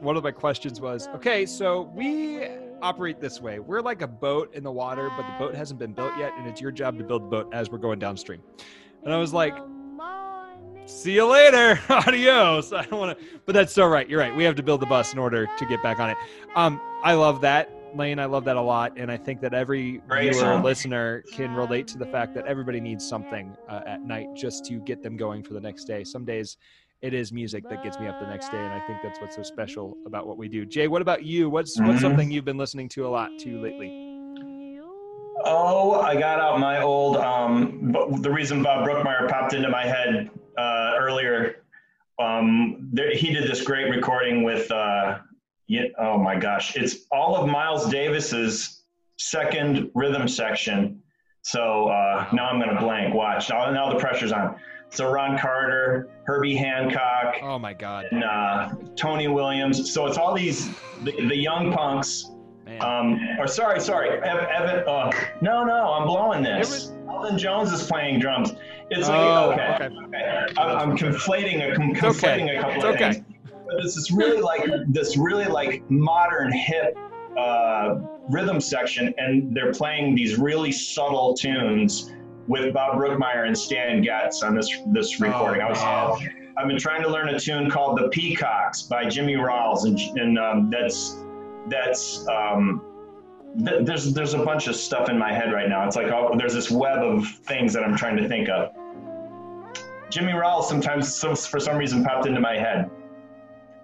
one 0.00 0.16
of 0.16 0.22
my 0.22 0.30
questions 0.30 0.80
was, 0.80 1.08
okay, 1.08 1.46
so 1.46 1.90
we 1.94 2.46
operate 2.80 3.20
this 3.20 3.40
way. 3.40 3.58
We're 3.58 3.80
like 3.80 4.02
a 4.02 4.06
boat 4.06 4.54
in 4.54 4.62
the 4.62 4.70
water, 4.70 5.10
but 5.16 5.26
the 5.26 5.38
boat 5.38 5.54
hasn't 5.54 5.80
been 5.80 5.92
built 5.92 6.12
yet, 6.16 6.32
and 6.38 6.46
it's 6.46 6.60
your 6.60 6.70
job 6.70 6.96
to 6.98 7.04
build 7.04 7.24
the 7.24 7.28
boat 7.28 7.48
as 7.52 7.70
we're 7.70 7.78
going 7.78 7.98
downstream. 7.98 8.40
And 9.04 9.12
I 9.12 9.16
was 9.16 9.32
like, 9.32 9.56
see 10.88 11.14
you 11.14 11.26
later, 11.26 11.80
adios. 11.88 12.72
I 12.72 12.84
don't 12.86 12.98
want 12.98 13.18
to, 13.18 13.24
but 13.46 13.54
that's 13.54 13.72
so 13.72 13.86
right. 13.86 14.08
You're 14.08 14.20
right. 14.20 14.34
We 14.34 14.44
have 14.44 14.56
to 14.56 14.62
build 14.62 14.80
the 14.80 14.86
bus 14.86 15.12
in 15.12 15.18
order 15.18 15.46
to 15.58 15.66
get 15.66 15.82
back 15.82 16.00
on 16.00 16.10
it. 16.10 16.16
Um, 16.56 16.80
I 17.04 17.14
love 17.14 17.40
that, 17.42 17.70
Lane. 17.94 18.18
I 18.18 18.24
love 18.24 18.44
that 18.46 18.56
a 18.56 18.60
lot, 18.60 18.92
and 18.96 19.10
I 19.10 19.16
think 19.16 19.40
that 19.42 19.54
every 19.54 19.98
Great 20.08 20.32
viewer 20.32 20.42
song. 20.42 20.62
listener 20.62 21.22
can 21.32 21.54
relate 21.54 21.86
to 21.88 21.98
the 21.98 22.06
fact 22.06 22.34
that 22.34 22.46
everybody 22.46 22.80
needs 22.80 23.08
something 23.08 23.56
uh, 23.68 23.82
at 23.86 24.02
night 24.02 24.28
just 24.34 24.64
to 24.66 24.80
get 24.80 25.02
them 25.02 25.16
going 25.16 25.42
for 25.42 25.54
the 25.54 25.60
next 25.60 25.84
day. 25.84 26.04
Some 26.04 26.24
days 26.24 26.56
it 27.00 27.14
is 27.14 27.32
music 27.32 27.68
that 27.68 27.84
gets 27.84 27.98
me 28.00 28.08
up 28.08 28.18
the 28.18 28.26
next 28.26 28.50
day, 28.50 28.58
and 28.58 28.72
I 28.72 28.84
think 28.86 28.98
that's 29.02 29.20
what's 29.20 29.36
so 29.36 29.42
special 29.42 29.96
about 30.06 30.26
what 30.26 30.36
we 30.38 30.48
do. 30.48 30.66
Jay, 30.66 30.88
what 30.88 31.02
about 31.02 31.22
you? 31.22 31.48
What's 31.48 31.78
mm-hmm. 31.78 31.88
what's 31.88 32.00
something 32.00 32.30
you've 32.30 32.44
been 32.44 32.58
listening 32.58 32.88
to 32.90 33.06
a 33.06 33.10
lot 33.10 33.30
to 33.40 33.60
lately? 33.60 34.06
Oh, 35.44 36.00
I 36.00 36.18
got 36.18 36.40
out 36.40 36.58
my 36.58 36.82
old. 36.82 37.16
Um, 37.16 37.94
the 38.20 38.30
reason 38.30 38.62
Bob 38.62 38.86
Brookmeyer 38.86 39.30
popped 39.30 39.54
into 39.54 39.68
my 39.68 39.84
head 39.84 40.30
uh, 40.58 40.94
earlier, 40.98 41.62
um, 42.18 42.88
there, 42.92 43.14
he 43.14 43.32
did 43.32 43.48
this 43.48 43.62
great 43.62 43.90
recording 43.90 44.42
with. 44.42 44.70
Uh, 44.70 45.18
yeah, 45.66 45.82
oh 45.98 46.16
my 46.16 46.34
gosh, 46.34 46.76
it's 46.76 47.06
all 47.12 47.36
of 47.36 47.46
Miles 47.46 47.90
Davis's 47.90 48.84
second 49.18 49.90
rhythm 49.94 50.26
section. 50.26 51.02
So 51.42 51.88
uh, 51.88 52.26
now 52.32 52.48
I'm 52.48 52.58
going 52.58 52.74
to 52.74 52.80
blank. 52.80 53.14
Watch 53.14 53.50
now. 53.50 53.70
Now 53.70 53.92
the 53.92 53.98
pressure's 53.98 54.32
on. 54.32 54.56
So 54.90 55.10
Ron 55.10 55.38
Carter, 55.38 56.08
Herbie 56.24 56.56
Hancock. 56.56 57.34
Oh 57.42 57.58
my 57.58 57.74
God. 57.74 58.06
And 58.10 58.24
uh, 58.24 58.70
Tony 58.96 59.28
Williams. 59.28 59.92
So 59.92 60.06
it's 60.06 60.16
all 60.16 60.34
these 60.34 60.70
the, 61.02 61.12
the 61.28 61.36
young 61.36 61.70
punks 61.70 62.30
um, 62.80 63.18
or 63.38 63.46
sorry, 63.46 63.80
sorry, 63.80 64.10
Evan. 64.20 64.86
Uh, 64.86 65.10
no, 65.40 65.64
no, 65.64 65.92
I'm 65.92 66.06
blowing 66.06 66.42
this. 66.42 66.92
Elvin 67.18 67.38
Jones 67.38 67.72
is 67.72 67.82
playing 67.82 68.20
drums. 68.20 68.52
It's 68.90 69.08
like 69.08 69.18
oh, 69.18 69.50
okay, 69.52 69.74
okay. 69.74 69.96
okay. 70.04 70.54
I'm, 70.56 70.90
I'm, 70.90 70.96
conflating 70.96 71.72
a, 71.72 71.76
conflating 71.76 72.44
okay. 72.44 72.56
a 72.56 72.60
couple 72.60 72.74
it's 72.76 72.84
of 72.84 72.94
okay. 72.94 73.12
things. 73.12 73.24
But 73.66 73.82
this 73.82 73.96
is 73.96 74.10
really 74.10 74.40
like 74.40 74.64
this 74.86 75.16
really 75.16 75.44
like 75.44 75.88
modern 75.90 76.52
hip 76.52 76.96
uh, 77.36 77.96
rhythm 78.30 78.60
section, 78.60 79.12
and 79.18 79.54
they're 79.54 79.72
playing 79.72 80.14
these 80.14 80.38
really 80.38 80.72
subtle 80.72 81.34
tunes 81.34 82.12
with 82.46 82.72
Bob 82.72 82.96
Brookmeyer 82.96 83.46
and 83.46 83.56
Stan 83.56 84.00
Getz 84.00 84.42
on 84.42 84.54
this 84.54 84.70
this 84.86 85.20
recording. 85.20 85.62
Oh, 85.62 85.66
I 85.66 86.10
was. 86.10 86.22
I've 86.56 86.66
been 86.66 86.78
trying 86.78 87.02
to 87.02 87.08
learn 87.08 87.28
a 87.28 87.38
tune 87.38 87.68
called 87.68 87.98
"The 87.98 88.08
Peacocks" 88.08 88.82
by 88.82 89.06
Jimmy 89.06 89.36
Rowles, 89.36 89.84
and, 89.84 89.98
and 90.18 90.38
um, 90.38 90.70
that's 90.70 91.18
that's 91.68 92.26
um, 92.28 92.82
th- 93.64 93.84
there's 93.84 94.12
there's 94.12 94.34
a 94.34 94.44
bunch 94.44 94.68
of 94.68 94.76
stuff 94.76 95.08
in 95.08 95.18
my 95.18 95.32
head 95.32 95.52
right 95.52 95.68
now. 95.68 95.86
It's 95.86 95.96
like 95.96 96.08
oh, 96.08 96.34
there's 96.36 96.54
this 96.54 96.70
web 96.70 96.98
of 97.02 97.26
things 97.26 97.72
that 97.72 97.84
I'm 97.84 97.96
trying 97.96 98.16
to 98.16 98.28
think 98.28 98.48
of. 98.48 98.72
Jimmy 100.10 100.32
Rowles 100.32 100.68
sometimes 100.68 101.14
some, 101.14 101.36
for 101.36 101.60
some 101.60 101.76
reason 101.76 102.02
popped 102.02 102.26
into 102.26 102.40
my 102.40 102.56
head. 102.56 102.90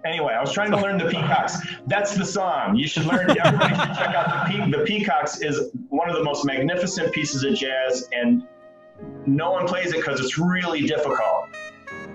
Anyway, 0.05 0.33
I 0.33 0.41
was 0.41 0.51
trying 0.51 0.71
to 0.71 0.77
learn 0.77 0.97
the 0.97 1.05
Peacocks. 1.05 1.57
That's 1.87 2.15
the 2.15 2.25
song. 2.25 2.75
You 2.75 2.87
should 2.87 3.05
learn. 3.05 3.29
Everybody 3.43 3.75
should 3.75 3.95
check 3.95 4.13
out 4.15 4.47
the 4.47 4.53
Pe- 4.53 4.71
the 4.71 4.83
Peacocks. 4.85 5.41
is 5.41 5.71
one 5.89 6.09
of 6.09 6.15
the 6.15 6.23
most 6.23 6.45
magnificent 6.45 7.11
pieces 7.11 7.43
of 7.43 7.55
jazz, 7.55 8.07
and 8.11 8.47
no 9.25 9.51
one 9.51 9.67
plays 9.67 9.93
it 9.93 9.97
because 9.97 10.19
it's 10.19 10.37
really 10.37 10.85
difficult. 10.85 11.47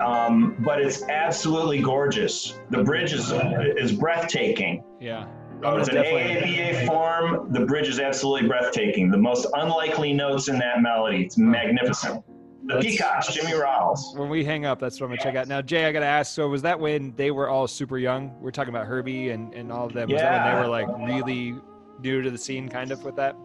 Um, 0.00 0.56
but 0.60 0.80
it's 0.80 1.02
absolutely 1.02 1.80
gorgeous. 1.80 2.58
The 2.70 2.82
bridge 2.82 3.12
is 3.12 3.32
is 3.32 3.92
breathtaking. 3.92 4.84
Yeah. 5.00 5.26
Oh, 5.62 5.76
it's 5.76 5.88
an 5.88 5.96
AABA 5.96 6.86
form. 6.86 7.52
The 7.52 7.60
bridge 7.60 7.88
is 7.88 7.98
absolutely 7.98 8.48
breathtaking. 8.48 9.10
The 9.10 9.18
most 9.18 9.46
unlikely 9.54 10.12
notes 10.12 10.48
in 10.48 10.58
that 10.58 10.82
melody. 10.82 11.24
It's 11.24 11.36
magnificent. 11.38 12.24
The 12.66 12.74
that's, 12.74 12.86
Peacocks, 12.86 13.32
Jimmy 13.32 13.54
Rowles. 13.54 14.14
When 14.16 14.28
we 14.28 14.44
hang 14.44 14.66
up, 14.66 14.78
that's 14.78 15.00
what 15.00 15.06
I'm 15.06 15.16
gonna 15.16 15.22
check 15.22 15.34
out. 15.34 15.48
Now, 15.48 15.62
Jay, 15.62 15.86
I 15.86 15.92
gotta 15.92 16.06
ask. 16.06 16.34
So, 16.34 16.48
was 16.48 16.62
that 16.62 16.78
when 16.78 17.14
they 17.16 17.30
were 17.30 17.48
all 17.48 17.66
super 17.66 17.98
young? 17.98 18.34
We're 18.40 18.50
talking 18.50 18.72
about 18.72 18.86
Herbie 18.86 19.30
and, 19.30 19.52
and 19.54 19.72
all 19.72 19.86
of 19.86 19.92
them. 19.92 20.08
Was 20.08 20.20
yeah. 20.20 20.30
that 20.30 20.44
when 20.44 20.54
they 20.54 20.60
were 20.60 20.68
like 20.68 21.08
really 21.08 21.54
new 22.02 22.22
to 22.22 22.30
the 22.30 22.38
scene, 22.38 22.68
kind 22.68 22.90
of 22.90 23.02
with 23.04 23.16
that? 23.16 23.36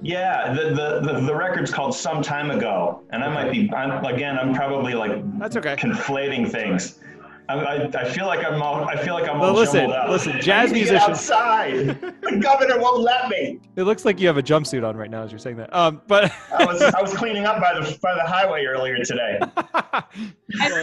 Yeah, 0.00 0.52
the, 0.52 0.70
the, 0.70 1.00
the, 1.00 1.20
the, 1.22 1.34
record's 1.34 1.72
called 1.72 1.94
Some 1.94 2.22
Time 2.22 2.52
Ago. 2.52 3.02
And 3.10 3.24
I 3.24 3.28
might 3.28 3.50
be, 3.50 3.70
I'm, 3.72 4.04
again, 4.04 4.38
I'm 4.38 4.54
probably 4.54 4.94
like 4.94 5.10
That's 5.40 5.56
okay. 5.56 5.74
conflating 5.74 6.48
things. 6.48 7.00
I, 7.48 7.86
I, 7.86 8.04
feel 8.10 8.26
like 8.26 8.44
I'm 8.44 8.60
all, 8.60 8.84
I 8.84 8.96
feel 8.96 9.14
like 9.14 9.28
I'm 9.28 9.38
well, 9.38 9.50
all 9.50 9.56
listen, 9.56 9.90
out. 9.90 10.10
Listen, 10.10 10.38
jazz 10.40 10.70
musicians. 10.70 11.00
outside. 11.02 11.98
the 12.22 12.38
governor 12.42 12.78
won't 12.78 13.02
let 13.02 13.30
me. 13.30 13.58
It 13.76 13.84
looks 13.84 14.04
like 14.04 14.20
you 14.20 14.26
have 14.26 14.36
a 14.36 14.42
jumpsuit 14.42 14.86
on 14.86 14.96
right 14.96 15.10
now 15.10 15.22
as 15.22 15.32
you're 15.32 15.38
saying 15.38 15.56
that. 15.56 15.74
Um, 15.74 16.02
but 16.06 16.30
I 16.52 16.66
was 16.66 16.82
I 16.82 17.00
was 17.00 17.14
cleaning 17.14 17.46
up 17.46 17.60
by 17.60 17.72
the 17.72 17.98
by 18.02 18.14
the 18.14 18.24
highway 18.24 18.66
earlier 18.66 19.02
today. 19.02 19.38
I 19.56 20.02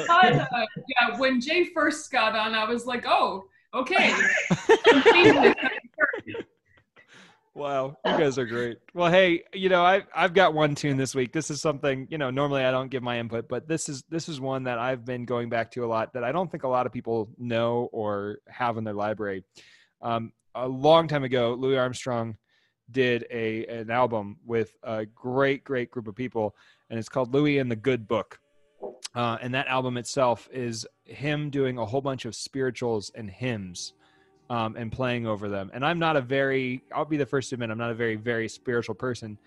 thought, 0.07 0.33
uh, 0.33 0.65
yeah, 0.87 1.17
when 1.19 1.39
Jay 1.39 1.65
first 1.65 2.11
got 2.11 2.35
on, 2.35 2.55
I 2.55 2.65
was 2.65 2.85
like, 2.87 3.05
oh, 3.07 3.45
okay. 3.73 4.15
Wow, 7.55 7.95
you 8.05 8.11
guys 8.17 8.37
are 8.37 8.45
great. 8.45 8.79
Well, 8.93 9.09
hey, 9.09 9.43
you 9.53 9.69
know, 9.69 9.83
I 9.83 10.03
I've 10.13 10.33
got 10.33 10.53
one 10.53 10.75
tune 10.75 10.97
this 10.97 11.15
week. 11.15 11.31
This 11.31 11.49
is 11.49 11.61
something, 11.61 12.05
you 12.11 12.17
know, 12.17 12.29
normally 12.29 12.65
I 12.65 12.69
don't 12.69 12.89
give 12.89 13.01
my 13.01 13.17
input, 13.17 13.47
but 13.47 13.65
this 13.65 13.87
is 13.87 14.03
this 14.09 14.27
is 14.27 14.41
one 14.41 14.65
that 14.65 14.77
I've 14.77 15.05
been 15.05 15.23
going 15.25 15.49
back 15.49 15.71
to 15.71 15.85
a 15.85 15.87
lot 15.87 16.13
that 16.13 16.23
I 16.23 16.33
don't 16.33 16.51
think 16.51 16.63
a 16.63 16.67
lot 16.67 16.85
of 16.85 16.91
people 16.91 17.29
know 17.37 17.89
or 17.93 18.39
have 18.47 18.75
in 18.77 18.83
their 18.83 18.93
library. 18.93 19.45
Um, 20.01 20.33
a 20.53 20.67
long 20.67 21.07
time 21.07 21.23
ago, 21.23 21.55
Louis 21.57 21.77
Armstrong 21.77 22.35
did 22.91 23.25
a 23.31 23.65
an 23.67 23.89
album 23.89 24.37
with 24.45 24.75
a 24.83 25.05
great 25.05 25.63
great 25.63 25.89
group 25.89 26.09
of 26.09 26.15
people, 26.15 26.57
and 26.89 26.99
it's 26.99 27.09
called 27.09 27.33
Louis 27.33 27.57
and 27.59 27.71
the 27.71 27.77
Good 27.77 28.05
Book. 28.05 28.37
Uh, 29.15 29.37
and 29.41 29.53
that 29.53 29.67
album 29.67 29.95
itself 29.95 30.49
is 30.51 30.85
him 31.05 31.49
doing 31.49 31.77
a 31.77 31.85
whole 31.85 32.01
bunch 32.01 32.25
of 32.25 32.35
spirituals 32.35 33.11
and 33.15 33.29
hymns 33.29 33.93
um, 34.49 34.75
and 34.75 34.91
playing 34.91 35.25
over 35.25 35.49
them. 35.49 35.71
And 35.73 35.85
I'm 35.85 35.99
not 35.99 36.15
a 36.15 36.21
very, 36.21 36.83
I'll 36.93 37.05
be 37.05 37.17
the 37.17 37.25
first 37.25 37.49
to 37.49 37.55
admit, 37.55 37.69
I'm 37.69 37.77
not 37.77 37.91
a 37.91 37.95
very, 37.95 38.15
very 38.15 38.47
spiritual 38.47 38.95
person 38.95 39.37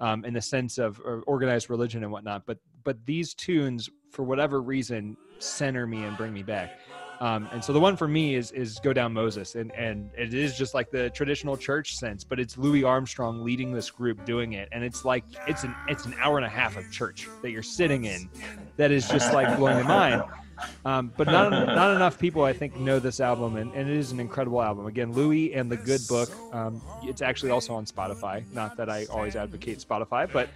um, 0.00 0.24
in 0.24 0.34
the 0.34 0.42
sense 0.42 0.78
of 0.78 1.00
organized 1.26 1.70
religion 1.70 2.02
and 2.02 2.12
whatnot. 2.12 2.46
But 2.46 2.58
but 2.84 2.96
these 3.04 3.34
tunes, 3.34 3.90
for 4.10 4.22
whatever 4.22 4.62
reason, 4.62 5.16
center 5.38 5.86
me 5.86 6.04
and 6.04 6.16
bring 6.16 6.32
me 6.32 6.42
back. 6.42 6.78
Um, 7.20 7.48
and 7.52 7.62
so 7.62 7.72
the 7.72 7.80
one 7.80 7.96
for 7.96 8.06
me 8.06 8.36
is 8.36 8.52
is 8.52 8.78
Go 8.78 8.92
Down 8.92 9.12
Moses, 9.12 9.56
and 9.56 9.72
and 9.72 10.10
it 10.16 10.34
is 10.34 10.56
just 10.56 10.72
like 10.72 10.90
the 10.90 11.10
traditional 11.10 11.56
church 11.56 11.96
sense, 11.96 12.22
but 12.22 12.38
it's 12.38 12.56
Louis 12.56 12.84
Armstrong 12.84 13.42
leading 13.44 13.72
this 13.72 13.90
group 13.90 14.24
doing 14.24 14.52
it, 14.52 14.68
and 14.70 14.84
it's 14.84 15.04
like 15.04 15.24
it's 15.48 15.64
an 15.64 15.74
it's 15.88 16.06
an 16.06 16.14
hour 16.20 16.36
and 16.36 16.46
a 16.46 16.48
half 16.48 16.76
of 16.76 16.88
church 16.92 17.28
that 17.42 17.50
you're 17.50 17.62
sitting 17.62 18.04
in, 18.04 18.30
that 18.76 18.92
is 18.92 19.08
just 19.08 19.32
like 19.32 19.56
blowing 19.56 19.78
your 19.78 19.88
mind. 19.88 20.22
Um, 20.84 21.12
but 21.16 21.26
not 21.26 21.50
not 21.50 21.94
enough 21.94 22.18
people, 22.18 22.44
I 22.44 22.52
think, 22.52 22.76
know 22.76 22.98
this 22.98 23.20
album, 23.20 23.56
and, 23.56 23.72
and, 23.74 23.88
it 23.88 23.96
is 23.96 24.12
an 24.12 24.20
incredible 24.20 24.62
album. 24.62 24.86
Again, 24.86 25.12
Louis 25.12 25.54
and 25.54 25.70
the 25.70 25.76
Good 25.76 26.00
Book. 26.08 26.30
Um, 26.52 26.82
it's 27.02 27.22
actually 27.22 27.50
also 27.50 27.74
on 27.74 27.84
Spotify. 27.84 28.44
Not 28.52 28.76
that 28.76 28.88
I 28.88 29.06
always 29.06 29.36
advocate 29.36 29.78
Spotify, 29.78 30.30
but 30.32 30.48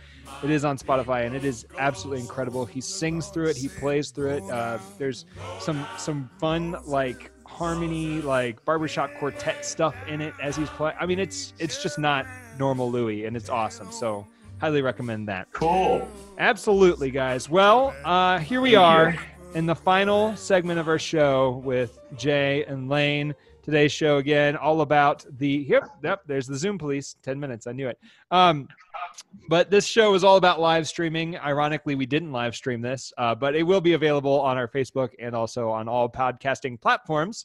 it 0.42 0.50
is 0.50 0.64
on 0.64 0.78
Spotify, 0.78 1.26
and 1.26 1.34
it 1.34 1.44
is 1.44 1.66
absolutely 1.78 2.20
incredible. 2.20 2.64
He 2.64 2.80
sings 2.80 3.28
through 3.28 3.48
it, 3.48 3.56
he 3.56 3.68
plays 3.68 4.10
through 4.10 4.30
it. 4.30 4.42
Uh, 4.44 4.78
there's 4.98 5.26
some 5.60 5.86
some 5.98 6.30
fun 6.38 6.76
like 6.84 7.30
harmony, 7.44 8.20
like 8.22 8.64
barbershop 8.64 9.10
quartet 9.18 9.64
stuff 9.64 9.94
in 10.08 10.20
it 10.20 10.34
as 10.42 10.56
he's 10.56 10.68
playing. 10.70 10.96
I 10.98 11.06
mean, 11.06 11.18
it's 11.18 11.52
it's 11.58 11.82
just 11.82 11.98
not 11.98 12.26
normal 12.58 12.90
Louis, 12.90 13.26
and 13.26 13.36
it's 13.36 13.48
awesome. 13.48 13.92
So 13.92 14.26
highly 14.58 14.82
recommend 14.82 15.28
that. 15.28 15.50
Cool. 15.52 16.08
Absolutely, 16.38 17.10
guys. 17.10 17.48
Well, 17.48 17.94
uh, 18.04 18.38
here 18.38 18.60
we 18.60 18.74
are. 18.74 19.16
In 19.54 19.66
the 19.66 19.74
final 19.74 20.34
segment 20.34 20.80
of 20.80 20.88
our 20.88 20.98
show 20.98 21.60
with 21.62 21.98
Jay 22.16 22.64
and 22.64 22.88
Lane. 22.88 23.34
Today's 23.62 23.92
show 23.92 24.16
again, 24.16 24.56
all 24.56 24.80
about 24.80 25.26
the 25.38 25.66
yep, 25.68 25.90
yep. 26.02 26.22
There's 26.26 26.46
the 26.46 26.56
Zoom 26.56 26.78
police. 26.78 27.16
Ten 27.22 27.38
minutes, 27.38 27.66
I 27.66 27.72
knew 27.72 27.88
it. 27.88 27.98
Um, 28.30 28.66
but 29.50 29.70
this 29.70 29.86
show 29.86 30.14
is 30.14 30.24
all 30.24 30.36
about 30.36 30.58
live 30.58 30.88
streaming. 30.88 31.38
Ironically, 31.38 31.94
we 31.94 32.06
didn't 32.06 32.32
live 32.32 32.56
stream 32.56 32.80
this, 32.80 33.12
uh, 33.18 33.34
but 33.34 33.54
it 33.54 33.62
will 33.62 33.82
be 33.82 33.92
available 33.92 34.40
on 34.40 34.56
our 34.56 34.68
Facebook 34.68 35.10
and 35.18 35.36
also 35.36 35.68
on 35.68 35.86
all 35.86 36.08
podcasting 36.08 36.80
platforms. 36.80 37.44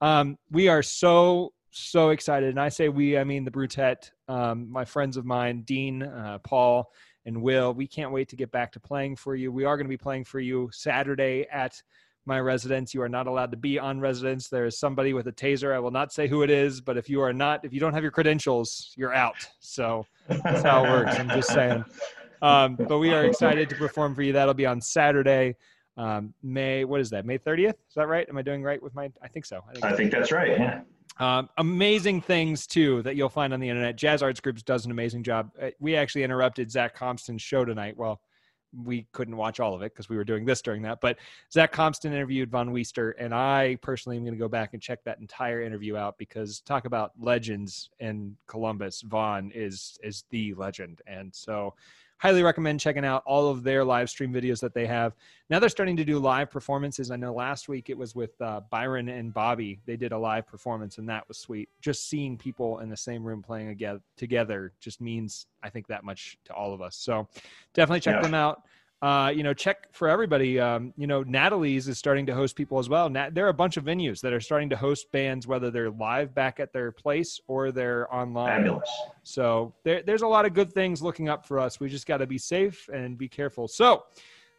Um, 0.00 0.38
we 0.50 0.68
are 0.68 0.82
so 0.82 1.52
so 1.70 2.10
excited, 2.10 2.48
and 2.48 2.60
I 2.60 2.70
say 2.70 2.88
we, 2.88 3.18
I 3.18 3.24
mean 3.24 3.44
the 3.44 3.50
Brutet, 3.50 4.10
um, 4.26 4.70
my 4.72 4.86
friends 4.86 5.18
of 5.18 5.26
mine, 5.26 5.62
Dean, 5.62 6.02
uh, 6.02 6.38
Paul 6.42 6.90
and 7.26 7.42
Will. 7.42 7.72
We 7.72 7.86
can't 7.86 8.12
wait 8.12 8.28
to 8.30 8.36
get 8.36 8.50
back 8.50 8.72
to 8.72 8.80
playing 8.80 9.16
for 9.16 9.34
you. 9.34 9.52
We 9.52 9.64
are 9.64 9.76
going 9.76 9.86
to 9.86 9.90
be 9.90 9.96
playing 9.96 10.24
for 10.24 10.40
you 10.40 10.70
Saturday 10.72 11.46
at 11.50 11.80
my 12.24 12.38
residence. 12.40 12.94
You 12.94 13.02
are 13.02 13.08
not 13.08 13.26
allowed 13.26 13.50
to 13.50 13.56
be 13.56 13.78
on 13.78 14.00
residence. 14.00 14.48
There 14.48 14.66
is 14.66 14.78
somebody 14.78 15.12
with 15.12 15.26
a 15.26 15.32
taser. 15.32 15.74
I 15.74 15.78
will 15.78 15.90
not 15.90 16.12
say 16.12 16.28
who 16.28 16.42
it 16.42 16.50
is, 16.50 16.80
but 16.80 16.96
if 16.96 17.08
you 17.08 17.20
are 17.20 17.32
not, 17.32 17.64
if 17.64 17.72
you 17.72 17.80
don't 17.80 17.94
have 17.94 18.02
your 18.02 18.12
credentials, 18.12 18.92
you're 18.96 19.14
out. 19.14 19.36
So 19.60 20.06
that's 20.28 20.62
how 20.62 20.84
it 20.84 20.90
works. 20.90 21.18
I'm 21.18 21.28
just 21.28 21.48
saying. 21.48 21.84
Um, 22.42 22.76
but 22.76 22.98
we 22.98 23.12
are 23.12 23.24
excited 23.24 23.68
to 23.68 23.76
perform 23.76 24.14
for 24.14 24.22
you. 24.22 24.32
That'll 24.32 24.54
be 24.54 24.66
on 24.66 24.80
Saturday, 24.80 25.56
um, 25.96 26.34
May. 26.42 26.84
What 26.84 27.00
is 27.00 27.10
that? 27.10 27.24
May 27.24 27.38
30th? 27.38 27.70
Is 27.70 27.94
that 27.94 28.08
right? 28.08 28.28
Am 28.28 28.36
I 28.36 28.42
doing 28.42 28.62
right 28.62 28.82
with 28.82 28.94
my? 28.94 29.10
I 29.22 29.28
think 29.28 29.46
so. 29.46 29.62
I 29.68 29.72
think, 29.72 29.84
I 29.84 29.96
think 29.96 30.10
that's 30.10 30.32
right. 30.32 30.50
Yeah. 30.50 30.80
Um, 31.22 31.48
amazing 31.56 32.20
things 32.20 32.66
too 32.66 33.00
that 33.02 33.14
you'll 33.14 33.28
find 33.28 33.54
on 33.54 33.60
the 33.60 33.68
internet. 33.68 33.94
Jazz 33.94 34.24
Arts 34.24 34.40
Groups 34.40 34.64
does 34.64 34.86
an 34.86 34.90
amazing 34.90 35.22
job. 35.22 35.52
Uh, 35.60 35.68
we 35.78 35.94
actually 35.94 36.24
interrupted 36.24 36.68
Zach 36.68 36.98
Compston's 36.98 37.40
show 37.40 37.64
tonight. 37.64 37.96
Well, 37.96 38.20
we 38.74 39.06
couldn't 39.12 39.36
watch 39.36 39.60
all 39.60 39.72
of 39.72 39.82
it 39.82 39.92
because 39.92 40.08
we 40.08 40.16
were 40.16 40.24
doing 40.24 40.44
this 40.44 40.62
during 40.62 40.82
that. 40.82 41.00
But 41.00 41.18
Zach 41.52 41.72
Compston 41.72 42.06
interviewed 42.06 42.50
Vaughn 42.50 42.70
Wiester, 42.70 43.12
and 43.20 43.32
I 43.32 43.78
personally 43.82 44.16
am 44.16 44.24
going 44.24 44.34
to 44.34 44.38
go 44.38 44.48
back 44.48 44.70
and 44.72 44.82
check 44.82 45.04
that 45.04 45.20
entire 45.20 45.62
interview 45.62 45.96
out 45.96 46.18
because 46.18 46.60
talk 46.62 46.86
about 46.86 47.12
legends 47.20 47.90
in 48.00 48.36
Columbus. 48.48 49.02
Von 49.02 49.52
is 49.54 50.00
is 50.02 50.24
the 50.30 50.54
legend, 50.54 51.02
and 51.06 51.32
so 51.32 51.74
highly 52.22 52.44
recommend 52.44 52.78
checking 52.78 53.04
out 53.04 53.20
all 53.26 53.48
of 53.48 53.64
their 53.64 53.84
live 53.84 54.08
stream 54.08 54.32
videos 54.32 54.60
that 54.60 54.72
they 54.72 54.86
have. 54.86 55.12
Now 55.50 55.58
they're 55.58 55.68
starting 55.68 55.96
to 55.96 56.04
do 56.04 56.20
live 56.20 56.52
performances. 56.52 57.10
I 57.10 57.16
know 57.16 57.34
last 57.34 57.68
week 57.68 57.90
it 57.90 57.98
was 57.98 58.14
with 58.14 58.40
uh, 58.40 58.60
Byron 58.70 59.08
and 59.08 59.34
Bobby. 59.34 59.80
They 59.86 59.96
did 59.96 60.12
a 60.12 60.18
live 60.18 60.46
performance, 60.46 60.98
and 60.98 61.08
that 61.08 61.26
was 61.26 61.38
sweet. 61.38 61.68
Just 61.80 62.08
seeing 62.08 62.38
people 62.38 62.78
in 62.78 62.88
the 62.88 62.96
same 62.96 63.24
room 63.24 63.42
playing 63.42 63.70
again, 63.70 64.00
together 64.16 64.72
just 64.78 65.00
means, 65.00 65.48
I 65.64 65.68
think, 65.68 65.88
that 65.88 66.04
much 66.04 66.38
to 66.44 66.54
all 66.54 66.72
of 66.72 66.80
us. 66.80 66.94
So 66.94 67.26
definitely 67.74 67.98
check 67.98 68.14
yeah. 68.14 68.22
them 68.22 68.34
out 68.34 68.62
uh, 69.02 69.32
you 69.34 69.42
know, 69.42 69.52
check 69.52 69.88
for 69.90 70.08
everybody. 70.08 70.60
Um, 70.60 70.94
you 70.96 71.08
know, 71.08 71.24
Natalie's 71.24 71.88
is 71.88 71.98
starting 71.98 72.24
to 72.26 72.34
host 72.34 72.54
people 72.54 72.78
as 72.78 72.88
well. 72.88 73.10
Nat- 73.10 73.34
there 73.34 73.44
are 73.44 73.48
a 73.48 73.54
bunch 73.54 73.76
of 73.76 73.84
venues 73.84 74.20
that 74.20 74.32
are 74.32 74.40
starting 74.40 74.70
to 74.70 74.76
host 74.76 75.10
bands, 75.10 75.44
whether 75.44 75.72
they're 75.72 75.90
live 75.90 76.32
back 76.32 76.60
at 76.60 76.72
their 76.72 76.92
place 76.92 77.40
or 77.48 77.72
they're 77.72 78.12
online. 78.14 78.60
Fabulous. 78.60 78.90
So 79.24 79.74
there, 79.82 80.02
there's 80.02 80.22
a 80.22 80.28
lot 80.28 80.46
of 80.46 80.54
good 80.54 80.72
things 80.72 81.02
looking 81.02 81.28
up 81.28 81.44
for 81.44 81.58
us. 81.58 81.80
We 81.80 81.88
just 81.88 82.06
got 82.06 82.18
to 82.18 82.28
be 82.28 82.38
safe 82.38 82.88
and 82.94 83.18
be 83.18 83.28
careful. 83.28 83.66
So, 83.66 84.04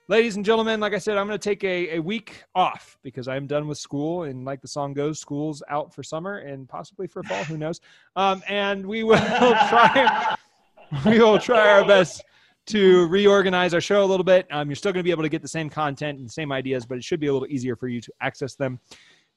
ladies 0.09 0.35
and 0.35 0.43
gentlemen, 0.43 0.81
like 0.81 0.93
I 0.93 0.97
said, 0.97 1.17
I'm 1.17 1.25
going 1.25 1.39
to 1.39 1.49
take 1.49 1.63
a, 1.63 1.95
a 1.95 1.99
week 2.01 2.43
off 2.53 2.97
because 3.01 3.29
I'm 3.29 3.47
done 3.47 3.65
with 3.65 3.77
school. 3.77 4.23
And 4.23 4.43
like 4.43 4.61
the 4.61 4.67
song 4.67 4.93
goes, 4.93 5.21
school's 5.21 5.63
out 5.69 5.93
for 5.93 6.03
summer 6.03 6.39
and 6.39 6.67
possibly 6.67 7.07
for 7.07 7.23
fall. 7.23 7.45
Who 7.45 7.57
knows? 7.57 7.79
Um, 8.17 8.43
and 8.49 8.85
we 8.85 9.03
will 9.03 9.15
try. 9.69 10.35
we 11.05 11.19
will 11.19 11.39
try 11.39 11.69
our 11.71 11.87
best 11.87 12.25
to 12.67 13.07
reorganize 13.07 13.73
our 13.73 13.81
show 13.81 14.03
a 14.03 14.05
little 14.05 14.23
bit. 14.23 14.47
Um, 14.51 14.69
you're 14.69 14.75
still 14.75 14.91
going 14.91 15.01
to 15.01 15.03
be 15.03 15.11
able 15.11 15.23
to 15.23 15.29
get 15.29 15.41
the 15.41 15.47
same 15.47 15.69
content 15.69 16.17
and 16.17 16.27
the 16.27 16.31
same 16.31 16.51
ideas, 16.51 16.85
but 16.85 16.97
it 16.97 17.03
should 17.03 17.19
be 17.19 17.27
a 17.27 17.33
little 17.33 17.47
easier 17.49 17.75
for 17.75 17.87
you 17.87 17.99
to 18.01 18.11
access 18.21 18.55
them. 18.55 18.79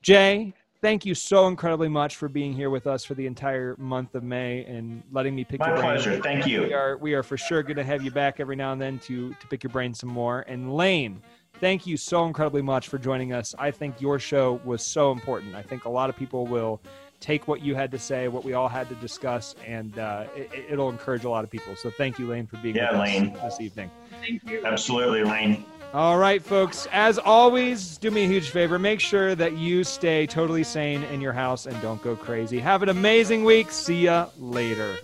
Jay, 0.02 0.54
thank 0.80 1.04
you 1.04 1.14
so 1.14 1.48
incredibly 1.48 1.88
much 1.88 2.16
for 2.16 2.28
being 2.28 2.52
here 2.52 2.70
with 2.70 2.86
us 2.86 3.04
for 3.04 3.14
the 3.14 3.26
entire 3.26 3.74
month 3.78 4.14
of 4.14 4.22
May 4.22 4.64
and 4.64 5.02
letting 5.10 5.34
me 5.34 5.44
pick 5.44 5.60
My 5.60 5.68
your 5.68 5.76
brain. 5.76 5.86
My 5.86 5.94
pleasure. 5.94 6.22
Thank 6.22 6.46
you. 6.46 6.62
We 6.62 6.74
are 6.74 6.96
we 6.98 7.14
are 7.14 7.22
for 7.22 7.36
sure 7.36 7.62
going 7.62 7.76
to 7.76 7.84
have 7.84 8.02
you 8.02 8.10
back 8.10 8.38
every 8.38 8.56
now 8.56 8.72
and 8.72 8.80
then 8.80 8.98
to 9.00 9.34
to 9.34 9.46
pick 9.48 9.62
your 9.62 9.70
brain 9.70 9.94
some 9.94 10.10
more. 10.10 10.44
And 10.46 10.74
Lane, 10.74 11.20
thank 11.60 11.86
you 11.86 11.96
so 11.96 12.26
incredibly 12.26 12.62
much 12.62 12.88
for 12.88 12.98
joining 12.98 13.32
us. 13.32 13.54
I 13.58 13.70
think 13.70 14.00
your 14.00 14.18
show 14.18 14.60
was 14.64 14.84
so 14.84 15.10
important. 15.10 15.54
I 15.54 15.62
think 15.62 15.84
a 15.86 15.90
lot 15.90 16.10
of 16.10 16.16
people 16.16 16.46
will 16.46 16.80
take 17.20 17.48
what 17.48 17.62
you 17.62 17.74
had 17.74 17.90
to 17.90 17.98
say, 17.98 18.28
what 18.28 18.44
we 18.44 18.52
all 18.52 18.68
had 18.68 18.88
to 18.88 18.94
discuss, 18.96 19.54
and 19.66 19.98
uh, 19.98 20.26
it, 20.34 20.76
will 20.76 20.90
encourage 20.90 21.24
a 21.24 21.30
lot 21.30 21.44
of 21.44 21.50
people. 21.50 21.74
So 21.76 21.90
thank 21.90 22.18
you, 22.18 22.26
Lane, 22.26 22.46
for 22.46 22.56
being 22.58 22.76
yeah, 22.76 22.92
with 22.92 23.00
Lane. 23.00 23.36
us 23.36 23.56
this 23.56 23.60
evening. 23.66 23.90
Thank 24.20 24.48
you. 24.48 24.64
Absolutely, 24.64 25.24
Lane. 25.24 25.64
All 25.94 26.18
right, 26.18 26.42
folks. 26.42 26.86
As 26.92 27.18
always, 27.18 27.96
do 27.98 28.10
me 28.10 28.24
a 28.24 28.28
huge 28.28 28.50
favor. 28.50 28.78
Make 28.78 29.00
sure 29.00 29.34
that 29.34 29.56
you 29.56 29.84
stay 29.84 30.26
totally 30.26 30.64
sane 30.64 31.02
in 31.04 31.20
your 31.20 31.32
house 31.32 31.66
and 31.66 31.80
don't 31.80 32.02
go 32.02 32.16
crazy. 32.16 32.58
Have 32.58 32.82
an 32.82 32.88
amazing 32.88 33.44
week. 33.44 33.70
See 33.70 34.04
ya 34.04 34.28
later. 34.38 34.96